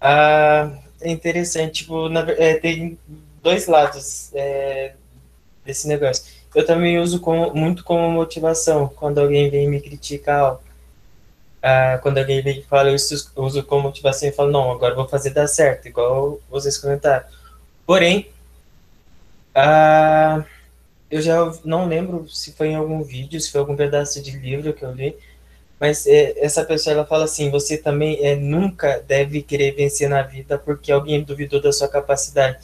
Ah, 0.00 0.80
é 1.00 1.10
interessante, 1.10 1.82
tipo, 1.82 2.08
na, 2.08 2.20
é, 2.30 2.54
tem 2.54 2.96
dois 3.42 3.66
lados 3.66 4.32
é, 4.32 4.94
desse 5.64 5.88
negócio. 5.88 6.24
Eu 6.54 6.66
também 6.66 6.98
uso 6.98 7.20
como, 7.20 7.54
muito 7.54 7.84
como 7.84 8.10
motivação 8.10 8.88
quando 8.88 9.18
alguém 9.20 9.50
vem 9.50 9.68
me 9.68 9.80
criticar 9.80 10.58
ah, 11.62 11.98
quando 12.02 12.18
alguém 12.18 12.42
vem 12.42 12.58
e 12.60 12.62
fala, 12.64 12.90
eu 12.90 12.96
uso 13.36 13.62
como 13.64 13.82
motivação 13.84 14.28
e 14.28 14.32
falo, 14.32 14.50
não, 14.50 14.70
agora 14.72 14.94
vou 14.94 15.08
fazer 15.08 15.30
dar 15.30 15.46
certo, 15.46 15.86
igual 15.88 16.40
vocês 16.50 16.76
comentaram. 16.78 17.24
Porém, 17.86 18.32
Ah, 19.54 20.44
eu 21.10 21.20
já 21.22 21.36
não 21.64 21.86
lembro 21.88 22.28
se 22.28 22.52
foi 22.52 22.68
em 22.68 22.74
algum 22.76 23.02
vídeo, 23.02 23.40
se 23.40 23.50
foi 23.52 23.60
algum 23.60 23.76
pedaço 23.76 24.22
de 24.22 24.32
livro 24.32 24.72
que 24.74 24.84
eu 24.84 24.92
li, 24.92 25.16
mas 25.80 26.06
é, 26.06 26.34
essa 26.44 26.64
pessoa 26.64 26.94
ela 26.94 27.06
fala 27.06 27.24
assim: 27.24 27.50
você 27.50 27.78
também 27.78 28.24
é, 28.24 28.36
nunca 28.36 29.00
deve 29.06 29.42
querer 29.42 29.72
vencer 29.74 30.08
na 30.08 30.22
vida 30.22 30.58
porque 30.58 30.92
alguém 30.92 31.22
duvidou 31.24 31.60
da 31.62 31.72
sua 31.72 31.88
capacidade. 31.88 32.58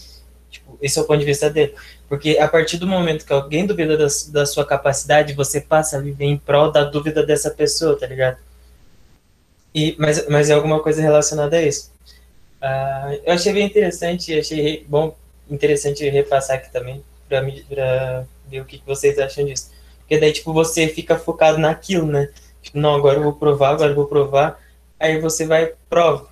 Tipo, 0.51 0.79
esse 0.83 0.99
é 0.99 1.03
o 1.03 1.07
ponto 1.07 1.21
de 1.21 1.27
vista 1.27 1.51
dele. 1.51 1.75
Porque 2.09 2.39
a 2.39 2.49
partir 2.49 2.79
do 2.79 2.87
momento 2.87 3.27
que 3.27 3.33
alguém 3.33 3.67
duvida 3.67 3.97
da, 3.97 4.07
da 4.29 4.47
sua 4.47 4.65
capacidade, 4.65 5.35
você 5.35 5.61
passa 5.61 5.99
a 5.99 6.01
viver 6.01 6.25
em 6.25 6.39
prol 6.39 6.73
da 6.73 6.83
dúvida 6.85 7.25
dessa 7.25 7.51
pessoa, 7.51 7.99
tá 7.99 8.07
ligado? 8.07 8.39
E, 9.75 9.95
mas, 9.99 10.27
mas 10.29 10.49
é 10.49 10.55
alguma 10.55 10.81
coisa 10.81 11.03
relacionada 11.03 11.57
a 11.57 11.63
isso. 11.63 11.93
Uh, 12.63 13.21
eu 13.25 13.35
achei 13.35 13.53
bem 13.53 13.67
interessante, 13.67 14.37
achei 14.37 14.85
bom, 14.89 15.15
interessante 15.51 16.09
repassar 16.09 16.57
aqui 16.57 16.73
também, 16.73 17.05
para 17.29 18.25
ver 18.49 18.61
o 18.61 18.65
que, 18.65 18.79
que 18.79 18.87
vocês 18.87 19.19
acham 19.19 19.45
disso. 19.45 19.71
Porque 20.01 20.19
daí, 20.19 20.33
tipo, 20.33 20.53
você 20.55 20.89
fica 20.89 21.19
focado 21.19 21.59
naquilo, 21.59 22.07
né? 22.07 22.31
Tipo, 22.63 22.79
não, 22.79 22.95
agora 22.95 23.19
eu 23.19 23.23
vou 23.23 23.35
provar, 23.35 23.71
agora 23.71 23.91
eu 23.91 23.95
vou 23.95 24.07
provar. 24.07 24.59
Aí 24.99 25.21
você 25.21 25.47
vai 25.47 25.75
prova 25.91 26.27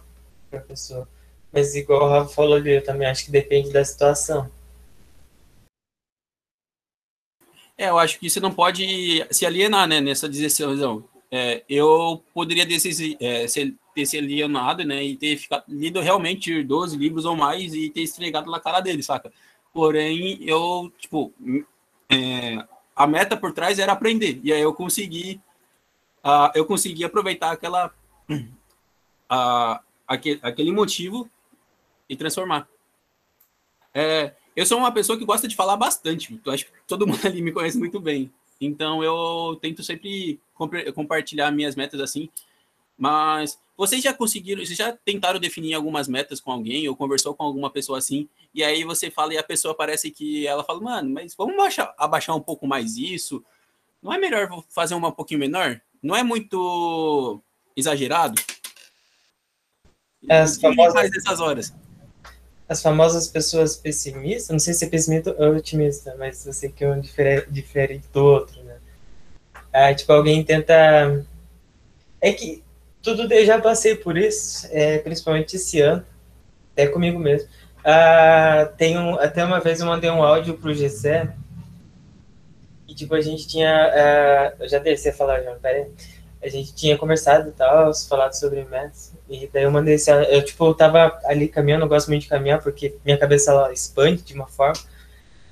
pra 0.50 0.60
pessoa. 0.60 1.06
Mas 1.52 1.74
igual 1.74 2.04
o 2.04 2.08
Rafa 2.08 2.34
falou 2.34 2.54
ali, 2.54 2.76
eu 2.76 2.82
também 2.82 3.06
acho 3.06 3.26
que 3.26 3.30
depende 3.30 3.70
da 3.70 3.84
situação. 3.84 4.50
É, 7.78 7.88
eu 7.88 7.98
acho 7.98 8.18
que 8.18 8.30
você 8.30 8.40
não 8.40 8.52
pode 8.52 9.26
se 9.30 9.44
alienar, 9.44 9.86
né, 9.86 10.00
nessa 10.00 10.28
decisão. 10.28 11.04
É, 11.30 11.62
eu 11.68 12.22
poderia 12.32 12.64
desses, 12.64 12.98
é, 13.20 13.46
ter 13.94 14.06
se 14.06 14.16
alienado, 14.16 14.84
né, 14.84 15.02
e 15.02 15.16
ter 15.16 15.36
ficado, 15.36 15.64
lido 15.68 16.00
realmente 16.00 16.62
12 16.62 16.96
livros 16.96 17.24
ou 17.24 17.36
mais 17.36 17.74
e 17.74 17.90
ter 17.90 18.02
esfregado 18.02 18.50
na 18.50 18.60
cara 18.60 18.80
dele, 18.80 19.02
saca? 19.02 19.32
Porém, 19.72 20.38
eu, 20.42 20.90
tipo, 20.98 21.34
é, 22.10 22.64
a 22.96 23.06
meta 23.06 23.36
por 23.36 23.52
trás 23.52 23.78
era 23.78 23.92
aprender. 23.92 24.40
E 24.42 24.52
aí 24.52 24.62
eu 24.62 24.72
consegui, 24.72 25.38
uh, 26.24 26.50
eu 26.54 26.64
consegui 26.64 27.04
aproveitar 27.04 27.50
aquela, 27.50 27.92
uh, 28.30 29.78
aquele, 30.08 30.40
aquele 30.42 30.72
motivo 30.72 31.28
e 32.08 32.16
transformar. 32.16 32.66
É, 33.92 34.32
eu 34.56 34.64
sou 34.64 34.78
uma 34.78 34.90
pessoa 34.90 35.18
que 35.18 35.24
gosta 35.24 35.46
de 35.46 35.54
falar 35.54 35.76
bastante. 35.76 36.40
Eu 36.44 36.52
acho 36.52 36.64
que 36.64 36.72
todo 36.88 37.06
mundo 37.06 37.20
ali 37.26 37.42
me 37.42 37.52
conhece 37.52 37.78
muito 37.78 38.00
bem. 38.00 38.32
Então 38.58 39.04
eu 39.04 39.58
tento 39.60 39.82
sempre 39.82 40.40
compartilhar 40.94 41.50
minhas 41.50 41.76
metas 41.76 42.00
assim. 42.00 42.30
Mas 42.98 43.58
vocês 43.76 44.02
já 44.02 44.14
conseguiram, 44.14 44.64
vocês 44.64 44.78
já 44.78 44.90
tentaram 44.92 45.38
definir 45.38 45.74
algumas 45.74 46.08
metas 46.08 46.40
com 46.40 46.50
alguém 46.50 46.88
ou 46.88 46.96
conversou 46.96 47.34
com 47.34 47.42
alguma 47.44 47.68
pessoa 47.68 47.98
assim, 47.98 48.26
e 48.54 48.64
aí 48.64 48.84
você 48.84 49.10
fala 49.10 49.34
e 49.34 49.38
a 49.38 49.42
pessoa 49.42 49.74
parece 49.74 50.10
que 50.10 50.46
ela 50.46 50.64
fala, 50.64 50.80
mano, 50.80 51.10
mas 51.10 51.34
vamos 51.34 51.54
baixar, 51.56 51.94
abaixar 51.98 52.34
um 52.34 52.40
pouco 52.40 52.66
mais 52.66 52.96
isso? 52.96 53.44
Não 54.02 54.14
é 54.14 54.18
melhor 54.18 54.48
fazer 54.70 54.94
uma 54.94 55.08
um 55.08 55.12
pouquinho 55.12 55.40
menor? 55.40 55.78
Não 56.02 56.16
é 56.16 56.22
muito 56.22 57.38
exagerado? 57.76 58.40
As 60.26 60.58
famosas, 60.58 60.94
faz 60.94 61.10
nessas 61.10 61.40
horas? 61.40 61.74
As 62.68 62.82
famosas 62.82 63.28
pessoas 63.28 63.76
pessimistas, 63.76 64.50
não 64.50 64.58
sei 64.58 64.74
se 64.74 64.84
é 64.84 64.88
pessimista 64.88 65.34
ou 65.38 65.56
otimista, 65.56 66.16
mas 66.18 66.44
eu 66.44 66.52
sei 66.52 66.70
que 66.70 66.84
um 66.84 67.00
difere, 67.00 67.46
difere 67.48 68.02
do 68.12 68.24
outro, 68.24 68.62
né? 68.64 68.76
Ah, 69.72 69.94
tipo, 69.94 70.12
alguém 70.12 70.42
tenta... 70.42 71.24
É 72.20 72.32
que 72.32 72.62
tudo 73.02 73.32
eu 73.32 73.46
já 73.46 73.60
passei 73.60 73.94
por 73.94 74.16
isso, 74.16 74.66
é, 74.72 74.98
principalmente 74.98 75.54
esse 75.54 75.80
ano, 75.80 76.04
até 76.72 76.88
comigo 76.88 77.18
mesmo. 77.18 77.48
Ah, 77.84 78.68
tem 78.76 78.98
um, 78.98 79.14
até 79.14 79.44
uma 79.44 79.60
vez 79.60 79.78
eu 79.78 79.86
mandei 79.86 80.10
um 80.10 80.22
áudio 80.22 80.58
pro 80.58 80.74
Gessé, 80.74 81.32
e 82.88 82.94
tipo, 82.94 83.14
a 83.14 83.20
gente 83.20 83.46
tinha. 83.46 83.70
Ah, 83.70 84.54
eu 84.60 84.68
já 84.68 84.78
a 84.78 85.12
falar, 85.12 85.42
João, 85.42 85.58
peraí. 85.58 85.90
A 86.42 86.48
gente 86.48 86.74
tinha 86.74 86.96
conversado 86.96 87.48
e 87.48 87.52
tal, 87.52 87.92
falado 88.08 88.34
sobre 88.34 88.64
metas. 88.64 89.12
E 89.28 89.48
daí 89.52 89.64
eu 89.64 89.70
mandei 89.70 89.94
esse 89.94 90.10
Eu, 90.10 90.44
tipo, 90.44 90.64
eu 90.64 90.74
tava 90.74 91.18
ali 91.24 91.48
caminhando, 91.48 91.84
eu 91.84 91.88
gosto 91.88 92.08
muito 92.08 92.22
de 92.22 92.28
caminhar, 92.28 92.62
porque 92.62 92.94
minha 93.04 93.18
cabeça 93.18 93.50
ela 93.50 93.72
expande 93.72 94.22
de 94.22 94.34
uma 94.34 94.46
forma. 94.46 94.80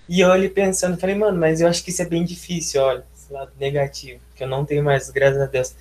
E 0.09 0.21
eu 0.21 0.31
ali 0.31 0.49
pensando, 0.49 0.99
falei, 0.99 1.15
mano, 1.15 1.39
mas 1.39 1.61
eu 1.61 1.69
acho 1.69 1.83
que 1.83 1.91
isso 1.91 2.03
é 2.03 2.05
bem 2.05 2.25
difícil, 2.25 2.83
olha, 2.83 3.05
esse 3.17 3.33
lado 3.33 3.53
negativo, 3.59 4.21
que 4.35 4.45
eu 4.45 4.49
não 4.49 4.65
tenho 4.65 4.85
mais, 4.85 5.11
graças 5.11 5.41
a 5.41 5.47
Deus. 5.47 5.75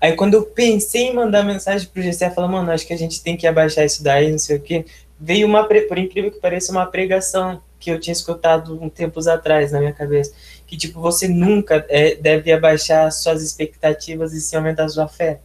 Aí 0.00 0.14
quando 0.14 0.34
eu 0.34 0.44
pensei 0.44 1.08
em 1.08 1.14
mandar 1.14 1.42
mensagem 1.42 1.88
pro 1.88 2.02
GC, 2.02 2.30
falou, 2.30 2.50
mano, 2.50 2.70
acho 2.70 2.86
que 2.86 2.92
a 2.92 2.98
gente 2.98 3.22
tem 3.22 3.36
que 3.36 3.46
abaixar 3.46 3.84
isso 3.84 4.02
daí, 4.02 4.30
não 4.30 4.38
sei 4.38 4.56
o 4.56 4.60
quê. 4.60 4.84
Veio 5.18 5.46
uma, 5.46 5.64
por 5.64 5.98
incrível 5.98 6.30
que 6.30 6.40
pareça, 6.40 6.72
uma 6.72 6.86
pregação 6.86 7.62
que 7.78 7.90
eu 7.90 8.00
tinha 8.00 8.12
escutado 8.12 8.82
um 8.82 8.88
tempos 8.88 9.26
atrás 9.26 9.72
na 9.72 9.78
minha 9.78 9.92
cabeça. 9.92 10.34
Que, 10.66 10.76
tipo, 10.76 11.00
você 11.00 11.28
nunca 11.28 11.86
é, 11.88 12.14
deve 12.14 12.52
abaixar 12.52 13.10
suas 13.12 13.42
expectativas 13.42 14.32
e 14.32 14.40
se 14.40 14.56
aumentar 14.56 14.88
sua 14.88 15.08
fé? 15.08 15.40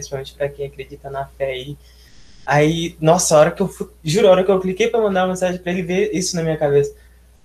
Principalmente 0.00 0.34
para 0.34 0.48
quem 0.48 0.66
acredita 0.66 1.10
na 1.10 1.26
fé 1.26 1.46
aí. 1.46 1.76
Aí, 2.46 2.96
nossa, 3.00 3.36
a 3.36 3.40
hora 3.40 3.50
que 3.50 3.62
eu 3.62 3.70
juro, 4.04 4.28
a 4.28 4.30
hora 4.32 4.44
que 4.44 4.50
eu 4.50 4.60
cliquei 4.60 4.88
para 4.88 5.00
mandar 5.00 5.22
uma 5.22 5.28
mensagem 5.28 5.60
para 5.60 5.72
ele 5.72 5.82
ver 5.82 6.10
isso 6.14 6.36
na 6.36 6.42
minha 6.42 6.56
cabeça. 6.56 6.94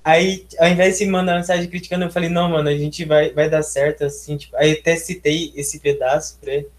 Aí, 0.04 0.48
ao 0.60 0.68
invés 0.70 1.00
de 1.00 1.06
mandar 1.08 1.38
mensagem 1.38 1.70
criticando, 1.70 2.06
eu 2.06 2.12
falei, 2.12 2.30
não, 2.30 2.50
mano, 2.50 2.70
a 2.70 2.78
gente 2.78 3.06
vai, 3.06 3.32
vai 3.34 3.50
dar 3.50 3.64
certo, 3.64 4.04
assim, 4.06 4.38
tipo, 4.38 4.56
aí 4.58 4.74
até 4.74 4.96
citei 4.96 5.54
esse 5.56 5.80
pedaço 5.80 6.38
pra 6.42 6.54
ele. 6.54 6.70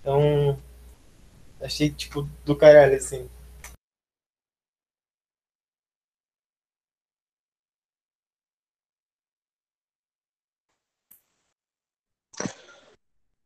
Então, 0.00 0.58
achei, 1.60 1.90
tipo, 1.90 2.28
do 2.44 2.56
caralho, 2.56 2.96
assim. 2.96 3.28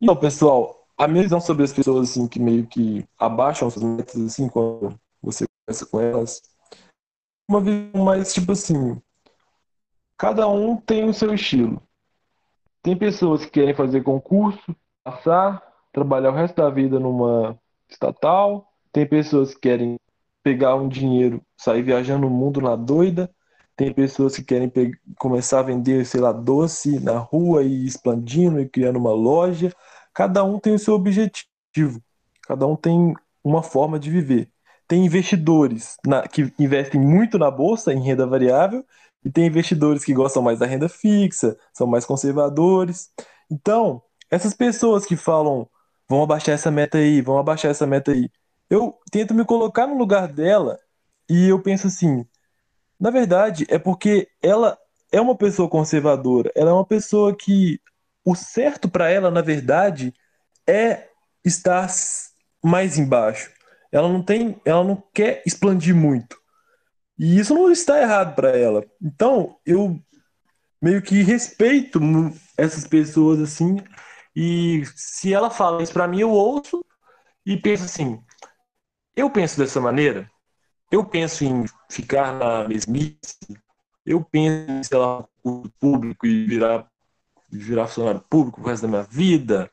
Não, 0.01 0.17
pessoal, 0.17 0.82
a 0.99 1.09
minha 1.09 1.23
visão 1.23 1.41
sobre 1.41 1.65
as 1.65 1.73
pessoas, 1.73 2.11
assim, 2.11 2.29
que 2.29 2.39
meio 2.39 2.67
que 2.67 3.07
abaixam 3.19 3.71
suas 3.71 3.85
metas, 3.85 4.21
assim, 4.21 4.49
quando 4.49 4.99
você 5.23 5.45
conversa 5.67 5.87
com 5.87 6.01
elas, 6.01 6.43
uma 7.49 7.61
visão 7.61 8.05
mais, 8.05 8.33
tipo 8.33 8.53
assim, 8.53 9.01
Cada 10.23 10.47
um 10.47 10.77
tem 10.77 11.09
o 11.09 11.13
seu 11.13 11.35
estilo. 11.35 11.83
Tem 12.81 12.97
pessoas 12.97 13.45
que 13.45 13.51
querem 13.51 13.75
fazer 13.75 14.05
concurso, 14.05 14.73
passar, 15.03 15.61
trabalhar 15.93 16.31
o 16.31 16.35
resto 16.35 16.55
da 16.55 16.71
vida 16.71 17.01
numa 17.01 17.59
estatal. 17.91 18.73
Tem 18.93 19.05
pessoas 19.05 19.53
que 19.53 19.63
querem 19.63 19.99
pegar 20.41 20.77
um 20.77 20.89
dinheiro, 20.89 21.43
sair 21.57 21.83
viajando 21.83 22.29
o 22.29 22.31
mundo 22.31 22.61
na 22.61 22.77
doida. 22.77 23.29
Tem 23.77 23.93
pessoas 23.93 24.37
que 24.37 24.45
querem 24.45 24.71
começar 25.19 25.59
a 25.59 25.65
vender, 25.65 26.07
sei 26.07 26.21
lá, 26.21 26.31
doce 26.31 27.01
na 27.01 27.19
rua 27.19 27.65
e 27.65 27.85
expandindo 27.85 28.61
e 28.61 28.69
criando 28.69 29.01
uma 29.01 29.13
loja. 29.13 29.75
Cada 30.15 30.45
um 30.45 30.59
tem 30.59 30.75
o 30.75 30.79
seu 30.79 30.95
objetivo. 30.95 32.03
Cada 32.43 32.67
um 32.67 32.77
tem 32.77 33.15
uma 33.43 33.63
forma 33.63 33.99
de 33.99 34.11
viver. 34.11 34.51
Tem 34.87 35.05
investidores 35.05 35.97
na, 36.07 36.23
que 36.29 36.53
investem 36.59 37.01
muito 37.01 37.39
na 37.39 37.51
bolsa, 37.51 37.93
em 37.93 38.03
renda 38.03 38.27
variável, 38.27 38.85
e 39.25 39.31
tem 39.31 39.47
investidores 39.47 40.05
que 40.05 40.13
gostam 40.13 40.43
mais 40.43 40.59
da 40.59 40.67
renda 40.67 40.89
fixa, 40.89 41.57
são 41.73 41.87
mais 41.87 42.05
conservadores. 42.05 43.11
Então, 43.51 44.03
essas 44.31 44.55
pessoas 44.55 45.07
que 45.07 45.17
falam, 45.17 45.69
vão 46.09 46.23
abaixar 46.23 46.55
essa 46.55 46.71
meta 46.71 46.99
aí, 46.99 47.21
vão 47.23 47.39
abaixar 47.39 47.71
essa 47.71 47.87
meta 47.87 48.13
aí, 48.13 48.29
eu 48.69 48.99
tento 49.11 49.35
me 49.35 49.45
colocar 49.45 49.87
no 49.87 49.97
lugar 49.99 50.29
dela 50.29 50.79
e 51.29 51.49
eu 51.49 51.61
penso 51.63 51.87
assim, 51.87 52.27
na 52.99 53.11
verdade, 53.11 53.67
é 53.69 53.79
porque 53.79 54.29
ela 54.43 54.79
é 55.13 55.21
uma 55.21 55.37
pessoa 55.37 55.69
conservadora, 55.69 56.51
ela 56.55 56.71
é 56.71 56.73
uma 56.73 56.87
pessoa 56.87 57.37
que 57.37 57.79
o 58.25 58.35
certo 58.35 58.89
para 58.89 59.11
ela, 59.11 59.31
na 59.31 59.41
verdade, 59.41 60.13
é 60.67 61.09
estar 61.45 61.89
mais 62.63 62.99
embaixo. 62.99 63.51
Ela 63.91 64.09
não 64.09 64.23
tem, 64.23 64.61
ela 64.65 64.85
não 64.85 65.03
quer 65.13 65.43
expandir 65.45 65.95
muito. 65.95 66.37
E 67.19 67.39
isso 67.39 67.55
não 67.55 67.71
está 67.71 68.01
errado 68.01 68.35
para 68.35 68.57
ela. 68.57 68.85
Então, 69.01 69.57
eu 69.67 70.01
meio 70.81 71.01
que 71.03 71.23
respeito 71.23 72.01
essas 72.57 72.87
pessoas 72.87 73.41
assim. 73.41 73.77
E 74.35 74.83
se 74.97 75.33
ela 75.33 75.51
fala 75.51 75.83
isso 75.83 75.93
para 75.93 76.09
mim, 76.09 76.21
eu 76.21 76.31
ouço 76.31 76.85
e 77.45 77.57
penso 77.57 77.85
assim: 77.85 78.21
eu 79.15 79.31
penso 79.31 79.59
dessa 79.59 79.81
maneira, 79.81 80.29
eu 80.91 81.05
penso 81.05 81.45
em 81.45 81.65
ficar 81.91 82.33
na 82.33 82.67
mesmice, 82.67 83.39
eu 84.07 84.25
penso 84.25 84.71
em, 84.71 84.83
sei 84.83 84.99
lá, 84.99 85.25
o 85.45 85.69
público 85.79 86.27
e 86.27 86.47
virar, 86.47 86.91
virar 87.53 87.87
funcionário 87.87 88.25
público 88.29 88.61
o 88.61 88.65
resto 88.65 88.83
da 88.83 88.89
minha 88.89 89.03
vida. 89.03 89.71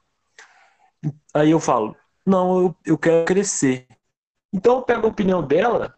Aí 1.34 1.52
eu 1.52 1.60
falo: 1.60 1.96
não, 2.26 2.60
eu, 2.60 2.76
eu 2.86 2.98
quero 2.98 3.26
crescer. 3.26 3.88
Então 4.54 4.78
eu 4.78 4.82
pego 4.84 5.06
a 5.08 5.10
opinião 5.10 5.46
dela 5.46 5.96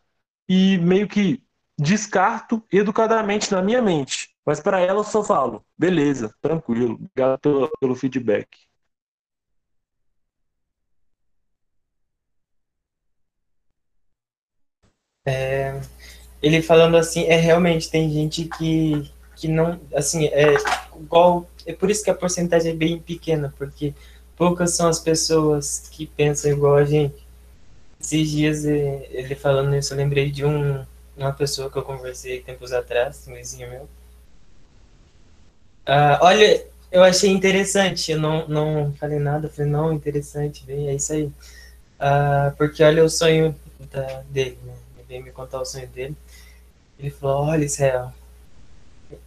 e 0.48 0.78
meio 0.78 1.08
que 1.08 1.44
descarto 1.78 2.64
educadamente 2.72 3.52
na 3.52 3.62
minha 3.62 3.82
mente. 3.82 4.36
Mas 4.46 4.60
para 4.60 4.80
ela 4.80 5.00
eu 5.00 5.04
só 5.04 5.24
falo, 5.24 5.66
beleza, 5.78 6.34
tranquilo, 6.42 6.96
obrigado 6.96 7.40
pelo, 7.40 7.72
pelo 7.80 7.96
feedback. 7.96 8.48
É, 15.26 15.80
ele 16.42 16.62
falando 16.62 16.98
assim, 16.98 17.24
é 17.26 17.36
realmente, 17.36 17.90
tem 17.90 18.10
gente 18.10 18.46
que, 18.46 19.12
que 19.36 19.48
não, 19.48 19.80
assim, 19.96 20.26
é 20.28 20.56
igual, 21.00 21.48
é 21.66 21.74
por 21.74 21.90
isso 21.90 22.04
que 22.04 22.10
a 22.10 22.16
porcentagem 22.16 22.72
é 22.72 22.76
bem 22.76 23.00
pequena, 23.00 23.54
porque 23.58 23.94
poucas 24.36 24.72
são 24.72 24.88
as 24.88 25.00
pessoas 25.00 25.88
que 25.92 26.06
pensam 26.08 26.52
igual 26.52 26.76
a 26.76 26.86
gente. 26.86 27.16
Esses 28.00 28.30
dias, 28.32 28.66
é, 28.66 29.08
ele 29.12 29.36
falando 29.36 29.76
isso, 29.76 29.94
eu 29.94 29.98
lembrei 29.98 30.32
de 30.32 30.44
um, 30.44 30.84
uma 31.16 31.32
pessoa 31.32 31.70
que 31.70 31.78
eu 31.78 31.84
conversei 31.84 32.42
tempos 32.42 32.72
atrás, 32.72 33.28
um 33.28 33.36
vizinho 33.36 33.70
meu. 33.70 33.90
Ah, 35.86 36.20
olha, 36.22 36.66
eu 36.92 37.04
achei 37.04 37.30
interessante, 37.30 38.12
eu 38.12 38.20
não, 38.20 38.48
não 38.48 38.94
falei 38.94 39.20
nada, 39.20 39.50
falei, 39.50 39.72
não, 39.72 39.94
interessante, 39.94 40.66
bem, 40.66 40.90
é 40.90 40.96
isso 40.96 41.14
aí. 41.14 41.32
Ah, 42.00 42.54
porque 42.58 42.84
olha 42.84 43.04
o 43.04 43.10
sonho 43.10 43.56
da, 43.92 44.22
dele, 44.30 44.58
né? 44.66 44.74
Ele 44.98 45.06
veio 45.08 45.24
me 45.24 45.32
contar 45.32 45.62
o 45.62 45.66
sonho 45.66 45.88
dele. 45.88 46.16
Ele 47.00 47.12
falou, 47.12 47.46
olha, 47.46 47.66
Israel, 47.66 48.14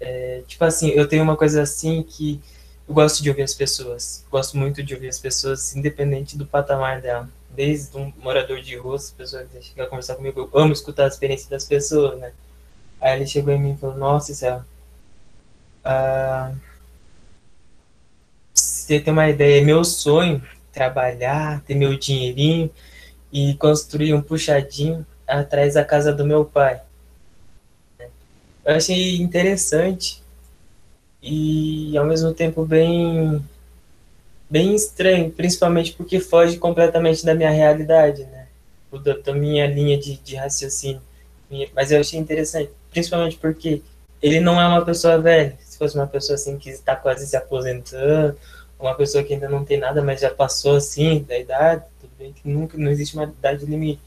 é, 0.01 0.43
tipo 0.47 0.65
assim, 0.65 0.89
eu 0.91 1.07
tenho 1.09 1.23
uma 1.23 1.37
coisa 1.37 1.63
assim 1.63 2.03
que 2.03 2.41
eu 2.89 2.95
gosto 2.95 3.23
de 3.23 3.31
ouvir 3.31 3.43
as 3.43 3.55
pessoas. 3.55 4.25
Gosto 4.31 4.57
muito 4.57 4.83
de 4.83 4.95
ouvir 4.95 5.09
as 5.09 5.19
pessoas, 5.19 5.75
independente 5.75 6.37
do 6.37 6.47
patamar 6.47 7.01
dela. 7.01 7.29
Desde 7.51 7.97
um 7.97 8.13
morador 8.19 8.61
de 8.61 8.77
rua, 8.77 8.97
as 8.97 9.11
pessoas 9.11 9.47
chegam 9.61 9.87
a 9.87 9.89
conversar 9.89 10.17
comigo, 10.17 10.51
eu 10.53 10.61
amo 10.61 10.73
escutar 10.73 11.05
a 11.05 11.09
experiência 11.09 11.49
das 11.49 11.65
pessoas, 11.65 12.19
né? 12.19 12.33
Aí 13.01 13.17
ele 13.17 13.27
chegou 13.27 13.53
em 13.53 13.61
mim 13.61 13.73
e 13.75 13.77
falou, 13.77 13.97
nossa, 13.97 14.33
Israel, 14.33 14.65
ah, 15.85 16.53
você 18.53 19.01
tem 19.01 19.13
uma 19.13 19.29
ideia, 19.29 19.61
é 19.61 19.65
meu 19.65 19.85
sonho 19.85 20.43
trabalhar, 20.73 21.63
ter 21.63 21.75
meu 21.75 21.97
dinheirinho 21.97 22.71
e 23.33 23.55
construir 23.55 24.15
um 24.15 24.23
puxadinho 24.23 25.07
atrás 25.27 25.75
da 25.75 25.85
casa 25.85 26.13
do 26.13 26.27
meu 26.27 26.45
pai. 26.45 26.81
Eu 28.65 28.77
achei 28.77 29.17
interessante 29.17 30.23
e 31.23 31.97
ao 31.97 32.07
mesmo 32.07 32.33
tempo 32.33 32.65
bem 32.65 33.45
bem 34.49 34.75
estranho, 34.75 35.31
principalmente 35.31 35.93
porque 35.93 36.21
foge 36.21 36.59
completamente 36.59 37.25
da 37.25 37.35
minha 37.35 37.51
realidade, 37.51 38.25
né? 38.25 38.47
Da, 39.03 39.17
da 39.17 39.35
minha 39.35 39.67
linha 39.67 39.99
de, 39.99 40.17
de 40.19 40.37
raciocínio. 40.37 41.03
Mas 41.75 41.91
eu 41.91 42.01
achei 42.01 42.19
interessante, 42.19 42.71
principalmente 42.91 43.37
porque 43.37 43.83
ele 44.23 44.41
não 44.41 44.61
é 44.61 44.67
uma 44.67 44.85
pessoa 44.85 45.19
velha. 45.19 45.59
Se 45.61 45.77
fosse 45.77 45.97
uma 45.97 46.07
pessoa 46.07 46.37
assim 46.37 46.57
que 46.57 46.71
está 46.71 46.95
quase 46.97 47.27
se 47.27 47.37
aposentando, 47.37 48.37
uma 48.79 48.95
pessoa 48.95 49.25
que 49.25 49.35
ainda 49.35 49.49
não 49.49 49.65
tem 49.65 49.79
nada, 49.79 50.01
mas 50.03 50.21
já 50.21 50.31
passou 50.31 50.77
assim 50.77 51.23
da 51.29 51.39
idade, 51.39 51.85
tudo 52.01 52.13
bem 52.19 52.33
que 52.33 52.49
nunca 52.49 52.79
não 52.79 52.91
existe 52.91 53.15
uma 53.17 53.25
idade 53.25 53.67
limite. 53.67 54.01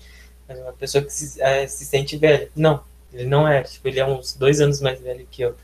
Mas 0.48 0.58
uma 0.60 0.74
pessoa 0.74 1.04
que 1.04 1.12
se, 1.12 1.42
é, 1.42 1.68
se 1.68 1.86
sente 1.86 2.18
velha. 2.18 2.50
Não, 2.56 2.82
ele 3.14 3.26
não 3.26 3.48
é. 3.48 3.64
Tipo, 3.64 3.88
ele 3.88 4.00
é 4.00 4.06
uns 4.06 4.34
dois 4.34 4.62
anos 4.62 4.82
mais 4.82 5.00
velho 5.00 5.28
que 5.30 5.42
eu. 5.42 5.56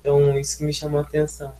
Então, 0.00 0.38
isso 0.38 0.58
que 0.58 0.64
me 0.64 0.72
chamou 0.72 1.00
a 1.00 1.02
atenção. 1.02 1.54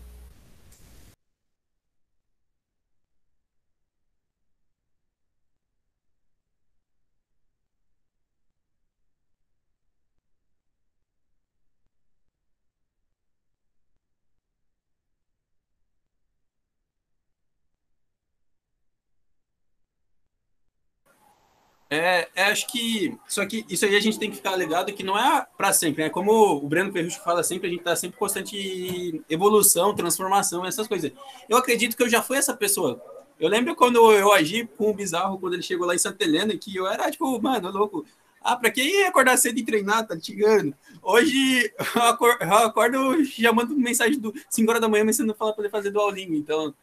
É, 21.97 22.29
é, 22.35 22.45
acho 22.47 22.67
que 22.67 23.17
só 23.29 23.47
que 23.47 23.65
isso 23.69 23.85
aí 23.85 23.95
a 23.95 24.01
gente 24.01 24.19
tem 24.19 24.29
que 24.29 24.37
ficar 24.37 24.57
ligado 24.57 24.93
que 24.93 25.05
não 25.05 25.17
é 25.17 25.47
para 25.57 25.73
sempre, 25.73 26.03
né? 26.03 26.11
Como 26.11 26.33
o 26.33 26.69
Breno 26.69 26.93
Perrucho 26.93 27.23
fala 27.23 27.45
sempre, 27.45 27.69
a 27.69 27.71
gente 27.71 27.81
está 27.81 27.95
sempre 27.95 28.17
em 28.17 28.19
constante 28.19 29.25
evolução, 29.31 29.95
transformação, 29.95 30.67
essas 30.67 30.89
coisas. 30.89 31.13
Eu 31.49 31.57
acredito 31.57 31.97
que 31.97 32.03
eu 32.03 32.09
já 32.09 32.21
fui 32.21 32.37
essa 32.37 32.53
pessoa. 32.53 33.01
Eu 33.39 33.49
lembro 33.49 33.77
quando 33.77 34.13
eu 34.13 34.33
agi 34.33 34.69
com 34.77 34.91
o 34.91 34.95
Bizarro, 34.95 35.39
quando 35.39 35.55
ele 35.55 35.63
chegou 35.63 35.87
lá 35.87 35.95
em 35.95 35.99
Santa 35.99 36.25
Helena, 36.25 36.57
que 36.57 36.75
eu 36.75 36.87
era 36.87 37.11
tipo, 37.11 37.41
mano, 37.41 37.71
louco. 37.71 38.05
Ah, 38.41 38.57
pra 38.57 38.71
quem 38.71 38.87
ia 38.87 39.09
acordar 39.09 39.37
cedo 39.37 39.59
e 39.59 39.65
treinar, 39.65 40.07
tá 40.07 40.19
tigando. 40.19 40.75
Hoje 41.01 41.73
eu 41.95 42.03
acordo, 42.03 42.43
eu 42.45 42.55
acordo 42.55 43.25
chamando 43.25 43.77
mensagem 43.77 44.19
do 44.19 44.35
5 44.51 44.69
horas 44.69 44.83
da 44.83 44.89
manhã, 44.89 45.05
mas 45.05 45.17
você 45.17 45.23
não 45.23 45.35
fala 45.35 45.53
pra 45.53 45.57
poder 45.57 45.71
fazer 45.71 45.91
do 45.91 46.01
aulinho. 46.01 46.35
Então, 46.35 46.75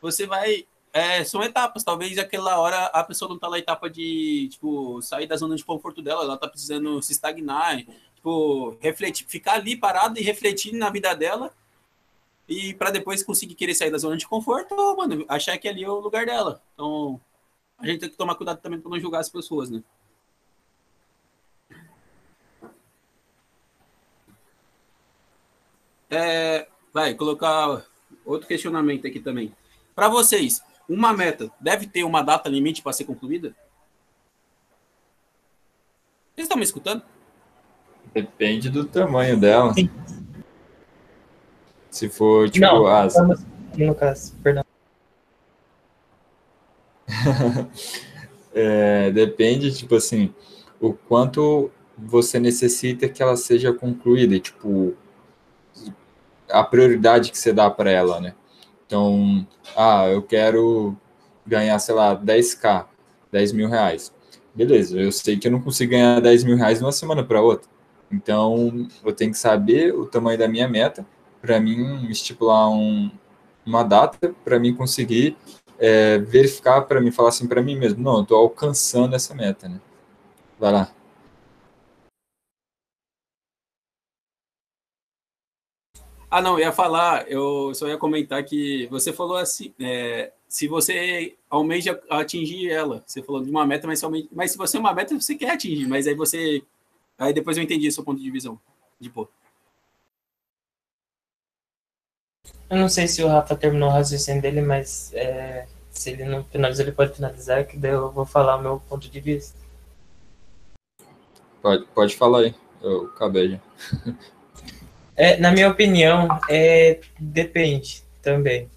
você 0.00 0.26
vai 0.26 0.66
é, 0.96 1.22
são 1.24 1.42
etapas. 1.42 1.84
Talvez 1.84 2.16
aquela 2.16 2.58
hora 2.58 2.86
a 2.86 3.04
pessoa 3.04 3.28
não 3.28 3.38
tá 3.38 3.50
na 3.50 3.58
etapa 3.58 3.90
de, 3.90 4.48
tipo, 4.50 5.02
sair 5.02 5.26
da 5.26 5.36
zona 5.36 5.54
de 5.54 5.62
conforto 5.64 6.00
dela, 6.00 6.24
ela 6.24 6.38
tá 6.38 6.48
precisando 6.48 7.02
se 7.02 7.12
estagnar, 7.12 7.84
tipo, 8.14 8.74
refletir, 8.80 9.26
ficar 9.26 9.54
ali 9.54 9.76
parada 9.76 10.18
e 10.18 10.22
refletir 10.22 10.72
na 10.72 10.88
vida 10.88 11.14
dela. 11.14 11.54
E 12.48 12.72
para 12.72 12.90
depois 12.90 13.22
conseguir 13.22 13.54
querer 13.54 13.74
sair 13.74 13.90
da 13.90 13.98
zona 13.98 14.16
de 14.16 14.26
conforto, 14.26 14.74
mano, 14.96 15.22
achar 15.28 15.58
que 15.58 15.68
ali 15.68 15.84
é 15.84 15.88
o 15.88 16.00
lugar 16.00 16.24
dela. 16.24 16.62
Então, 16.72 17.20
a 17.78 17.86
gente 17.86 18.00
tem 18.00 18.08
que 18.08 18.16
tomar 18.16 18.34
cuidado 18.34 18.62
também 18.62 18.80
para 18.80 18.90
não 18.90 18.98
julgar 18.98 19.20
as 19.20 19.28
pessoas, 19.28 19.68
né? 19.68 19.82
É, 26.08 26.66
vai 26.90 27.14
colocar 27.14 27.84
outro 28.24 28.48
questionamento 28.48 29.06
aqui 29.06 29.20
também. 29.20 29.54
Para 29.94 30.08
vocês, 30.08 30.62
uma 30.88 31.12
meta 31.12 31.50
deve 31.60 31.86
ter 31.86 32.04
uma 32.04 32.22
data 32.22 32.48
limite 32.48 32.82
para 32.82 32.92
ser 32.92 33.04
concluída? 33.04 33.54
Vocês 36.34 36.44
estão 36.44 36.56
me 36.58 36.64
escutando? 36.64 37.02
Depende 38.12 38.70
do 38.70 38.84
tamanho 38.84 39.38
dela. 39.38 39.72
Sim. 39.74 39.90
Se 41.90 42.08
for, 42.08 42.50
tipo, 42.50 42.64
Não, 42.66 42.86
as... 42.86 43.14
no 43.76 43.94
caso, 43.94 44.34
perdão. 44.42 44.64
é, 48.54 49.10
depende, 49.10 49.74
tipo 49.74 49.94
assim, 49.94 50.34
o 50.80 50.92
quanto 50.92 51.70
você 51.96 52.38
necessita 52.38 53.08
que 53.08 53.22
ela 53.22 53.36
seja 53.36 53.72
concluída, 53.72 54.38
tipo, 54.38 54.94
a 56.50 56.62
prioridade 56.62 57.30
que 57.30 57.38
você 57.38 57.52
dá 57.52 57.70
para 57.70 57.90
ela, 57.90 58.20
né? 58.20 58.34
Então, 58.86 59.46
ah, 59.76 60.06
eu 60.08 60.22
quero 60.22 60.96
ganhar, 61.46 61.78
sei 61.78 61.94
lá, 61.94 62.16
10k, 62.16 62.86
10 63.32 63.52
mil 63.52 63.68
reais. 63.68 64.12
Beleza, 64.54 64.98
eu 64.98 65.12
sei 65.12 65.36
que 65.36 65.48
eu 65.48 65.52
não 65.52 65.60
consigo 65.60 65.90
ganhar 65.92 66.20
10 66.20 66.44
mil 66.44 66.56
reais 66.56 66.78
de 66.78 66.84
uma 66.84 66.92
semana 66.92 67.22
para 67.24 67.42
outra. 67.42 67.68
Então, 68.10 68.88
eu 69.04 69.12
tenho 69.12 69.32
que 69.32 69.38
saber 69.38 69.94
o 69.94 70.06
tamanho 70.06 70.38
da 70.38 70.48
minha 70.48 70.68
meta 70.68 71.04
para 71.42 71.60
mim 71.60 72.08
estipular 72.10 72.68
um, 72.70 73.10
uma 73.64 73.82
data 73.82 74.34
para 74.44 74.58
mim 74.58 74.74
conseguir 74.74 75.36
é, 75.78 76.18
verificar 76.18 76.82
para 76.82 77.00
mim 77.00 77.10
falar 77.10 77.30
assim 77.30 77.46
para 77.46 77.62
mim 77.62 77.76
mesmo, 77.76 78.02
não, 78.02 78.16
eu 78.16 78.22
estou 78.22 78.38
alcançando 78.38 79.14
essa 79.14 79.34
meta, 79.34 79.68
né? 79.68 79.80
Vai 80.58 80.72
lá. 80.72 80.95
Ah, 86.36 86.42
não, 86.42 86.58
ia 86.60 86.70
falar, 86.70 87.26
eu 87.30 87.74
só 87.74 87.88
ia 87.88 87.96
comentar 87.96 88.44
que 88.44 88.86
você 88.88 89.10
falou 89.10 89.38
assim, 89.38 89.72
é, 89.80 90.32
se 90.46 90.68
você 90.68 91.34
almeja 91.48 91.98
atingir 92.10 92.70
ela, 92.70 93.02
você 93.06 93.22
falou 93.22 93.42
de 93.42 93.50
uma 93.50 93.64
meta, 93.64 93.86
mas, 93.86 94.00
somente, 94.00 94.28
mas 94.30 94.50
se 94.50 94.58
você 94.58 94.76
é 94.76 94.80
uma 94.80 94.92
meta, 94.92 95.18
você 95.18 95.34
quer 95.34 95.52
atingir, 95.52 95.86
mas 95.88 96.06
aí 96.06 96.14
você, 96.14 96.62
aí 97.18 97.32
depois 97.32 97.56
eu 97.56 97.62
entendi 97.62 97.88
o 97.88 97.92
seu 97.92 98.04
ponto 98.04 98.20
de 98.20 98.30
visão, 98.30 98.60
de 99.00 99.08
pô. 99.08 99.26
Eu 102.68 102.76
não 102.76 102.88
sei 102.90 103.08
se 103.08 103.22
o 103.22 103.28
Rafa 103.28 103.56
terminou 103.56 103.88
o 103.88 103.92
raciocínio 103.92 104.42
dele, 104.42 104.60
mas 104.60 105.14
é, 105.14 105.66
se 105.88 106.10
ele 106.10 106.26
não 106.26 106.44
finalizar, 106.44 106.86
ele 106.86 106.94
pode 106.94 107.14
finalizar, 107.14 107.66
que 107.66 107.78
daí 107.78 107.92
eu 107.92 108.12
vou 108.12 108.26
falar 108.26 108.56
o 108.56 108.62
meu 108.62 108.78
ponto 108.90 109.08
de 109.08 109.20
vista. 109.20 109.58
Pode, 111.62 111.86
pode 111.94 112.14
falar 112.14 112.40
aí, 112.40 112.54
eu 112.82 113.06
acabei 113.06 113.52
já. 113.52 113.60
É, 115.16 115.38
na 115.38 115.50
minha 115.50 115.68
opinião, 115.68 116.28
é, 116.48 116.98
depende 117.18 118.02
também. 118.22 118.68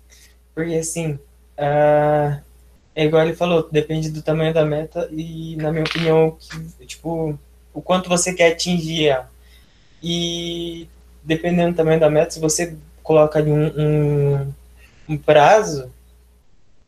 Porque, 0.55 0.75
assim, 0.75 1.13
uh, 1.57 2.41
é 2.95 3.05
igual 3.05 3.23
ele 3.23 3.35
falou, 3.35 3.67
depende 3.69 4.09
do 4.09 4.21
tamanho 4.21 4.53
da 4.53 4.65
meta 4.65 5.09
e, 5.11 5.55
na 5.57 5.71
minha 5.71 5.83
opinião, 5.83 6.37
que, 6.39 6.85
tipo, 6.85 7.37
o 7.73 7.81
quanto 7.81 8.09
você 8.09 8.33
quer 8.33 8.53
atingir 8.53 9.07
ela. 9.07 9.29
E, 10.01 10.87
dependendo 11.23 11.73
do 11.73 11.77
tamanho 11.77 11.99
da 11.99 12.09
meta, 12.09 12.31
se 12.31 12.39
você 12.39 12.75
coloca 13.03 13.39
ali 13.39 13.51
um, 13.51 13.67
um, 13.67 14.53
um 15.09 15.17
prazo, 15.17 15.91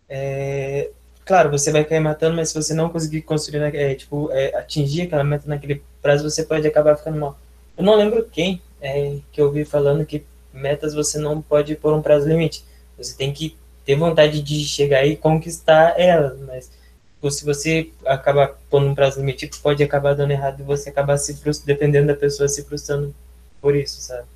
é, 0.10 0.90
claro, 1.26 1.50
você 1.50 1.72
vai 1.72 1.84
cair 1.84 2.00
matando, 2.00 2.36
mas 2.36 2.50
se 2.50 2.56
você 2.56 2.74
não 2.74 2.90
conseguir 2.90 3.22
construir, 3.22 3.76
é, 3.76 3.96
tipo, 3.96 4.30
é, 4.32 4.56
atingir 4.58 5.04
aquela 5.04 5.24
meta 5.24 5.48
naquele 5.48 5.82
prazo, 6.02 6.30
você 6.30 6.44
pode 6.44 6.68
acabar 6.68 6.96
ficando 6.98 7.20
mal. 7.20 7.40
Eu 7.78 7.84
não 7.84 7.96
lembro 7.96 8.28
quem, 8.32 8.62
é, 8.82 9.20
que 9.32 9.40
eu 9.40 9.52
vi 9.52 9.64
falando 9.64 10.06
que 10.06 10.26
metas 10.52 10.94
você 10.94 11.18
não 11.20 11.42
pode 11.42 11.76
pôr 11.76 11.94
um 11.94 12.02
prazo 12.02 12.28
limite. 12.28 12.66
Você 12.98 13.16
tem 13.16 13.32
que 13.32 13.56
ter 13.86 13.96
vontade 13.96 14.42
de 14.42 14.64
chegar 14.66 15.06
e 15.06 15.16
conquistar 15.16 16.00
elas, 16.00 16.40
mas 16.42 16.70
tipo, 17.16 17.32
se 17.32 17.46
você 17.46 17.92
acabar 18.06 18.60
pondo 18.70 18.88
um 18.88 18.96
prazo 18.96 19.20
limite, 19.20 19.50
pode 19.62 19.84
acabar 19.84 20.16
dando 20.16 20.32
errado 20.32 20.62
e 20.62 20.64
você 20.64 20.90
acabar 20.90 21.18
se 21.18 21.36
frustrando, 21.36 21.68
dependendo 21.68 22.08
da 22.08 22.16
pessoa, 22.16 22.50
se 22.50 22.64
frustrando 22.64 23.14
por 23.62 23.76
isso, 23.76 24.02
sabe? 24.02 24.28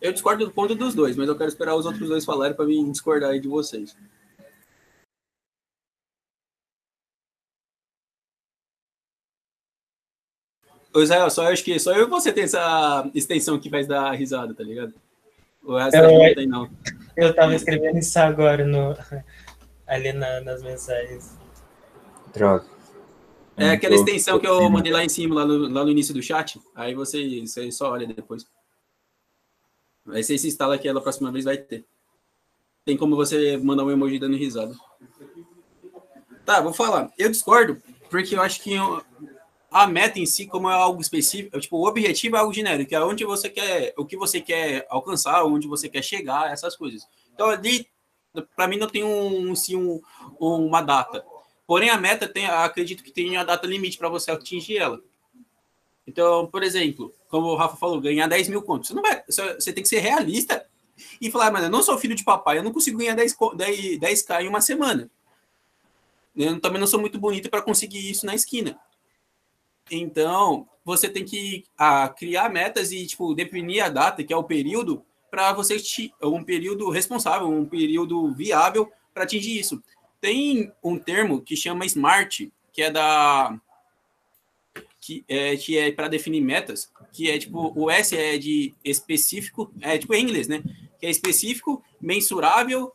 Eu 0.00 0.12
discordo 0.12 0.44
do 0.44 0.52
ponto 0.52 0.74
dos 0.74 0.94
dois, 0.94 1.16
mas 1.16 1.28
eu 1.28 1.36
quero 1.36 1.48
esperar 1.48 1.74
os 1.74 1.86
outros 1.86 2.08
dois 2.08 2.24
falarem 2.26 2.54
para 2.54 2.66
mim 2.66 2.90
discordar 2.92 3.30
aí 3.30 3.40
de 3.40 3.48
vocês. 3.48 3.96
Israel, 11.02 11.28
só 11.30 11.44
eu 11.44 11.48
acho 11.52 11.64
que 11.64 11.78
só 11.78 11.92
eu 11.92 12.06
e 12.06 12.10
você 12.10 12.32
tem 12.32 12.44
essa 12.44 13.08
extensão 13.14 13.58
que 13.58 13.68
faz 13.70 13.86
dar 13.86 14.12
risada, 14.12 14.54
tá 14.54 14.62
ligado? 14.62 14.94
O 15.62 15.76
resto 15.76 15.96
Eu- 15.96 16.12
não 16.12 16.34
tem, 16.34 16.46
não. 16.46 16.70
Eu 17.16 17.34
tava 17.34 17.54
escrevendo 17.54 17.98
isso 17.98 18.18
agora 18.18 18.64
no, 18.64 18.94
ali 19.86 20.12
na- 20.12 20.40
nas 20.40 20.62
mensagens. 20.62 21.36
Droga. 22.32 22.64
É 23.56 23.70
aquela 23.70 23.94
tô- 23.94 24.02
extensão 24.02 24.38
que 24.38 24.46
eu 24.46 24.68
mandei 24.68 24.92
lá 24.92 25.04
em 25.04 25.08
cima, 25.08 25.34
lá 25.36 25.44
no, 25.46 25.68
lá 25.68 25.84
no 25.84 25.90
início 25.90 26.12
do 26.12 26.22
chat. 26.22 26.60
Aí 26.74 26.94
você, 26.94 27.40
você 27.40 27.70
só 27.70 27.90
olha 27.92 28.06
depois. 28.06 28.46
Aí 30.08 30.22
você 30.22 30.36
se 30.36 30.48
instala 30.48 30.76
que 30.76 30.86
ela 30.88 30.98
a 30.98 31.02
próxima 31.02 31.30
vez 31.32 31.44
vai 31.44 31.56
ter. 31.56 31.84
Tem 32.84 32.96
como 32.96 33.16
você 33.16 33.56
mandar 33.56 33.84
um 33.84 33.90
emoji 33.90 34.18
dando 34.18 34.36
risada. 34.36 34.74
Tá, 36.44 36.60
vou 36.60 36.74
falar. 36.74 37.10
Eu 37.16 37.30
discordo, 37.30 37.80
porque 38.10 38.34
eu 38.36 38.42
acho 38.42 38.60
que 38.60 38.74
a 39.74 39.88
meta 39.88 40.20
em 40.20 40.26
si, 40.26 40.46
como 40.46 40.70
é 40.70 40.74
algo 40.74 41.00
específico, 41.00 41.58
tipo, 41.58 41.76
o 41.76 41.88
objetivo 41.88 42.36
é 42.36 42.38
algo 42.38 42.52
genérico, 42.52 42.94
é 42.94 43.04
onde 43.04 43.24
você 43.24 43.50
quer, 43.50 43.92
o 43.96 44.06
que 44.06 44.16
você 44.16 44.40
quer 44.40 44.86
alcançar, 44.88 45.44
onde 45.44 45.66
você 45.66 45.88
quer 45.88 46.02
chegar, 46.02 46.52
essas 46.52 46.76
coisas. 46.76 47.06
Então 47.34 47.48
ali, 47.48 47.88
para 48.54 48.68
mim 48.68 48.76
não 48.78 48.88
tem 48.88 49.02
um, 49.02 49.54
sim, 49.56 49.76
um, 49.76 50.00
uma 50.40 50.80
data. 50.80 51.24
Porém, 51.66 51.90
a 51.90 51.98
meta 51.98 52.28
tem, 52.28 52.46
acredito 52.46 53.02
que 53.02 53.10
tem 53.10 53.36
a 53.36 53.42
data 53.42 53.66
limite 53.66 53.98
para 53.98 54.08
você 54.08 54.30
atingir 54.30 54.76
ela. 54.78 55.00
Então, 56.06 56.46
por 56.46 56.62
exemplo, 56.62 57.12
como 57.28 57.48
o 57.48 57.56
Rafa 57.56 57.76
falou, 57.76 58.00
ganhar 58.00 58.26
10 58.28 58.48
mil 58.48 58.62
contos. 58.62 58.88
Você, 58.88 58.94
não 58.94 59.02
vai, 59.02 59.22
você 59.26 59.72
tem 59.72 59.82
que 59.82 59.88
ser 59.88 60.00
realista 60.00 60.64
e 61.20 61.30
falar, 61.30 61.50
mas 61.50 61.64
eu 61.64 61.70
não 61.70 61.82
sou 61.82 61.98
filho 61.98 62.14
de 62.14 62.22
papai, 62.24 62.58
eu 62.58 62.62
não 62.62 62.72
consigo 62.72 62.98
ganhar 62.98 63.14
10, 63.16 63.32
co- 63.34 63.54
10, 63.54 63.98
10k 63.98 64.42
em 64.42 64.48
uma 64.48 64.60
semana. 64.60 65.10
Eu 66.36 66.60
também 66.60 66.80
não 66.80 66.86
sou 66.86 67.00
muito 67.00 67.18
bonito 67.18 67.48
para 67.48 67.62
conseguir 67.62 68.10
isso 68.10 68.26
na 68.26 68.34
esquina. 68.34 68.78
Então, 69.90 70.68
você 70.84 71.08
tem 71.08 71.24
que 71.24 71.64
ah, 71.78 72.08
criar 72.08 72.48
metas 72.48 72.92
e 72.92 73.06
tipo 73.06 73.34
definir 73.34 73.80
a 73.80 73.88
data, 73.88 74.22
que 74.22 74.32
é 74.32 74.36
o 74.36 74.44
período, 74.44 75.04
para 75.30 75.52
você 75.52 75.76
um 76.22 76.44
período 76.44 76.90
responsável, 76.90 77.48
um 77.48 77.66
período 77.66 78.32
viável 78.32 78.90
para 79.12 79.24
atingir 79.24 79.58
isso. 79.58 79.82
Tem 80.20 80.72
um 80.82 80.98
termo 80.98 81.40
que 81.40 81.56
chama 81.56 81.84
SMART, 81.86 82.50
que 82.72 82.82
é 82.82 82.90
da 82.90 83.58
que 85.00 85.22
é, 85.28 85.56
que 85.56 85.76
é 85.76 85.92
para 85.92 86.08
definir 86.08 86.40
metas, 86.40 86.90
que 87.12 87.30
é 87.30 87.38
tipo 87.38 87.72
o 87.76 87.90
S 87.90 88.16
é 88.16 88.38
de 88.38 88.74
específico, 88.82 89.70
é 89.80 89.98
tipo 89.98 90.14
em 90.14 90.22
inglês, 90.22 90.48
né? 90.48 90.62
Que 90.98 91.06
é 91.06 91.10
específico, 91.10 91.82
mensurável, 92.00 92.92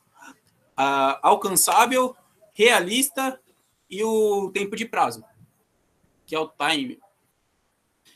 ah, 0.75 1.19
alcançável, 1.21 2.15
realista 2.53 3.39
e 3.89 4.03
o 4.03 4.49
tempo 4.51 4.75
de 4.75 4.85
prazo, 4.85 5.23
que 6.29 6.35
é 6.35 6.39
o 6.39 6.47
time. 6.47 6.99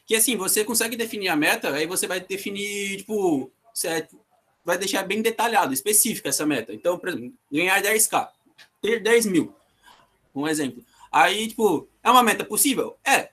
Que 0.06 0.16
assim, 0.16 0.38
você 0.38 0.64
consegue 0.64 0.96
definir 0.96 1.30
a 1.30 1.36
meta, 1.36 1.74
aí 1.74 1.88
você 1.88 2.06
vai 2.06 2.20
definir, 2.20 2.98
tipo, 2.98 3.52
certo, 3.74 4.20
vai 4.64 4.78
deixar 4.78 5.02
bem 5.02 5.22
detalhado, 5.22 5.74
específica 5.74 6.30
essa 6.30 6.46
meta. 6.46 6.72
Então, 6.72 7.00
por 7.00 7.10
exemplo, 7.10 7.34
ganhar 7.52 7.82
10k, 7.82 8.30
ter 8.80 9.02
10 9.02 9.26
mil, 9.26 9.56
um 10.36 10.48
exemplo. 10.48 10.86
Aí, 11.12 11.48
tipo, 11.48 11.88
é 12.04 12.12
uma 12.12 12.22
meta 12.22 12.46
possível? 12.46 12.96
É. 13.04 13.32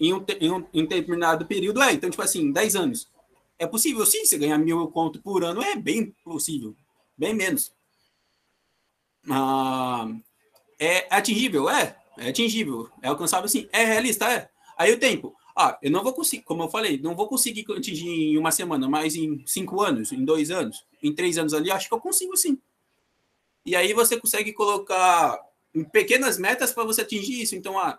Em 0.00 0.12
um, 0.12 0.24
em 0.40 0.50
um, 0.50 0.66
em 0.74 0.82
um 0.82 0.86
determinado 0.86 1.46
período, 1.46 1.80
é. 1.80 1.92
Então, 1.92 2.10
tipo 2.10 2.22
assim, 2.22 2.50
10 2.50 2.74
anos. 2.74 3.08
É 3.56 3.66
possível, 3.66 4.04
sim, 4.04 4.24
você 4.24 4.36
ganhar 4.36 4.58
mil 4.58 4.88
conto 4.88 5.22
por 5.22 5.44
ano, 5.44 5.62
é 5.62 5.76
bem 5.76 6.12
possível. 6.24 6.74
Bem 7.16 7.34
menos. 7.34 7.72
Ah, 9.30 10.08
é 10.78 11.06
atingível? 11.10 11.68
É. 11.70 11.97
É 12.18 12.28
atingível. 12.28 12.90
É 13.02 13.08
alcançável, 13.08 13.48
sim. 13.48 13.68
É 13.72 13.84
realista? 13.84 14.30
É. 14.30 14.50
Aí 14.76 14.92
o 14.92 14.98
tempo. 14.98 15.34
Ah, 15.56 15.76
eu 15.82 15.90
não 15.90 16.04
vou 16.04 16.12
conseguir, 16.12 16.44
como 16.44 16.62
eu 16.62 16.68
falei, 16.68 17.00
não 17.00 17.16
vou 17.16 17.26
conseguir 17.28 17.66
atingir 17.76 18.08
em 18.08 18.38
uma 18.38 18.52
semana, 18.52 18.88
mas 18.88 19.16
em 19.16 19.42
cinco 19.44 19.80
anos, 19.82 20.12
em 20.12 20.24
dois 20.24 20.52
anos, 20.52 20.86
em 21.02 21.12
três 21.12 21.36
anos 21.36 21.52
ali, 21.52 21.68
acho 21.68 21.88
que 21.88 21.94
eu 21.94 22.00
consigo 22.00 22.36
sim. 22.36 22.60
E 23.66 23.74
aí 23.74 23.92
você 23.92 24.18
consegue 24.18 24.52
colocar 24.52 25.36
pequenas 25.92 26.38
metas 26.38 26.72
para 26.72 26.84
você 26.84 27.02
atingir 27.02 27.42
isso. 27.42 27.56
Então, 27.56 27.76
ah, 27.76 27.98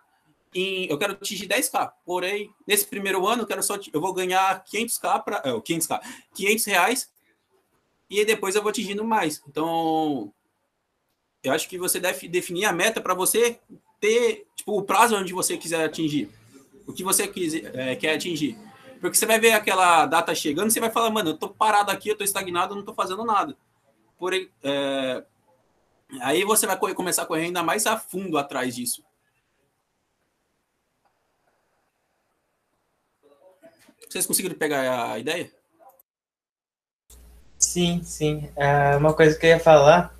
em, 0.55 0.86
eu 0.88 0.97
quero 0.97 1.13
atingir 1.13 1.47
10k, 1.47 1.91
porém, 2.05 2.49
nesse 2.65 2.88
primeiro 2.88 3.28
ano 3.28 3.43
eu 3.43 3.47
quero 3.47 3.61
só 3.61 3.78
eu 3.91 4.01
vou 4.01 4.13
ganhar 4.13 4.63
500k 4.63 5.24
para 5.24 5.43
500k, 5.43 6.01
500 6.34 6.65
reais 6.65 7.11
e 8.09 8.26
depois 8.26 8.55
eu 8.55 8.61
vou 8.61 8.70
atingindo 8.70 9.03
mais. 9.03 9.41
Então, 9.47 10.34
eu 11.43 11.53
acho 11.53 11.70
que 11.70 11.78
você 11.78 11.99
deve 11.99 12.28
definir 12.28 12.65
a 12.65 12.74
meta 12.74 12.99
para 12.99 13.13
você 13.13 13.59
ter 14.00 14.47
tipo 14.56 14.78
o 14.78 14.84
prazo 14.84 15.16
onde 15.16 15.34
você 15.34 15.58
quiser 15.58 15.84
atingir, 15.84 16.30
o 16.88 16.93
que 16.93 17.04
você 17.04 17.28
quiser, 17.28 17.76
é, 17.76 17.95
quer 17.95 18.16
atingir. 18.16 18.58
Porque 19.00 19.18
você 19.18 19.26
vai 19.26 19.39
ver 19.39 19.52
aquela 19.54 20.06
data 20.06 20.36
chegando, 20.36 20.72
você 20.72 20.80
vai 20.80 20.91
falar, 20.91 21.10
mano, 21.10 21.32
eu 21.32 21.38
tô 21.38 21.50
parado 21.50 21.89
aqui, 21.91 22.10
eu 22.10 22.18
tô 22.18 22.24
estagnado, 22.24 22.74
eu 22.74 22.78
não 22.78 22.86
tô 22.86 22.93
fazendo 22.93 23.24
nada. 23.24 23.56
Porém, 24.18 24.50
é, 24.62 25.24
aí 26.22 26.43
você 26.43 26.68
vai 26.68 26.78
começar 26.78 27.24
a 27.24 27.26
correr 27.26 27.45
ainda 27.45 27.64
mais 27.64 27.86
a 27.88 27.97
fundo 27.97 28.38
atrás 28.38 28.76
disso. 28.76 29.04
Vocês 34.10 34.26
conseguiram 34.26 34.56
pegar 34.56 35.12
a 35.12 35.20
ideia? 35.20 35.52
Sim, 37.60 38.02
sim. 38.04 38.50
Ah, 38.58 38.97
uma 38.97 39.14
coisa 39.14 39.38
que 39.38 39.45
eu 39.45 39.52
ia 39.52 39.60
falar, 39.60 40.16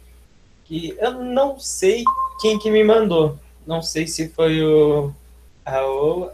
que 0.64 0.96
eu 1.00 1.14
não 1.24 1.60
sei 1.60 2.04
quem 2.40 2.60
que 2.60 2.70
me 2.70 2.84
mandou. 2.84 3.40
Não 3.70 3.84
sei 3.84 4.07
se 4.07 4.30
foi 4.30 4.63
o 4.63 5.13
Raul, 5.63 6.32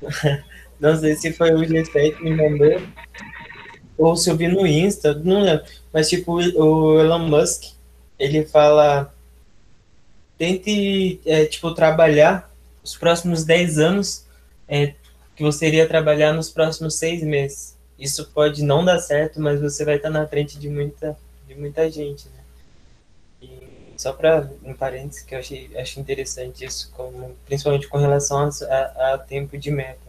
não 0.80 0.98
sei 0.98 1.14
se 1.14 1.30
foi 1.30 1.52
o 1.52 1.58
G7 1.58 2.16
que 2.16 2.24
me 2.24 2.34
mandou, 2.34 2.80
ou 3.98 4.16
se 4.16 4.30
eu 4.30 4.36
vi 4.38 4.48
no 4.48 4.66
Insta, 4.66 5.12
não 5.12 5.42
lembro. 5.42 5.62
Mas 5.92 6.08
tipo, 6.08 6.32
o 6.32 6.98
Elon 6.98 7.28
Musk, 7.28 7.64
ele 8.18 8.46
fala, 8.46 9.14
tente, 10.38 11.20
é, 11.26 11.44
tipo, 11.44 11.74
trabalhar 11.74 12.50
os 12.82 12.96
próximos 12.96 13.44
10 13.44 13.78
anos, 13.78 14.24
é, 14.66 14.94
que 15.36 15.42
você 15.42 15.66
iria 15.66 15.86
trabalhar 15.86 16.32
nos 16.32 16.48
próximos 16.48 16.94
seis 16.94 17.22
meses. 17.22 17.76
Isso 17.98 18.30
pode 18.32 18.64
não 18.64 18.82
dar 18.82 19.00
certo, 19.00 19.38
mas 19.38 19.60
você 19.60 19.84
vai 19.84 19.96
estar 19.96 20.08
na 20.08 20.26
frente 20.26 20.58
de 20.58 20.70
muita, 20.70 21.14
de 21.46 21.54
muita 21.54 21.90
gente, 21.90 22.24
né? 22.30 22.33
Só 23.96 24.12
para 24.12 24.50
um 24.62 24.74
parênteses 24.74 25.22
que 25.22 25.34
eu 25.34 25.38
achei, 25.38 25.70
acho 25.76 26.00
interessante 26.00 26.64
isso, 26.64 26.90
como, 26.92 27.36
principalmente 27.46 27.88
com 27.88 27.98
relação 27.98 28.48
a, 28.48 29.14
a, 29.14 29.18
tempo 29.18 29.56
de 29.56 29.70
meta. 29.70 30.00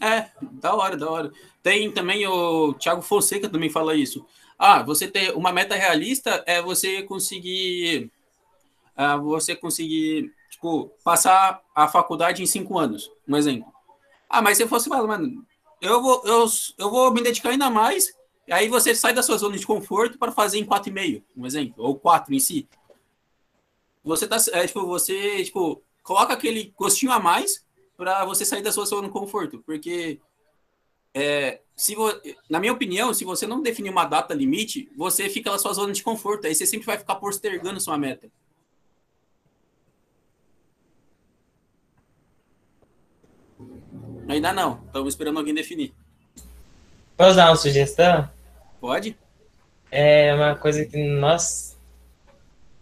né? 0.00 0.30
É, 0.30 0.30
da 0.60 0.74
hora, 0.74 0.96
da 0.96 1.10
hora. 1.10 1.32
Tem 1.62 1.90
também 1.92 2.26
o 2.26 2.74
Thiago 2.74 3.02
Fonseca 3.02 3.48
também 3.48 3.70
fala 3.70 3.94
isso. 3.94 4.26
Ah, 4.58 4.82
você 4.82 5.08
ter 5.08 5.34
uma 5.36 5.52
meta 5.52 5.74
realista 5.74 6.42
é 6.46 6.60
você 6.60 7.02
conseguir 7.02 8.10
ah, 8.96 9.16
você 9.16 9.56
conseguir 9.56 10.32
tipo 10.50 10.90
passar 11.02 11.60
a 11.74 11.88
faculdade 11.88 12.42
em 12.42 12.46
cinco 12.46 12.78
anos, 12.78 13.10
um 13.26 13.36
exemplo. 13.36 13.72
Ah, 14.28 14.42
mas 14.42 14.56
se 14.58 14.66
fosse 14.66 14.88
falar, 14.88 15.06
mano, 15.06 15.44
eu 15.80 16.02
vou 16.02 16.22
eu, 16.24 16.46
eu 16.78 16.90
vou 16.90 17.12
me 17.12 17.22
dedicar 17.22 17.50
ainda 17.50 17.70
mais. 17.70 18.12
Aí 18.50 18.68
você 18.68 18.94
sai 18.94 19.14
da 19.14 19.22
sua 19.22 19.38
zona 19.38 19.56
de 19.56 19.66
conforto 19.66 20.18
para 20.18 20.32
fazer 20.32 20.58
em 20.58 20.64
quatro 20.64 20.90
e 20.90 20.92
meio, 20.92 21.24
um 21.36 21.46
exemplo, 21.46 21.74
ou 21.84 21.98
quatro 21.98 22.34
em 22.34 22.40
si. 22.40 22.68
Você 24.04 24.26
tá, 24.26 24.36
é, 24.52 24.66
tipo, 24.66 24.84
você 24.86 25.44
tipo 25.44 25.82
coloca 26.02 26.32
aquele 26.32 26.72
gostinho 26.76 27.12
a 27.12 27.20
mais 27.20 27.64
para 27.96 28.24
você 28.24 28.44
sair 28.44 28.62
da 28.62 28.72
sua 28.72 28.84
zona 28.84 29.06
de 29.06 29.12
conforto, 29.12 29.62
porque 29.64 30.20
é, 31.14 31.60
se 31.76 31.94
vo, 31.94 32.10
na 32.50 32.58
minha 32.58 32.72
opinião, 32.72 33.14
se 33.14 33.24
você 33.24 33.46
não 33.46 33.62
definir 33.62 33.90
uma 33.90 34.04
data 34.04 34.34
limite, 34.34 34.90
você 34.96 35.28
fica 35.28 35.50
na 35.50 35.58
sua 35.58 35.72
zona 35.72 35.92
de 35.92 36.02
conforto, 36.02 36.46
aí 36.46 36.54
você 36.54 36.66
sempre 36.66 36.86
vai 36.86 36.98
ficar 36.98 37.16
postergando 37.16 37.80
sua 37.80 37.96
meta. 37.96 38.28
Ainda 44.28 44.52
não, 44.52 44.82
estamos 44.86 45.14
esperando 45.14 45.38
alguém 45.38 45.54
definir. 45.54 45.94
Posso 47.16 47.36
dar 47.36 47.50
uma 47.50 47.56
sugestão? 47.56 48.28
Pode? 48.80 49.16
É 49.90 50.34
uma 50.34 50.54
coisa 50.56 50.84
que 50.84 50.96
nós, 50.96 51.76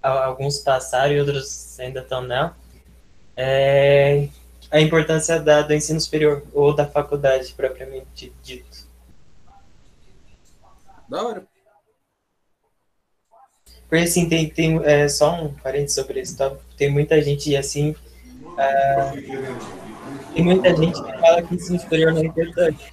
alguns 0.02 0.58
passaram 0.58 1.12
e 1.12 1.20
outros 1.20 1.78
ainda 1.80 2.00
estão 2.00 2.22
nela, 2.22 2.56
é 3.36 4.28
a 4.70 4.80
importância 4.80 5.40
da, 5.40 5.62
do 5.62 5.74
ensino 5.74 6.00
superior 6.00 6.44
ou 6.52 6.74
da 6.74 6.86
faculdade 6.86 7.52
propriamente 7.54 8.32
dito. 8.42 8.88
Da 11.08 11.22
hora. 11.26 11.44
Porque 13.88 14.04
assim, 14.04 14.28
tem, 14.28 14.48
tem 14.48 14.80
é, 14.84 15.08
só 15.08 15.34
um 15.34 15.52
parênteses 15.52 15.96
sobre 15.96 16.20
esse 16.20 16.36
tópico. 16.36 16.62
Tem 16.76 16.88
muita 16.88 17.20
gente 17.20 17.56
assim. 17.56 17.96
ah, 18.56 19.12
tem 20.32 20.44
muita 20.44 20.76
gente 20.76 21.02
que 21.02 21.18
fala 21.18 21.42
que 21.42 21.56
ensino 21.56 21.80
superior 21.80 22.12
não 22.12 22.22
é 22.22 22.26
importante. 22.26 22.92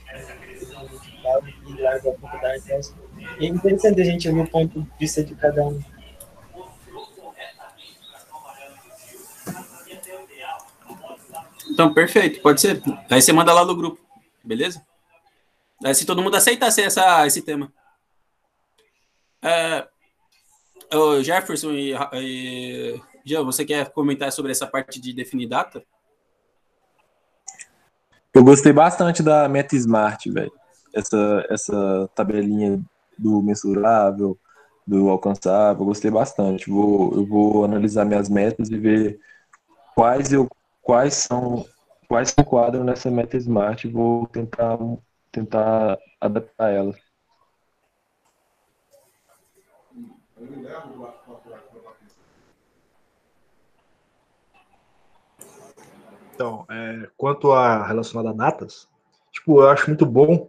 Larga 1.87 2.11
a 2.11 2.17
faculdade. 2.17 2.63
mas- 2.69 2.95
E 3.39 3.45
é 3.45 3.49
interessante 3.49 4.01
a 4.01 4.03
gente 4.03 4.27
ouvir 4.29 4.41
o 4.41 4.49
ponto 4.49 4.81
de 4.81 4.89
vista 4.99 5.23
de 5.23 5.33
cada 5.35 5.65
um. 5.65 5.81
Então, 11.71 11.93
perfeito, 11.93 12.41
pode 12.41 12.59
ser. 12.59 12.81
Aí 13.09 13.21
você 13.21 13.31
manda 13.31 13.53
lá 13.53 13.63
no 13.63 13.75
grupo, 13.75 13.99
beleza? 14.43 14.85
Aí 15.83 15.93
se 15.93 16.05
todo 16.05 16.21
mundo 16.23 16.35
aceitar 16.35 16.71
ser 16.71 16.83
essa, 16.83 17.25
esse 17.27 17.41
tema. 17.41 17.71
É, 19.41 19.87
o 20.93 21.21
Jefferson 21.21 21.71
e, 21.73 21.93
e 22.13 22.99
Jean, 23.23 23.43
você 23.43 23.63
quer 23.63 23.91
comentar 23.91 24.31
sobre 24.31 24.51
essa 24.51 24.65
parte 24.65 24.99
de 24.99 25.13
definir 25.13 25.47
data? 25.47 25.83
Eu 28.33 28.43
gostei 28.43 28.73
bastante 28.73 29.21
da 29.21 29.47
Meta 29.47 29.75
Smart, 29.75 30.29
velho. 30.31 30.51
Essa, 30.97 31.45
essa 31.49 32.09
tabelinha 32.15 32.81
do 33.17 33.41
mensurável, 33.41 34.37
do 34.85 35.09
alcançável, 35.09 35.85
gostei 35.85 36.09
bastante. 36.09 36.69
Vou, 36.69 37.13
eu 37.13 37.25
vou 37.25 37.65
analisar 37.65 38.05
minhas 38.05 38.29
metas 38.29 38.69
e 38.69 38.77
ver 38.77 39.19
quais 39.95 40.31
eu 40.33 40.47
quais 40.81 41.15
são 41.15 41.65
quais 42.07 42.29
se 42.29 42.35
enquadram 42.39 42.83
nessa 42.83 43.11
Meta 43.11 43.35
Smart 43.37 43.85
e 43.85 43.91
vou 43.91 44.25
tentar 44.27 44.77
tentar 45.31 45.97
adaptar 46.21 46.71
ela. 46.71 46.93
Então, 56.33 56.65
é, 56.69 57.09
quanto 57.17 57.51
a 57.51 57.85
relacionado 57.85 58.29
a 58.29 58.33
datas, 58.33 58.87
tipo, 59.31 59.59
eu 59.59 59.69
acho 59.69 59.87
muito 59.87 60.05
bom, 60.05 60.47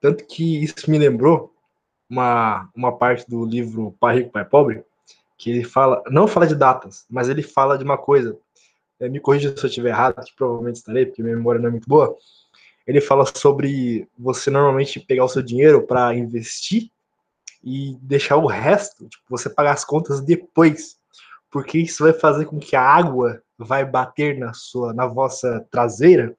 tanto 0.00 0.24
que 0.26 0.62
isso 0.62 0.90
me 0.90 0.98
lembrou 0.98 1.52
uma, 2.08 2.68
uma 2.74 2.96
parte 2.96 3.28
do 3.28 3.44
livro 3.44 3.94
Pai 4.00 4.16
Rico, 4.16 4.30
Pai 4.30 4.44
Pobre, 4.44 4.82
que 5.36 5.50
ele 5.50 5.64
fala, 5.64 6.02
não 6.10 6.26
fala 6.26 6.46
de 6.46 6.54
datas, 6.54 7.04
mas 7.08 7.28
ele 7.28 7.42
fala 7.42 7.78
de 7.78 7.84
uma 7.84 7.96
coisa, 7.96 8.36
é, 8.98 9.08
me 9.08 9.20
corrija 9.20 9.56
se 9.56 9.62
eu 9.62 9.68
estiver 9.68 9.90
errado, 9.90 10.24
que 10.24 10.34
provavelmente 10.34 10.76
estarei, 10.76 11.06
porque 11.06 11.22
minha 11.22 11.36
memória 11.36 11.60
não 11.60 11.68
é 11.68 11.72
muito 11.72 11.88
boa, 11.88 12.16
ele 12.86 13.00
fala 13.00 13.24
sobre 13.26 14.08
você 14.18 14.50
normalmente 14.50 14.98
pegar 14.98 15.24
o 15.24 15.28
seu 15.28 15.42
dinheiro 15.42 15.86
para 15.86 16.14
investir 16.14 16.90
e 17.62 17.96
deixar 18.00 18.36
o 18.36 18.46
resto, 18.46 19.06
tipo, 19.08 19.24
você 19.28 19.50
pagar 19.50 19.72
as 19.72 19.84
contas 19.84 20.20
depois, 20.20 20.96
porque 21.50 21.78
isso 21.78 22.02
vai 22.02 22.12
fazer 22.12 22.46
com 22.46 22.58
que 22.58 22.74
a 22.74 22.82
água 22.82 23.42
vai 23.58 23.84
bater 23.84 24.38
na 24.38 24.54
sua, 24.54 24.92
na 24.94 25.06
vossa 25.06 25.66
traseira 25.70 26.34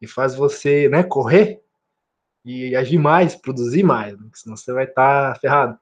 e 0.00 0.06
faz 0.06 0.34
você, 0.34 0.88
né, 0.88 1.02
correr 1.02 1.60
e 2.44 2.76
agir 2.76 2.98
mais, 2.98 3.34
produzir 3.34 3.82
mais, 3.82 4.18
né? 4.18 4.28
senão 4.34 4.56
você 4.56 4.72
vai 4.72 4.84
estar 4.84 5.32
tá 5.32 5.40
ferrado. 5.40 5.78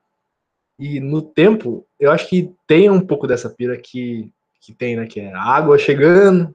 E 0.78 1.00
no 1.00 1.22
tempo, 1.22 1.86
eu 1.98 2.10
acho 2.10 2.28
que 2.28 2.54
tem 2.66 2.90
um 2.90 3.00
pouco 3.00 3.26
dessa 3.26 3.50
pira 3.50 3.76
que, 3.76 4.30
que 4.60 4.72
tem, 4.72 4.96
né, 4.96 5.06
que 5.06 5.20
é 5.20 5.32
água 5.34 5.78
chegando, 5.78 6.54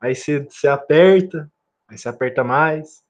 aí 0.00 0.14
você, 0.14 0.40
você 0.40 0.68
aperta, 0.68 1.50
aí 1.88 1.98
você 1.98 2.08
aperta 2.08 2.44
mais, 2.44 3.02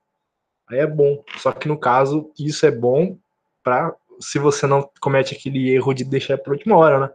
aí 0.68 0.78
é 0.78 0.86
bom. 0.86 1.22
Só 1.38 1.52
que 1.52 1.68
no 1.68 1.78
caso, 1.78 2.32
isso 2.38 2.64
é 2.64 2.70
bom 2.70 3.18
para 3.62 3.94
se 4.20 4.38
você 4.38 4.66
não 4.66 4.88
comete 5.00 5.34
aquele 5.34 5.70
erro 5.70 5.92
de 5.92 6.04
deixar 6.04 6.38
para 6.38 6.52
última 6.52 6.76
hora, 6.76 7.00
né? 7.00 7.10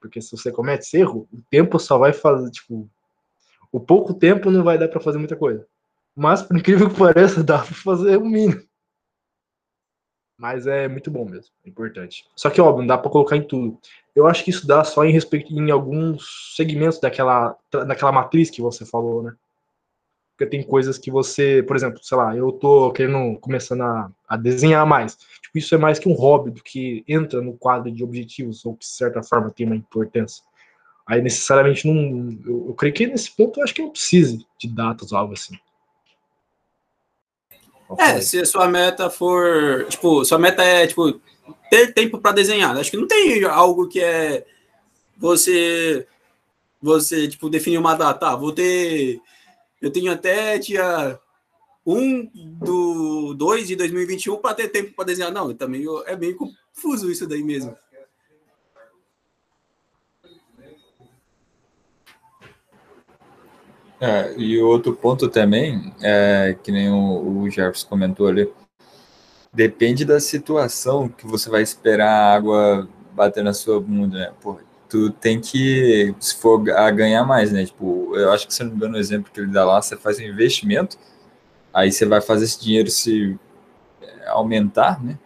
Porque 0.00 0.20
se 0.20 0.30
você 0.30 0.50
comete 0.50 0.84
esse 0.84 0.98
erro, 0.98 1.28
o 1.32 1.40
tempo 1.50 1.78
só 1.78 1.98
vai 1.98 2.12
fazer, 2.12 2.50
tipo, 2.50 2.88
o 3.70 3.78
pouco 3.78 4.14
tempo 4.14 4.50
não 4.50 4.64
vai 4.64 4.78
dar 4.78 4.88
para 4.88 5.00
fazer 5.00 5.18
muita 5.18 5.36
coisa. 5.36 5.66
Mas, 6.16 6.42
por 6.42 6.56
incrível 6.56 6.90
que 6.90 6.98
pareça, 6.98 7.42
dá 7.44 7.58
para 7.58 7.74
fazer 7.74 8.16
o 8.16 8.24
mínimo. 8.24 8.62
Mas 10.40 10.66
é 10.66 10.88
muito 10.88 11.10
bom 11.10 11.26
mesmo, 11.26 11.52
é 11.66 11.68
importante. 11.68 12.24
Só 12.34 12.48
que, 12.48 12.62
óbvio, 12.62 12.80
não 12.80 12.86
dá 12.86 12.96
para 12.96 13.10
colocar 13.10 13.36
em 13.36 13.42
tudo. 13.42 13.78
Eu 14.16 14.26
acho 14.26 14.42
que 14.42 14.48
isso 14.48 14.66
dá 14.66 14.82
só 14.82 15.04
em 15.04 15.12
respeito 15.12 15.52
em 15.52 15.70
alguns 15.70 16.54
segmentos 16.56 16.98
daquela, 16.98 17.54
daquela 17.70 18.10
matriz 18.10 18.48
que 18.48 18.62
você 18.62 18.86
falou, 18.86 19.22
né? 19.22 19.34
Porque 20.32 20.46
tem 20.46 20.62
coisas 20.62 20.96
que 20.96 21.10
você, 21.10 21.62
por 21.62 21.76
exemplo, 21.76 22.02
sei 22.02 22.16
lá, 22.16 22.34
eu 22.34 22.52
tô 22.52 22.90
querendo, 22.90 23.38
começando 23.38 23.82
a, 23.82 24.10
a 24.26 24.38
desenhar 24.38 24.86
mais. 24.86 25.18
Tipo, 25.42 25.58
isso 25.58 25.74
é 25.74 25.78
mais 25.78 25.98
que 25.98 26.08
um 26.08 26.14
hobby 26.14 26.50
do 26.52 26.62
que 26.62 27.04
entra 27.06 27.42
no 27.42 27.52
quadro 27.52 27.92
de 27.92 28.02
objetivos, 28.02 28.64
ou 28.64 28.72
que, 28.72 28.86
de 28.86 28.90
certa 28.90 29.22
forma, 29.22 29.50
tem 29.50 29.66
uma 29.66 29.76
importância. 29.76 30.42
Aí, 31.06 31.20
necessariamente, 31.20 31.86
não. 31.86 32.30
Eu, 32.46 32.68
eu 32.68 32.74
creio 32.74 32.94
que 32.94 33.06
nesse 33.06 33.30
ponto 33.30 33.60
eu 33.60 33.64
acho 33.64 33.74
que 33.74 33.82
não 33.82 33.90
precise 33.90 34.46
de 34.58 34.74
datas 34.74 35.12
ou 35.12 35.18
algo 35.18 35.34
assim. 35.34 35.58
É, 37.98 38.20
se 38.20 38.38
a 38.38 38.44
sua 38.44 38.68
meta 38.68 39.10
for. 39.10 39.86
Tipo, 39.88 40.24
sua 40.24 40.38
meta 40.38 40.62
é, 40.62 40.86
tipo, 40.86 41.20
ter 41.70 41.92
tempo 41.92 42.18
para 42.18 42.32
desenhar. 42.32 42.76
Acho 42.76 42.90
que 42.90 42.96
não 42.96 43.06
tem 43.06 43.44
algo 43.44 43.88
que 43.88 44.00
é 44.00 44.44
você. 45.16 46.06
Você, 46.82 47.28
tipo, 47.28 47.50
definir 47.50 47.78
uma 47.78 47.94
data. 47.94 48.28
Ah, 48.28 48.36
vou 48.36 48.52
ter. 48.52 49.20
Eu 49.80 49.90
tenho 49.90 50.12
até 50.12 50.58
dia 50.58 51.18
1 51.86 52.30
do 52.34 53.34
2 53.34 53.68
de 53.68 53.76
2021 53.76 54.36
para 54.36 54.54
ter 54.54 54.68
tempo 54.68 54.94
para 54.94 55.06
desenhar. 55.06 55.32
Não, 55.32 55.52
também 55.54 55.84
é 56.06 56.16
meio 56.16 56.36
confuso 56.36 57.10
isso 57.10 57.26
daí 57.26 57.42
mesmo. 57.42 57.76
É, 64.00 64.34
e 64.38 64.58
outro 64.62 64.94
ponto 64.94 65.28
também, 65.28 65.92
é, 66.00 66.56
que 66.62 66.72
nem 66.72 66.90
o, 66.90 67.44
o 67.44 67.48
comentou 67.86 68.28
ali, 68.28 68.50
depende 69.52 70.04
da 70.06 70.18
situação 70.18 71.08
que 71.08 71.26
você 71.26 71.50
vai 71.50 71.62
esperar 71.62 72.08
a 72.08 72.34
água 72.34 72.88
bater 73.12 73.44
na 73.44 73.52
sua 73.52 73.78
bunda, 73.78 74.18
né? 74.18 74.32
Pô, 74.40 74.58
tu 74.88 75.10
tem 75.10 75.38
que, 75.38 76.14
se 76.18 76.36
for 76.36 76.68
a 76.70 76.90
ganhar 76.90 77.24
mais, 77.24 77.52
né? 77.52 77.66
Tipo, 77.66 78.16
eu 78.16 78.32
acho 78.32 78.46
que, 78.46 78.54
se 78.54 78.62
não 78.62 78.70
me 78.70 78.76
engano, 78.76 78.96
o 78.96 78.98
exemplo 78.98 79.30
que 79.32 79.40
ele 79.40 79.52
dá 79.52 79.64
lá, 79.64 79.82
você 79.82 79.96
faz 79.96 80.18
um 80.18 80.22
investimento, 80.22 80.96
aí 81.72 81.92
você 81.92 82.06
vai 82.06 82.22
fazer 82.22 82.46
esse 82.46 82.60
dinheiro 82.60 82.90
se 82.90 83.38
aumentar, 84.28 85.02
né? 85.02 85.18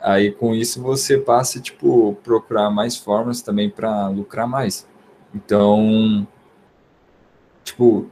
Aí 0.00 0.32
com 0.32 0.54
isso 0.54 0.82
você 0.82 1.18
passa, 1.18 1.60
tipo, 1.60 2.14
procurar 2.24 2.70
mais 2.70 2.96
formas 2.96 3.42
também 3.42 3.70
para 3.70 4.08
lucrar 4.08 4.48
mais. 4.48 4.86
Então, 5.34 6.26
tipo, 7.70 8.10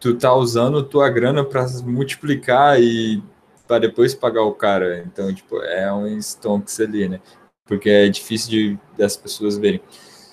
tu 0.00 0.16
tá 0.16 0.34
usando 0.34 0.82
tua 0.82 1.08
grana 1.10 1.44
para 1.44 1.66
multiplicar 1.84 2.80
e 2.80 3.22
para 3.66 3.80
depois 3.80 4.14
pagar 4.14 4.42
o 4.42 4.54
cara. 4.54 5.04
Então, 5.06 5.32
tipo, 5.34 5.60
é 5.62 5.92
um 5.92 6.06
stonks 6.18 6.80
ali, 6.80 7.08
né? 7.08 7.20
Porque 7.66 7.90
é 7.90 8.08
difícil 8.08 8.50
de 8.50 8.78
das 8.96 9.16
pessoas 9.16 9.58
verem. 9.58 9.80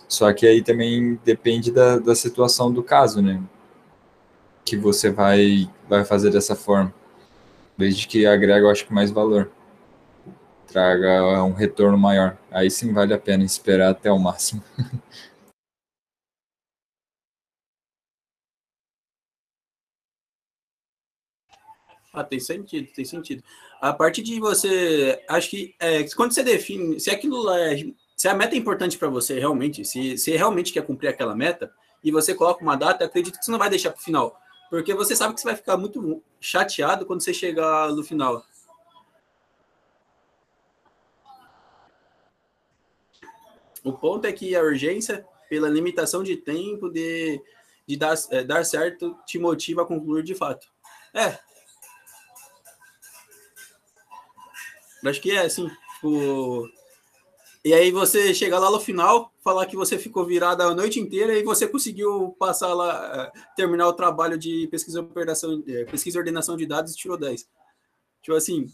Só 0.07 0.31
que 0.31 0.47
aí 0.47 0.61
também 0.61 1.19
depende 1.25 1.71
da, 1.71 1.97
da 1.97 2.15
situação 2.15 2.71
do 2.71 2.83
caso, 2.83 3.21
né? 3.21 3.41
Que 4.63 4.77
você 4.77 5.09
vai, 5.11 5.69
vai 5.89 6.05
fazer 6.05 6.31
dessa 6.31 6.55
forma. 6.55 6.93
Desde 7.77 8.07
que 8.07 8.25
agrega, 8.25 8.65
eu 8.65 8.69
acho 8.69 8.85
que 8.85 8.93
mais 8.93 9.11
valor. 9.11 9.51
Traga 10.67 11.43
um 11.43 11.53
retorno 11.53 11.97
maior. 11.97 12.37
Aí 12.51 12.69
sim 12.71 12.93
vale 12.93 13.13
a 13.13 13.19
pena 13.19 13.43
esperar 13.43 13.89
até 13.89 14.11
o 14.11 14.19
máximo. 14.19 14.63
Ah, 22.15 22.23
tem 22.23 22.39
sentido, 22.39 22.87
tem 22.93 23.03
sentido. 23.03 23.43
A 23.81 23.91
parte 23.91 24.23
de 24.23 24.39
você, 24.39 25.21
acho 25.27 25.49
que 25.49 25.75
é, 25.79 26.03
quando 26.15 26.33
você 26.33 26.43
define, 26.43 26.97
se 26.97 27.11
aquilo 27.11 27.49
é, 27.51 27.75
se 28.15 28.29
a 28.29 28.33
meta 28.33 28.55
é 28.55 28.57
importante 28.57 28.97
para 28.97 29.09
você 29.09 29.37
realmente, 29.37 29.83
se 29.83 30.17
você 30.17 30.37
realmente 30.37 30.71
quer 30.71 30.85
cumprir 30.85 31.09
aquela 31.09 31.35
meta 31.35 31.71
e 32.01 32.09
você 32.09 32.33
coloca 32.33 32.63
uma 32.63 32.77
data, 32.77 33.03
acredito 33.03 33.37
que 33.37 33.43
você 33.43 33.51
não 33.51 33.59
vai 33.59 33.69
deixar 33.69 33.91
para 33.91 33.99
o 33.99 34.03
final, 34.03 34.39
porque 34.69 34.93
você 34.93 35.13
sabe 35.13 35.33
que 35.33 35.41
você 35.41 35.47
vai 35.47 35.55
ficar 35.57 35.75
muito 35.75 36.23
chateado 36.39 37.05
quando 37.05 37.21
você 37.21 37.33
chegar 37.33 37.91
no 37.91 38.03
final. 38.03 38.45
O 43.83 43.91
ponto 43.91 44.25
é 44.25 44.31
que 44.31 44.55
a 44.55 44.63
urgência, 44.63 45.27
pela 45.49 45.69
limitação 45.69 46.23
de 46.23 46.37
tempo 46.37 46.89
de, 46.89 47.39
de 47.85 47.97
dar, 47.97 48.15
é, 48.31 48.43
dar 48.43 48.63
certo, 48.63 49.15
te 49.27 49.37
motiva 49.37 49.83
a 49.83 49.85
concluir 49.85 50.23
de 50.23 50.33
fato. 50.33 50.65
É, 51.13 51.37
Acho 55.09 55.21
que 55.21 55.31
é 55.31 55.41
assim. 55.41 55.69
Tipo... 55.95 56.69
E 57.63 57.73
aí 57.73 57.91
você 57.91 58.31
chegar 58.31 58.59
lá 58.59 58.69
no 58.69 58.79
final, 58.79 59.33
falar 59.43 59.65
que 59.65 59.75
você 59.75 59.97
ficou 59.97 60.23
virado 60.23 60.61
a 60.61 60.75
noite 60.75 60.99
inteira 60.99 61.35
e 61.35 61.43
você 61.43 61.67
conseguiu 61.67 62.35
passar 62.37 62.71
lá, 62.75 63.31
terminar 63.55 63.87
o 63.87 63.93
trabalho 63.93 64.37
de 64.37 64.67
pesquisa, 64.67 65.01
operação, 65.01 65.63
pesquisa 65.89 66.17
e 66.17 66.19
ordenação 66.19 66.55
de 66.55 66.67
dados 66.67 66.93
e 66.93 66.95
tirou 66.95 67.17
10. 67.17 67.49
Tipo 68.21 68.37
assim, 68.37 68.67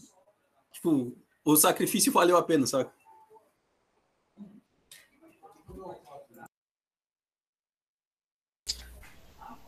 tipo, 0.72 1.16
o 1.42 1.56
sacrifício 1.56 2.12
valeu 2.12 2.36
a 2.36 2.42
pena, 2.42 2.66
sabe? 2.66 2.90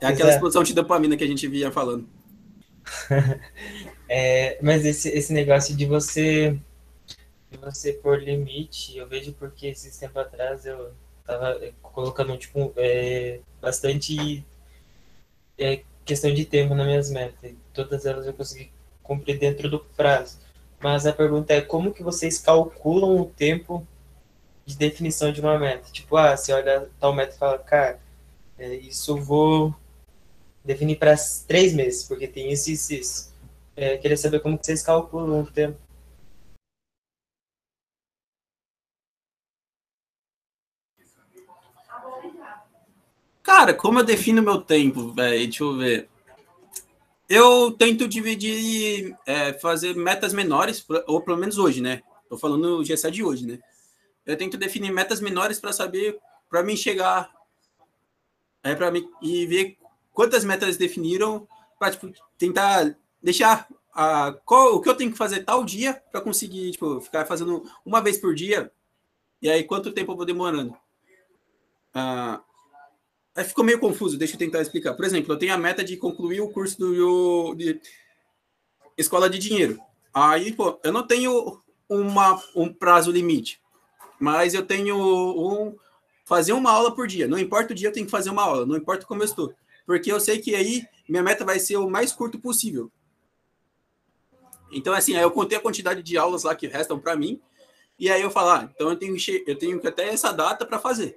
É 0.01 0.07
aquela 0.07 0.29
Exato. 0.29 0.35
explosão 0.35 0.63
de 0.63 0.75
dopamina 0.75 1.17
que 1.17 1.25
a 1.25 1.27
gente 1.27 1.49
via 1.49 1.73
falando. 1.73 2.07
É, 4.09 4.59
mas 4.63 4.85
esse, 4.85 5.09
esse 5.09 5.33
negócio 5.33 5.75
de 5.75 5.87
você 5.87 6.59
de 7.51 7.59
você 7.59 7.93
pôr 7.93 8.21
limite, 8.23 8.97
eu 8.99 9.07
vejo 9.07 9.33
porque 9.33 9.69
esses 9.69 9.97
tempos 9.97 10.17
atrás 10.17 10.67
eu 10.67 10.93
tava 11.25 11.59
colocando 11.83 12.37
tipo 12.37 12.73
é, 12.77 13.41
bastante 13.61 14.45
é, 15.59 15.83
questão 16.05 16.33
de 16.35 16.45
tempo 16.45 16.75
nas 16.75 16.87
minhas 16.87 17.11
metas. 17.11 17.53
Todas 17.73 18.05
elas 18.07 18.27
eu 18.27 18.35
consegui 18.35 18.71
cumprir 19.03 19.39
dentro 19.39 19.71
do 19.71 19.81
prazo. 19.81 20.39
Mas 20.81 21.07
a 21.07 21.13
pergunta 21.13 21.53
é 21.55 21.61
como 21.61 21.93
que 21.93 22.03
vocês 22.03 22.39
calculam 22.39 23.21
o 23.21 23.27
tempo 23.27 23.87
de 24.67 24.77
definição 24.77 25.33
de 25.33 25.41
uma 25.41 25.59
meta? 25.59 25.91
Tipo, 25.91 26.17
ah, 26.17 26.37
você 26.37 26.53
olha 26.53 26.89
tal 27.01 27.13
meta 27.15 27.35
e 27.35 27.39
fala, 27.39 27.59
cara, 27.59 28.01
é, 28.59 28.75
isso 28.75 29.13
eu 29.13 29.23
vou 29.23 29.75
definir 30.65 30.97
para 30.97 31.15
três 31.47 31.73
meses, 31.75 32.05
porque 32.05 32.27
tem 32.27 32.53
isso 32.53 32.71
e 32.71 32.73
isso, 32.75 32.95
isso. 32.95 33.34
É, 33.77 33.97
queria 33.97 34.17
saber 34.17 34.41
como 34.41 34.57
que 34.57 34.67
vocês 34.67 34.83
calculam 34.83 35.43
o 35.43 35.47
tempo. 35.51 35.79
Cara, 43.43 43.75
como 43.75 43.99
eu 43.99 44.05
defino 44.05 44.43
meu 44.43 44.61
tempo, 44.61 45.13
velho? 45.13 45.39
Deixa 45.39 45.65
eu 45.65 45.77
ver. 45.77 46.09
Eu 47.29 47.73
tento 47.73 48.07
dividir, 48.07 49.17
é, 49.27 49.53
fazer 49.55 49.95
metas 49.97 50.33
menores, 50.33 50.85
ou 51.07 51.21
pelo 51.21 51.37
menos 51.37 51.59
hoje, 51.59 51.81
né? 51.81 52.03
Tô 52.29 52.39
falando 52.39 52.79
o 52.79 52.83
GSA 52.83 53.11
de 53.11 53.25
hoje, 53.25 53.47
né? 53.47 53.59
Eu 54.25 54.37
tento 54.37 54.57
definir 54.57 54.91
metas 54.91 55.21
menores 55.21 55.61
para 55.61 55.73
saber, 55.73 56.19
para 56.49 56.63
mim 56.63 56.77
chegar, 56.77 57.31
é 58.63 58.75
para 58.75 58.91
mim 58.91 59.09
e 59.21 59.47
ver 59.47 59.77
quantas 60.13 60.45
metas 60.45 60.77
definiram, 60.77 61.47
para 61.79 61.91
tipo, 61.91 62.13
tentar 62.39 62.97
deixar 63.25 63.67
a, 63.95 64.33
qual, 64.45 64.75
o 64.75 64.81
que 64.81 64.89
eu 64.89 64.95
tenho 64.95 65.11
que 65.11 65.17
fazer 65.17 65.45
tal 65.45 65.65
dia 65.65 65.95
para 66.13 66.21
conseguir 66.21 66.73
tipo, 66.73 67.01
ficar 67.01 67.25
fazendo 67.25 67.65
uma 67.85 68.03
vez 68.03 68.19
por 68.19 68.35
dia. 68.35 68.71
E 69.41 69.49
aí, 69.49 69.65
quanto 69.65 69.93
tempo 69.93 70.13
eu 70.13 70.17
vou 70.17 70.27
demorando? 70.27 70.77
Ah, 71.95 72.43
aí 73.35 73.45
ficou 73.45 73.65
meio 73.65 73.81
confuso, 73.81 74.19
deixa 74.19 74.35
eu 74.35 74.39
tentar 74.39 74.61
explicar. 74.61 74.95
Por 74.95 75.05
exemplo, 75.05 75.33
eu 75.33 75.39
tenho 75.39 75.55
a 75.55 75.59
meta 75.59 75.83
de 75.83 75.97
concluir 75.97 76.41
o 76.41 76.51
curso 76.51 76.79
do 76.79 77.55
de 77.55 77.81
escola 78.97 79.31
de 79.31 79.39
dinheiro. 79.39 79.81
Aí, 80.13 80.53
pô, 80.53 80.79
eu 80.85 80.93
não 80.93 81.07
tenho 81.07 81.61
uma, 81.89 82.41
um 82.55 82.73
prazo 82.73 83.11
limite, 83.11 83.61
mas 84.21 84.55
eu 84.55 84.65
tenho 84.65 84.97
um 84.97 85.77
fazer 86.25 86.53
uma 86.53 86.71
aula 86.71 86.95
por 86.95 87.07
dia. 87.07 87.27
Não 87.27 87.39
importa 87.39 87.73
o 87.73 87.77
dia, 87.77 87.89
eu 87.89 87.93
tenho 87.93 88.07
que 88.07 88.13
fazer 88.13 88.31
uma 88.31 88.43
aula, 88.43 88.67
não 88.67 88.77
importa 88.77 89.07
como 89.07 89.23
eu 89.23 89.27
estou. 89.27 89.55
Porque 89.87 90.11
eu 90.11 90.21
sei 90.21 90.39
que 90.39 90.55
aí 90.55 90.87
minha 91.09 91.23
meta 91.23 91.45
vai 91.45 91.59
ser 91.59 91.77
o 91.77 91.91
mais 91.91 92.13
curto 92.13 92.39
possível. 92.39 92.91
Então, 94.75 94.93
assim, 94.93 95.15
aí 95.15 95.23
eu 95.23 95.31
contei 95.31 95.57
a 95.57 95.61
quantidade 95.61 96.03
de 96.03 96.19
aulas 96.19 96.43
lá 96.43 96.55
que 96.55 96.67
restam 96.67 96.99
para 96.99 97.17
mim, 97.17 97.41
e 97.99 98.11
aí 98.11 98.21
eu 98.21 98.31
falar, 98.31 98.61
ah, 98.61 98.71
então 98.75 98.91
eu 98.91 98.97
tenho, 98.97 99.17
eu 99.47 99.57
tenho 99.57 99.81
até 99.87 100.09
essa 100.09 100.33
data 100.33 100.67
para 100.67 100.79
fazer. 100.79 101.17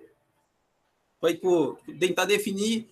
Foi 1.19 1.33
tipo, 1.33 1.77
tentar 1.99 2.25
definir 2.25 2.87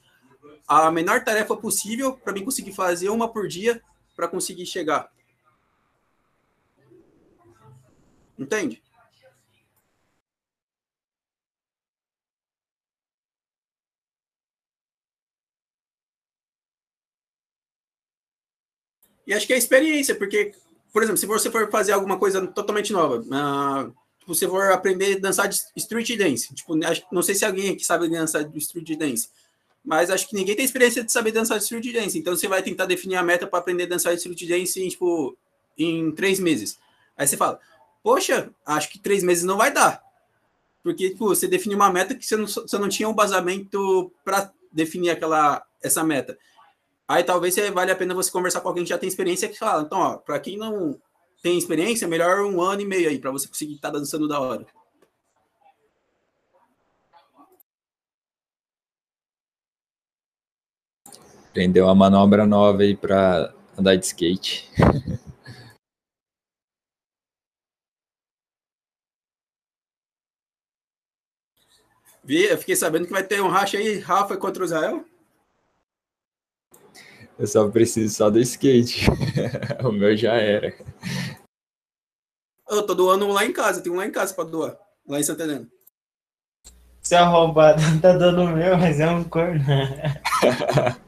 a 0.67 0.91
menor 0.91 1.23
tarefa 1.23 1.55
possível 1.55 2.17
para 2.17 2.33
mim 2.33 2.43
conseguir 2.43 2.73
fazer 2.73 3.09
uma 3.09 3.31
por 3.31 3.47
dia 3.47 3.81
para 4.15 4.27
conseguir 4.27 4.65
chegar. 4.65 5.11
Entende? 8.37 8.81
E 19.25 19.33
acho 19.33 19.47
que 19.47 19.53
é 19.53 19.57
experiência, 19.57 20.15
porque, 20.15 20.53
por 20.93 21.01
exemplo, 21.01 21.17
se 21.17 21.25
você 21.25 21.49
for 21.49 21.69
fazer 21.71 21.93
alguma 21.93 22.17
coisa 22.17 22.45
totalmente 22.45 22.93
nova, 22.93 23.19
uh, 23.19 23.93
você 24.27 24.47
for 24.47 24.71
aprender 24.71 25.17
a 25.17 25.19
dançar 25.19 25.47
de 25.47 25.59
street 25.75 26.17
dance, 26.17 26.53
tipo, 26.53 26.75
não 27.11 27.21
sei 27.21 27.35
se 27.35 27.45
alguém 27.45 27.71
aqui 27.71 27.85
sabe 27.85 28.09
dançar 28.09 28.43
de 28.43 28.57
street 28.59 28.97
dance, 28.97 29.29
mas 29.83 30.09
acho 30.09 30.27
que 30.27 30.35
ninguém 30.35 30.55
tem 30.55 30.65
experiência 30.65 31.03
de 31.03 31.11
saber 31.11 31.31
dançar 31.31 31.57
de 31.57 31.63
street 31.63 31.93
dance, 31.93 32.17
então 32.17 32.35
você 32.35 32.47
vai 32.47 32.61
tentar 32.63 32.85
definir 32.85 33.15
a 33.15 33.23
meta 33.23 33.45
para 33.45 33.59
aprender 33.59 33.83
a 33.83 33.89
dançar 33.89 34.13
de 34.13 34.19
street 34.19 34.47
dance 34.47 34.81
em, 34.81 34.89
tipo, 34.89 35.37
em 35.77 36.11
três 36.11 36.39
meses. 36.39 36.77
Aí 37.17 37.27
você 37.27 37.37
fala, 37.37 37.59
poxa, 38.03 38.49
acho 38.65 38.91
que 38.91 38.99
três 38.99 39.23
meses 39.23 39.43
não 39.43 39.57
vai 39.57 39.71
dar, 39.71 40.03
porque 40.83 41.09
tipo, 41.09 41.27
você 41.27 41.47
definiu 41.47 41.77
uma 41.77 41.91
meta 41.91 42.15
que 42.15 42.25
você 42.25 42.35
não, 42.35 42.47
você 42.47 42.77
não 42.77 42.89
tinha 42.89 43.09
um 43.09 43.13
basamento 43.13 44.11
para 44.23 44.51
definir 44.71 45.09
aquela 45.09 45.63
essa 45.81 46.03
meta. 46.03 46.37
Aí 47.07 47.23
talvez 47.23 47.55
vale 47.71 47.91
a 47.91 47.95
pena 47.95 48.15
você 48.15 48.31
conversar 48.31 48.61
com 48.61 48.67
alguém 48.67 48.83
que 48.83 48.89
já 48.89 48.97
tem 48.97 49.07
experiência 49.07 49.47
que 49.47 49.57
fala, 49.59 49.83
então, 49.83 49.99
ó, 49.99 50.17
para 50.17 50.39
quem 50.39 50.57
não 50.57 50.99
tem 51.41 51.57
experiência, 51.57 52.07
melhor 52.07 52.43
um 52.45 52.59
ano 52.59 52.81
e 52.81 52.85
meio 52.85 53.07
aí 53.07 53.19
para 53.19 53.29
você 53.29 53.47
conseguir 53.47 53.75
estar 53.75 53.91
tá 53.91 53.99
dançando 53.99 54.27
da 54.27 54.39
hora. 54.39 54.65
Aprendeu 61.49 61.85
uma 61.85 61.95
manobra 61.95 62.45
nova 62.47 62.81
aí 62.81 62.97
para 62.97 63.53
andar 63.77 63.95
de 63.95 64.05
skate. 64.05 64.69
Vi, 72.25 72.43
eu 72.45 72.57
fiquei 72.57 72.75
sabendo 72.75 73.05
que 73.05 73.13
vai 73.13 73.23
ter 73.23 73.39
um 73.39 73.47
racha 73.47 73.77
aí, 73.77 73.99
Rafa 73.99 74.35
contra 74.35 74.63
o 74.63 74.65
Israel. 74.65 75.05
Eu 77.37 77.47
só 77.47 77.69
preciso 77.69 78.15
só 78.15 78.29
do 78.29 78.39
skate. 78.39 79.07
o 79.83 79.91
meu 79.91 80.15
já 80.15 80.33
era. 80.33 80.73
Eu 82.69 82.85
tô 82.85 82.93
doando 82.93 83.25
um 83.25 83.31
lá 83.31 83.45
em 83.45 83.51
casa, 83.51 83.81
tem 83.81 83.91
um 83.91 83.97
lá 83.97 84.05
em 84.05 84.11
casa 84.11 84.33
para 84.33 84.45
doar, 84.45 84.77
lá 85.07 85.19
em 85.19 85.23
Santa 85.23 85.43
Helena. 85.43 85.69
Você 87.01 87.15
é 87.15 87.21
roubado, 87.21 87.81
tá 88.01 88.17
dando 88.17 88.41
o 88.41 88.47
meu, 88.47 88.77
mas 88.77 88.99
é 88.99 89.07
um 89.07 89.23
corno. 89.23 89.61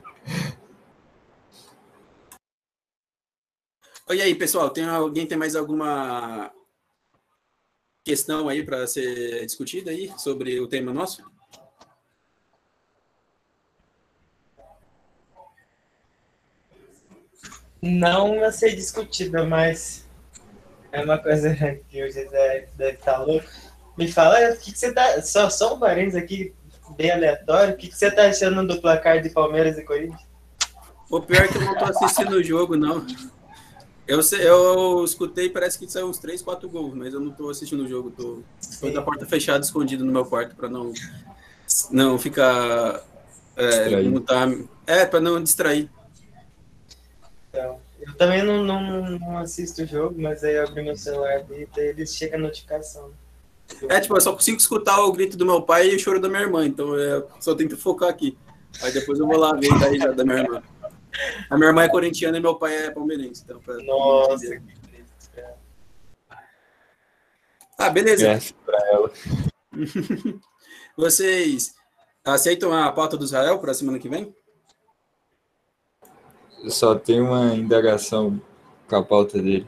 e 4.10 4.22
aí, 4.22 4.36
pessoal, 4.36 4.70
tem 4.70 4.86
alguém 4.86 5.26
tem 5.26 5.38
mais 5.38 5.56
alguma 5.56 6.54
questão 8.04 8.48
aí 8.48 8.64
para 8.64 8.86
ser 8.86 9.44
discutida 9.46 9.90
aí 9.90 10.14
sobre 10.20 10.60
o 10.60 10.68
tema 10.68 10.94
nosso? 10.94 11.24
Não 17.82 18.44
a 18.44 18.52
ser 18.52 18.76
discutida, 18.76 19.46
mas 19.46 20.06
é 20.92 21.04
uma 21.04 21.18
coisa 21.18 21.56
que 21.90 22.04
o 22.04 22.08
José 22.08 22.68
deve 22.76 22.94
estar 22.94 23.20
louco. 23.20 23.48
Me 23.98 24.12
fala, 24.12 24.52
o 24.52 24.58
que, 24.58 24.72
que 24.72 24.78
você 24.78 24.92
tá. 24.92 25.22
Só, 25.22 25.50
só 25.50 25.76
um 25.76 25.80
parênteses 25.80 26.22
aqui, 26.22 26.54
bem 26.96 27.12
aleatório. 27.12 27.74
O 27.74 27.78
que, 27.78 27.88
que 27.88 27.98
você 27.98 28.12
tá 28.12 28.28
achando 28.28 28.66
do 28.68 28.82
placar 28.82 29.22
de 29.22 29.30
Palmeiras 29.30 29.78
e 29.78 29.84
Corinthians? 29.84 30.22
O 31.10 31.22
pior 31.22 31.46
é 31.46 31.48
que 31.48 31.58
eu 31.58 31.62
não 31.62 31.76
tô 31.76 31.86
assistindo 31.86 32.34
o 32.34 32.44
jogo, 32.44 32.76
não. 32.76 33.06
Eu, 34.08 34.22
eu 34.40 35.04
escutei, 35.04 35.50
parece 35.50 35.78
que 35.78 35.90
saiu 35.92 36.08
uns 36.08 36.18
3, 36.18 36.42
4 36.42 36.70
gols, 36.70 36.94
mas 36.94 37.14
eu 37.14 37.20
não 37.20 37.32
tô 37.32 37.50
assistindo 37.50 37.84
o 37.84 37.88
jogo. 37.88 38.12
Tô, 38.12 38.42
tô 38.80 38.90
da 38.90 39.02
porta 39.02 39.26
fechada, 39.26 39.64
escondido 39.64 40.06
no 40.06 40.12
meu 40.12 40.26
quarto, 40.26 40.56
para 40.56 40.70
não, 40.70 40.94
não 41.92 42.18
ficar. 42.18 43.04
É, 43.56 44.02
não 44.04 44.22
tá, 44.22 44.48
é 44.86 45.06
para 45.06 45.20
não 45.20 45.42
distrair. 45.42 45.90
Eu 48.18 48.26
também 48.26 48.44
não, 48.44 48.64
não, 48.64 49.20
não 49.20 49.38
assisto 49.38 49.84
o 49.84 49.86
jogo, 49.86 50.20
mas 50.20 50.44
aí 50.44 50.56
eu 50.56 50.64
abri 50.64 50.82
meu 50.82 50.98
celular 50.98 51.46
e 51.52 51.68
daí 51.76 51.90
eles 51.90 52.16
chega 52.16 52.36
a 52.36 52.40
notificação. 52.40 53.12
É, 53.88 54.00
tipo, 54.00 54.16
eu 54.16 54.22
só 54.22 54.34
consigo 54.34 54.58
escutar 54.58 55.00
o 55.02 55.12
grito 55.12 55.38
do 55.38 55.46
meu 55.46 55.62
pai 55.62 55.90
e 55.90 55.96
o 55.96 56.00
choro 56.00 56.20
da 56.20 56.28
minha 56.28 56.42
irmã, 56.42 56.66
então 56.66 56.96
eu 56.96 57.30
só 57.40 57.54
tento 57.54 57.78
focar 57.78 58.10
aqui. 58.10 58.36
Aí 58.82 58.92
depois 58.92 59.20
eu 59.20 59.28
vou 59.28 59.38
lá 59.38 59.54
ver 59.54 59.70
daí 59.80 60.00
já 60.00 60.12
da 60.12 60.24
minha 60.24 60.40
irmã. 60.40 60.64
A 61.48 61.58
minha 61.58 61.70
irmã 61.70 61.84
é 61.84 61.90
corintiana 61.90 62.38
e 62.38 62.42
meu 62.42 62.56
pai 62.56 62.76
é 62.76 62.90
palmeirense. 62.90 63.44
Então, 63.44 63.60
pra... 63.60 63.76
Nossa, 63.84 64.48
que 64.48 64.80
triste, 64.80 65.30
cara. 65.36 65.58
Ah, 67.78 67.90
beleza. 67.92 68.30
É, 68.30 68.40
pra 68.66 68.80
ela. 68.92 69.12
Vocês 70.98 71.76
aceitam 72.26 72.74
a 72.74 72.92
pauta 72.92 73.16
do 73.16 73.26
Israel 73.26 73.60
para 73.60 73.72
a 73.72 73.76
semana 73.76 74.00
que 74.00 74.10
vem? 74.10 74.36
Eu 76.64 76.72
só 76.72 76.96
tenho 76.96 77.26
uma 77.26 77.54
indagação 77.56 78.42
com 78.88 78.96
a 78.96 79.04
pauta 79.04 79.42
dele. 79.42 79.68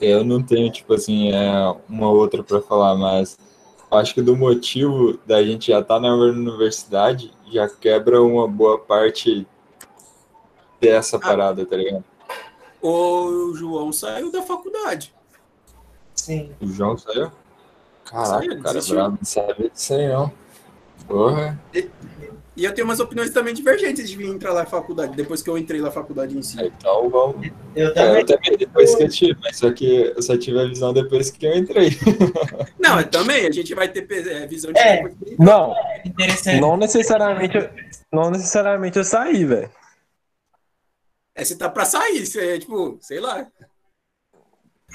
Eu 0.00 0.24
não 0.24 0.42
tenho, 0.42 0.70
tipo 0.72 0.94
assim, 0.94 1.32
é, 1.32 1.76
uma 1.88 2.10
outra 2.10 2.42
para 2.42 2.60
falar, 2.60 2.96
mas 2.96 3.38
acho 3.90 4.14
que 4.14 4.22
do 4.22 4.36
motivo 4.36 5.18
da 5.26 5.42
gente 5.42 5.70
já 5.70 5.80
estar 5.80 5.94
tá 5.94 6.00
na 6.00 6.14
universidade 6.14 7.32
já 7.50 7.68
quebra 7.68 8.22
uma 8.22 8.48
boa 8.48 8.78
parte 8.78 9.46
dessa 10.80 11.16
ah, 11.16 11.20
parada, 11.20 11.64
tá 11.66 11.76
ligado? 11.76 12.04
O 12.80 13.52
João 13.54 13.92
saiu 13.92 14.32
da 14.32 14.42
faculdade. 14.42 15.14
Sim. 16.14 16.52
O 16.60 16.66
João 16.66 16.96
saiu? 16.96 17.30
Caraca, 18.04 18.26
Saiu, 18.26 18.52
o 18.52 18.62
cara 18.62 18.70
é 18.70 18.74
desistiu. 18.74 18.96
brabo, 18.96 19.18
não 19.18 19.24
sabia 19.24 19.70
disso 19.70 19.94
aí 19.94 20.08
não. 20.08 20.32
Porra. 21.06 21.60
E 22.54 22.64
eu 22.66 22.74
tenho 22.74 22.86
umas 22.86 23.00
opiniões 23.00 23.30
também 23.30 23.54
divergentes 23.54 24.08
de 24.10 24.14
vir 24.16 24.26
entrar 24.28 24.52
lá 24.52 24.60
na 24.60 24.66
faculdade, 24.66 25.16
depois 25.16 25.42
que 25.42 25.48
eu 25.48 25.56
entrei 25.56 25.80
na 25.80 25.90
faculdade 25.90 26.36
em 26.36 26.42
si. 26.42 26.60
Aí 26.60 26.70
tá 26.72 26.92
o 26.98 27.08
vamos. 27.08 27.46
Eu 27.74 27.88
É, 27.88 27.92
também. 27.92 28.20
eu 28.20 28.26
também, 28.26 28.56
depois 28.58 28.94
que 28.94 29.02
eu 29.04 29.08
tive, 29.08 29.40
mas 29.42 29.56
só 29.56 29.72
que 29.72 29.86
eu 30.14 30.20
só 30.22 30.36
tive 30.36 30.60
a 30.60 30.66
visão 30.66 30.92
depois 30.92 31.30
que 31.30 31.46
eu 31.46 31.56
entrei. 31.56 31.90
Não, 32.78 32.98
é 32.98 33.04
também, 33.04 33.46
a 33.46 33.50
gente 33.50 33.74
vai 33.74 33.88
ter 33.88 34.06
é, 34.28 34.46
visão 34.46 34.70
de 34.70 34.78
É. 34.78 35.02
Não, 35.38 35.74
Interessante. 36.04 36.60
não 36.60 36.76
necessariamente, 36.76 37.56
não 38.12 38.30
necessariamente 38.30 38.98
eu 38.98 39.04
saí, 39.04 39.44
velho. 39.46 39.70
É, 41.34 41.44
você 41.44 41.56
tá 41.56 41.70
pra 41.70 41.86
sair, 41.86 42.26
você 42.26 42.56
é 42.56 42.58
tipo, 42.58 42.98
sei 43.00 43.18
lá. 43.18 43.50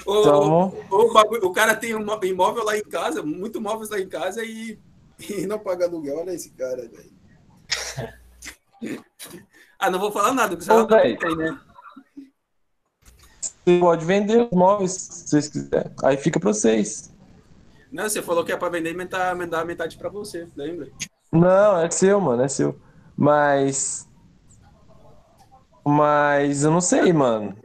Ou, 0.06 0.20
Então, 0.20 0.74
ou 0.90 1.10
o, 1.10 1.12
bagulho- 1.12 1.44
o 1.44 1.52
cara 1.52 1.74
tem 1.74 1.92
um 1.96 2.06
imóvel 2.22 2.62
lá 2.62 2.78
em 2.78 2.82
casa, 2.84 3.20
muito 3.20 3.60
móveis 3.60 3.90
lá 3.90 3.98
em 3.98 4.08
casa 4.08 4.44
e, 4.44 4.78
e 5.18 5.44
não 5.46 5.58
paga 5.58 5.86
aluguel. 5.86 6.18
Olha 6.18 6.30
esse 6.32 6.50
cara, 6.50 6.82
velho. 6.88 7.17
ah, 9.78 9.90
não 9.90 9.98
vou 9.98 10.12
falar 10.12 10.32
nada, 10.32 10.50
porque 10.50 10.64
você 10.64 10.72
não 10.72 10.86
velho. 10.86 11.18
tem, 11.18 11.36
né? 11.36 11.60
você 13.64 13.78
pode 13.80 14.04
vender 14.04 14.48
os 14.50 14.50
móveis 14.50 14.92
se 14.92 15.28
vocês 15.28 15.48
quiserem. 15.48 15.92
Aí 16.02 16.16
fica 16.16 16.40
pra 16.40 16.52
vocês. 16.52 17.12
Não, 17.90 18.08
você 18.08 18.22
falou 18.22 18.44
que 18.44 18.52
é 18.52 18.56
pra 18.56 18.68
vender 18.68 18.92
e 18.92 18.96
mandar, 18.96 19.34
mandar 19.34 19.64
metade 19.64 19.96
pra 19.96 20.08
você, 20.08 20.46
lembra? 20.56 20.88
Não, 21.32 21.78
é 21.78 21.90
seu, 21.90 22.20
mano, 22.20 22.42
é 22.42 22.48
seu. 22.48 22.78
Mas. 23.16 24.08
Mas 25.84 26.64
eu 26.64 26.70
não 26.70 26.80
sei, 26.80 27.12
mano. 27.12 27.56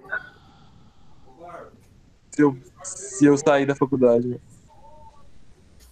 Se 2.32 2.42
eu, 2.42 2.58
se 2.84 3.26
eu 3.26 3.38
sair 3.38 3.66
da 3.66 3.76
faculdade. 3.76 4.42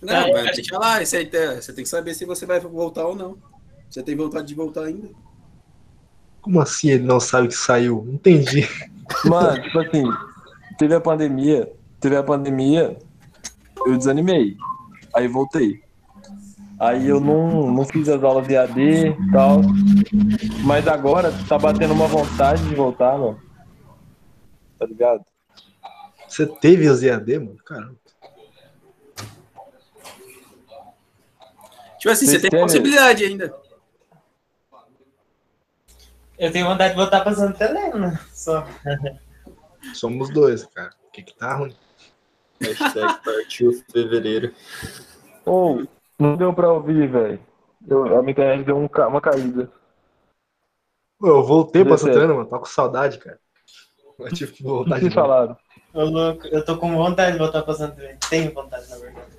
Não, 0.02 0.34
mas 0.34 0.56
deixa 0.56 0.80
lá, 0.80 1.00
você 1.00 1.26
tem 1.26 1.84
que 1.84 1.86
saber 1.86 2.16
se 2.16 2.26
você 2.26 2.46
vai 2.46 2.60
voltar 2.60 3.06
ou 3.06 3.16
não. 3.16 3.38
Você 3.92 4.02
tem 4.02 4.16
vontade 4.16 4.48
de 4.48 4.56
voltar 4.56 4.86
ainda? 4.86 5.10
Como 6.42 6.62
assim 6.62 6.90
ele 6.92 7.04
não 7.04 7.20
sabe 7.20 7.50
que 7.50 7.54
saiu? 7.54 8.04
Não 8.08 8.14
entendi. 8.14 8.66
Mano, 9.26 9.62
tipo 9.62 9.78
assim, 9.80 10.04
teve 10.78 10.96
a 10.96 11.02
pandemia, 11.02 11.70
teve 12.00 12.16
a 12.16 12.24
pandemia, 12.24 12.98
eu 13.86 13.98
desanimei. 13.98 14.56
Aí 15.14 15.28
voltei. 15.28 15.84
Aí 16.80 17.06
eu 17.08 17.20
não, 17.20 17.70
não 17.72 17.84
fiz 17.86 18.08
as 18.10 18.24
aulas 18.24 18.48
de 18.48 18.56
AD 18.56 18.80
e 19.10 19.32
tal. 19.32 19.62
Mas 20.64 20.88
agora 20.88 21.32
tá 21.48 21.60
batendo 21.60 21.94
uma 21.94 22.08
vontade 22.08 22.66
de 22.68 22.74
voltar, 22.74 23.18
mano. 23.20 23.40
Tá 24.80 24.86
ligado? 24.86 25.24
Você 26.28 26.48
teve 26.48 26.88
os 26.88 27.04
EAD, 27.04 27.40
mano? 27.40 27.58
Caramba. 27.66 27.96
Tipo 32.00 32.10
assim, 32.10 32.26
você 32.26 32.32
Vocês 32.32 32.42
tem 32.42 32.50
têm- 32.50 32.62
possibilidade 32.62 33.26
ainda. 33.26 33.54
Eu 36.42 36.52
tenho 36.52 36.66
vontade 36.68 36.96
de 36.96 37.00
voltar 37.00 37.22
pra 37.22 37.36
Santa 37.36 37.64
Helena. 37.66 38.20
Só. 38.34 38.66
Somos 39.94 40.32
dois, 40.32 40.66
cara. 40.66 40.90
O 41.08 41.12
que 41.12 41.22
que 41.22 41.36
tá 41.36 41.54
ruim? 41.54 41.76
Hashtag 42.60 43.24
partiu 43.24 43.72
fevereiro. 43.92 44.52
Ou, 45.46 45.88
não 46.18 46.36
deu 46.36 46.52
pra 46.52 46.74
ouvir, 46.74 47.08
velho. 47.08 47.40
A 48.18 48.22
minha 48.22 48.32
internet 48.32 48.66
deu 48.66 48.76
um 48.76 48.88
uma 49.08 49.22
caída. 49.22 49.72
Eu 51.22 51.44
voltei 51.44 51.84
pra 51.84 51.92
Dezessete. 51.94 52.16
Santana, 52.16 52.34
mano. 52.34 52.50
Tô 52.50 52.58
com 52.58 52.66
saudade, 52.66 53.20
cara. 53.20 53.40
Eu 54.18 54.30
tive 54.34 54.52
que 54.52 54.64
voltar 54.64 54.98
de 54.98 55.04
novo. 55.04 55.14
falaram? 55.16 55.58
Ô, 55.94 56.04
louco, 56.06 56.48
eu 56.48 56.66
tô 56.66 56.76
com 56.78 56.96
vontade 56.96 57.34
de 57.34 57.38
voltar 57.38 57.62
pra 57.62 57.76
Santa 57.76 58.02
Helena. 58.02 58.18
Tenho 58.28 58.52
vontade, 58.52 58.90
na 58.90 58.98
verdade. 58.98 59.32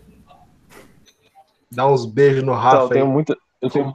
Dar 1.69 1.89
uns 1.89 2.07
beijos 2.07 2.45
no 2.45 2.53
Tá, 2.53 2.59
eu 2.59 2.63
Rafa 2.63 2.83
aí. 2.85 2.89
tenho 2.91 3.07
muita. 3.09 3.37
Eu 3.61 3.71
tenho. 3.71 3.93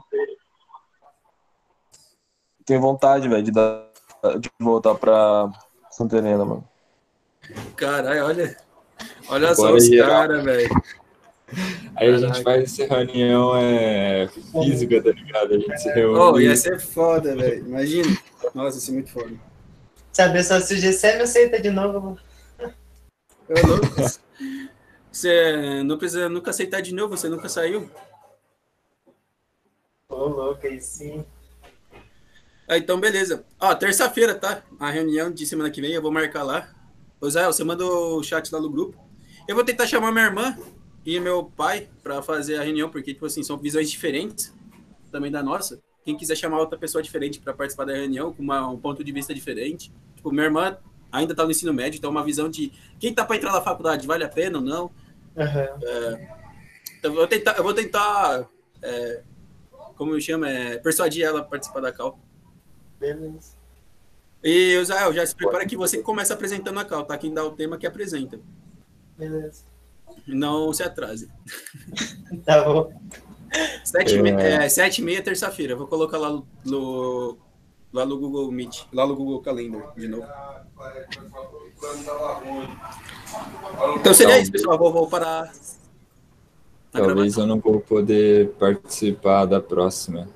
Tenho 2.68 2.82
vontade, 2.82 3.26
velho, 3.26 3.42
de, 3.42 3.50
dar, 3.50 3.82
de 4.38 4.50
voltar 4.60 4.94
pra 4.94 5.50
Santa 5.90 6.18
Helena, 6.18 6.44
mano. 6.44 6.68
Caralho, 7.74 8.26
olha. 8.26 8.58
Olha 9.30 9.54
só 9.54 9.72
os 9.72 9.88
caras, 9.88 10.44
velho. 10.44 10.68
Aí 11.96 12.08
a 12.08 12.18
gente 12.18 12.42
faz 12.42 12.64
essa 12.64 12.94
reunião 12.94 13.56
é, 13.56 14.28
física, 14.52 15.02
tá 15.02 15.10
ligado? 15.12 15.54
A 15.54 15.58
gente 15.58 15.80
se 15.80 15.88
reúne. 15.94 16.18
Oh, 16.18 16.38
ia 16.38 16.54
ser 16.54 16.78
foda, 16.78 17.34
velho. 17.34 17.66
Imagina. 17.66 18.18
Nossa, 18.54 18.76
ia 18.76 18.80
ser 18.82 18.92
muito 18.92 19.12
foda. 19.12 19.32
Saber 20.12 20.44
só 20.44 20.60
se 20.60 20.74
o 20.74 20.76
GC 20.76 21.16
me 21.16 21.22
aceita 21.22 21.62
de 21.62 21.70
novo. 21.70 22.00
mano. 22.02 22.20
Eu 23.48 23.66
louco. 23.66 23.86
Você 25.10 25.82
não 25.84 25.96
precisa 25.96 26.28
nunca 26.28 26.50
aceitar 26.50 26.82
de 26.82 26.92
novo, 26.92 27.16
você 27.16 27.30
nunca 27.30 27.48
saiu. 27.48 27.90
Ô, 30.10 30.26
louco, 30.26 30.66
aí 30.66 30.78
sim. 30.82 31.24
Ah, 32.68 32.76
então, 32.76 33.00
beleza. 33.00 33.44
Ó, 33.58 33.74
terça-feira, 33.74 34.34
tá? 34.34 34.62
A 34.78 34.90
reunião 34.90 35.30
de 35.30 35.46
semana 35.46 35.70
que 35.70 35.80
vem, 35.80 35.92
eu 35.92 36.02
vou 36.02 36.12
marcar 36.12 36.42
lá. 36.42 36.68
Ô, 37.20 37.28
Zé, 37.30 37.44
você 37.46 37.64
manda 37.64 37.84
o 37.84 38.22
chat 38.22 38.52
lá 38.52 38.60
no 38.60 38.68
grupo. 38.70 38.96
Eu 39.48 39.54
vou 39.54 39.64
tentar 39.64 39.86
chamar 39.86 40.12
minha 40.12 40.26
irmã 40.26 40.56
e 41.04 41.18
meu 41.18 41.44
pai 41.44 41.88
pra 42.02 42.20
fazer 42.20 42.56
a 42.58 42.62
reunião, 42.62 42.90
porque, 42.90 43.14
tipo 43.14 43.24
assim, 43.24 43.42
são 43.42 43.56
visões 43.56 43.90
diferentes 43.90 44.54
também 45.10 45.30
da 45.30 45.42
nossa. 45.42 45.80
Quem 46.04 46.16
quiser 46.16 46.36
chamar 46.36 46.58
outra 46.58 46.78
pessoa 46.78 47.02
diferente 47.02 47.40
pra 47.40 47.54
participar 47.54 47.86
da 47.86 47.94
reunião, 47.94 48.32
com 48.32 48.42
uma- 48.42 48.68
um 48.68 48.78
ponto 48.78 49.02
de 49.02 49.10
vista 49.12 49.32
diferente. 49.34 49.90
Tipo, 50.16 50.30
minha 50.30 50.44
irmã 50.44 50.76
ainda 51.10 51.34
tá 51.34 51.44
no 51.44 51.50
ensino 51.50 51.72
médio, 51.72 51.96
então 51.96 52.10
uma 52.10 52.22
visão 52.24 52.50
de 52.50 52.70
quem 53.00 53.14
tá 53.14 53.24
pra 53.24 53.36
entrar 53.36 53.52
na 53.52 53.62
faculdade, 53.62 54.06
vale 54.06 54.24
a 54.24 54.28
pena 54.28 54.58
ou 54.58 54.64
não? 54.64 54.90
Aham. 55.36 55.68
Então, 56.98 57.12
eu 57.12 57.14
vou 57.14 57.26
tentar, 57.26 57.56
eu 57.56 57.62
vou 57.64 57.72
tentar 57.72 58.46
é, 58.82 59.22
como 59.96 60.20
chama, 60.20 60.48
é, 60.50 60.76
persuadir 60.78 61.24
ela 61.24 61.40
a 61.40 61.44
participar 61.44 61.80
da 61.80 61.90
cal. 61.92 62.18
Beleza. 63.00 63.56
E, 64.42 64.74
Israel, 64.80 65.12
já 65.12 65.26
se 65.26 65.34
prepara 65.34 65.66
que 65.66 65.76
você 65.76 66.02
começa 66.02 66.32
apresentando 66.34 66.78
a 66.78 66.84
cal, 66.84 67.04
tá? 67.04 67.16
Quem 67.18 67.32
dá 67.34 67.44
o 67.44 67.50
tema 67.52 67.76
que 67.78 67.86
apresenta. 67.86 68.38
Beleza. 69.16 69.64
Não 70.26 70.72
se 70.72 70.82
atrase. 70.82 71.28
Tá 72.44 72.62
bom. 72.64 72.92
Sete, 73.82 74.14
e 74.14 74.18
É. 74.18 74.22
me- 74.22 74.30
é, 74.30 74.68
sete 74.68 74.98
e 75.00 75.04
meia, 75.04 75.22
terça-feira. 75.22 75.74
Vou 75.74 75.86
colocar 75.86 76.18
lá 76.18 76.42
no, 76.64 77.38
lá 77.92 78.04
no 78.04 78.18
Google 78.18 78.52
Meet, 78.52 78.82
lá 78.92 79.06
no 79.06 79.16
Google 79.16 79.40
Calendar, 79.40 79.92
de 79.96 80.06
novo. 80.06 80.26
Então 83.96 84.12
seria 84.14 84.38
isso, 84.40 84.52
pessoal. 84.52 84.78
Vou, 84.78 84.92
vou 84.92 85.08
parar. 85.08 85.50
Talvez 86.92 87.14
gravação. 87.14 87.42
eu 87.42 87.46
não 87.46 87.58
vou 87.60 87.80
poder 87.80 88.50
participar 88.58 89.46
da 89.46 89.60
próxima. 89.60 90.28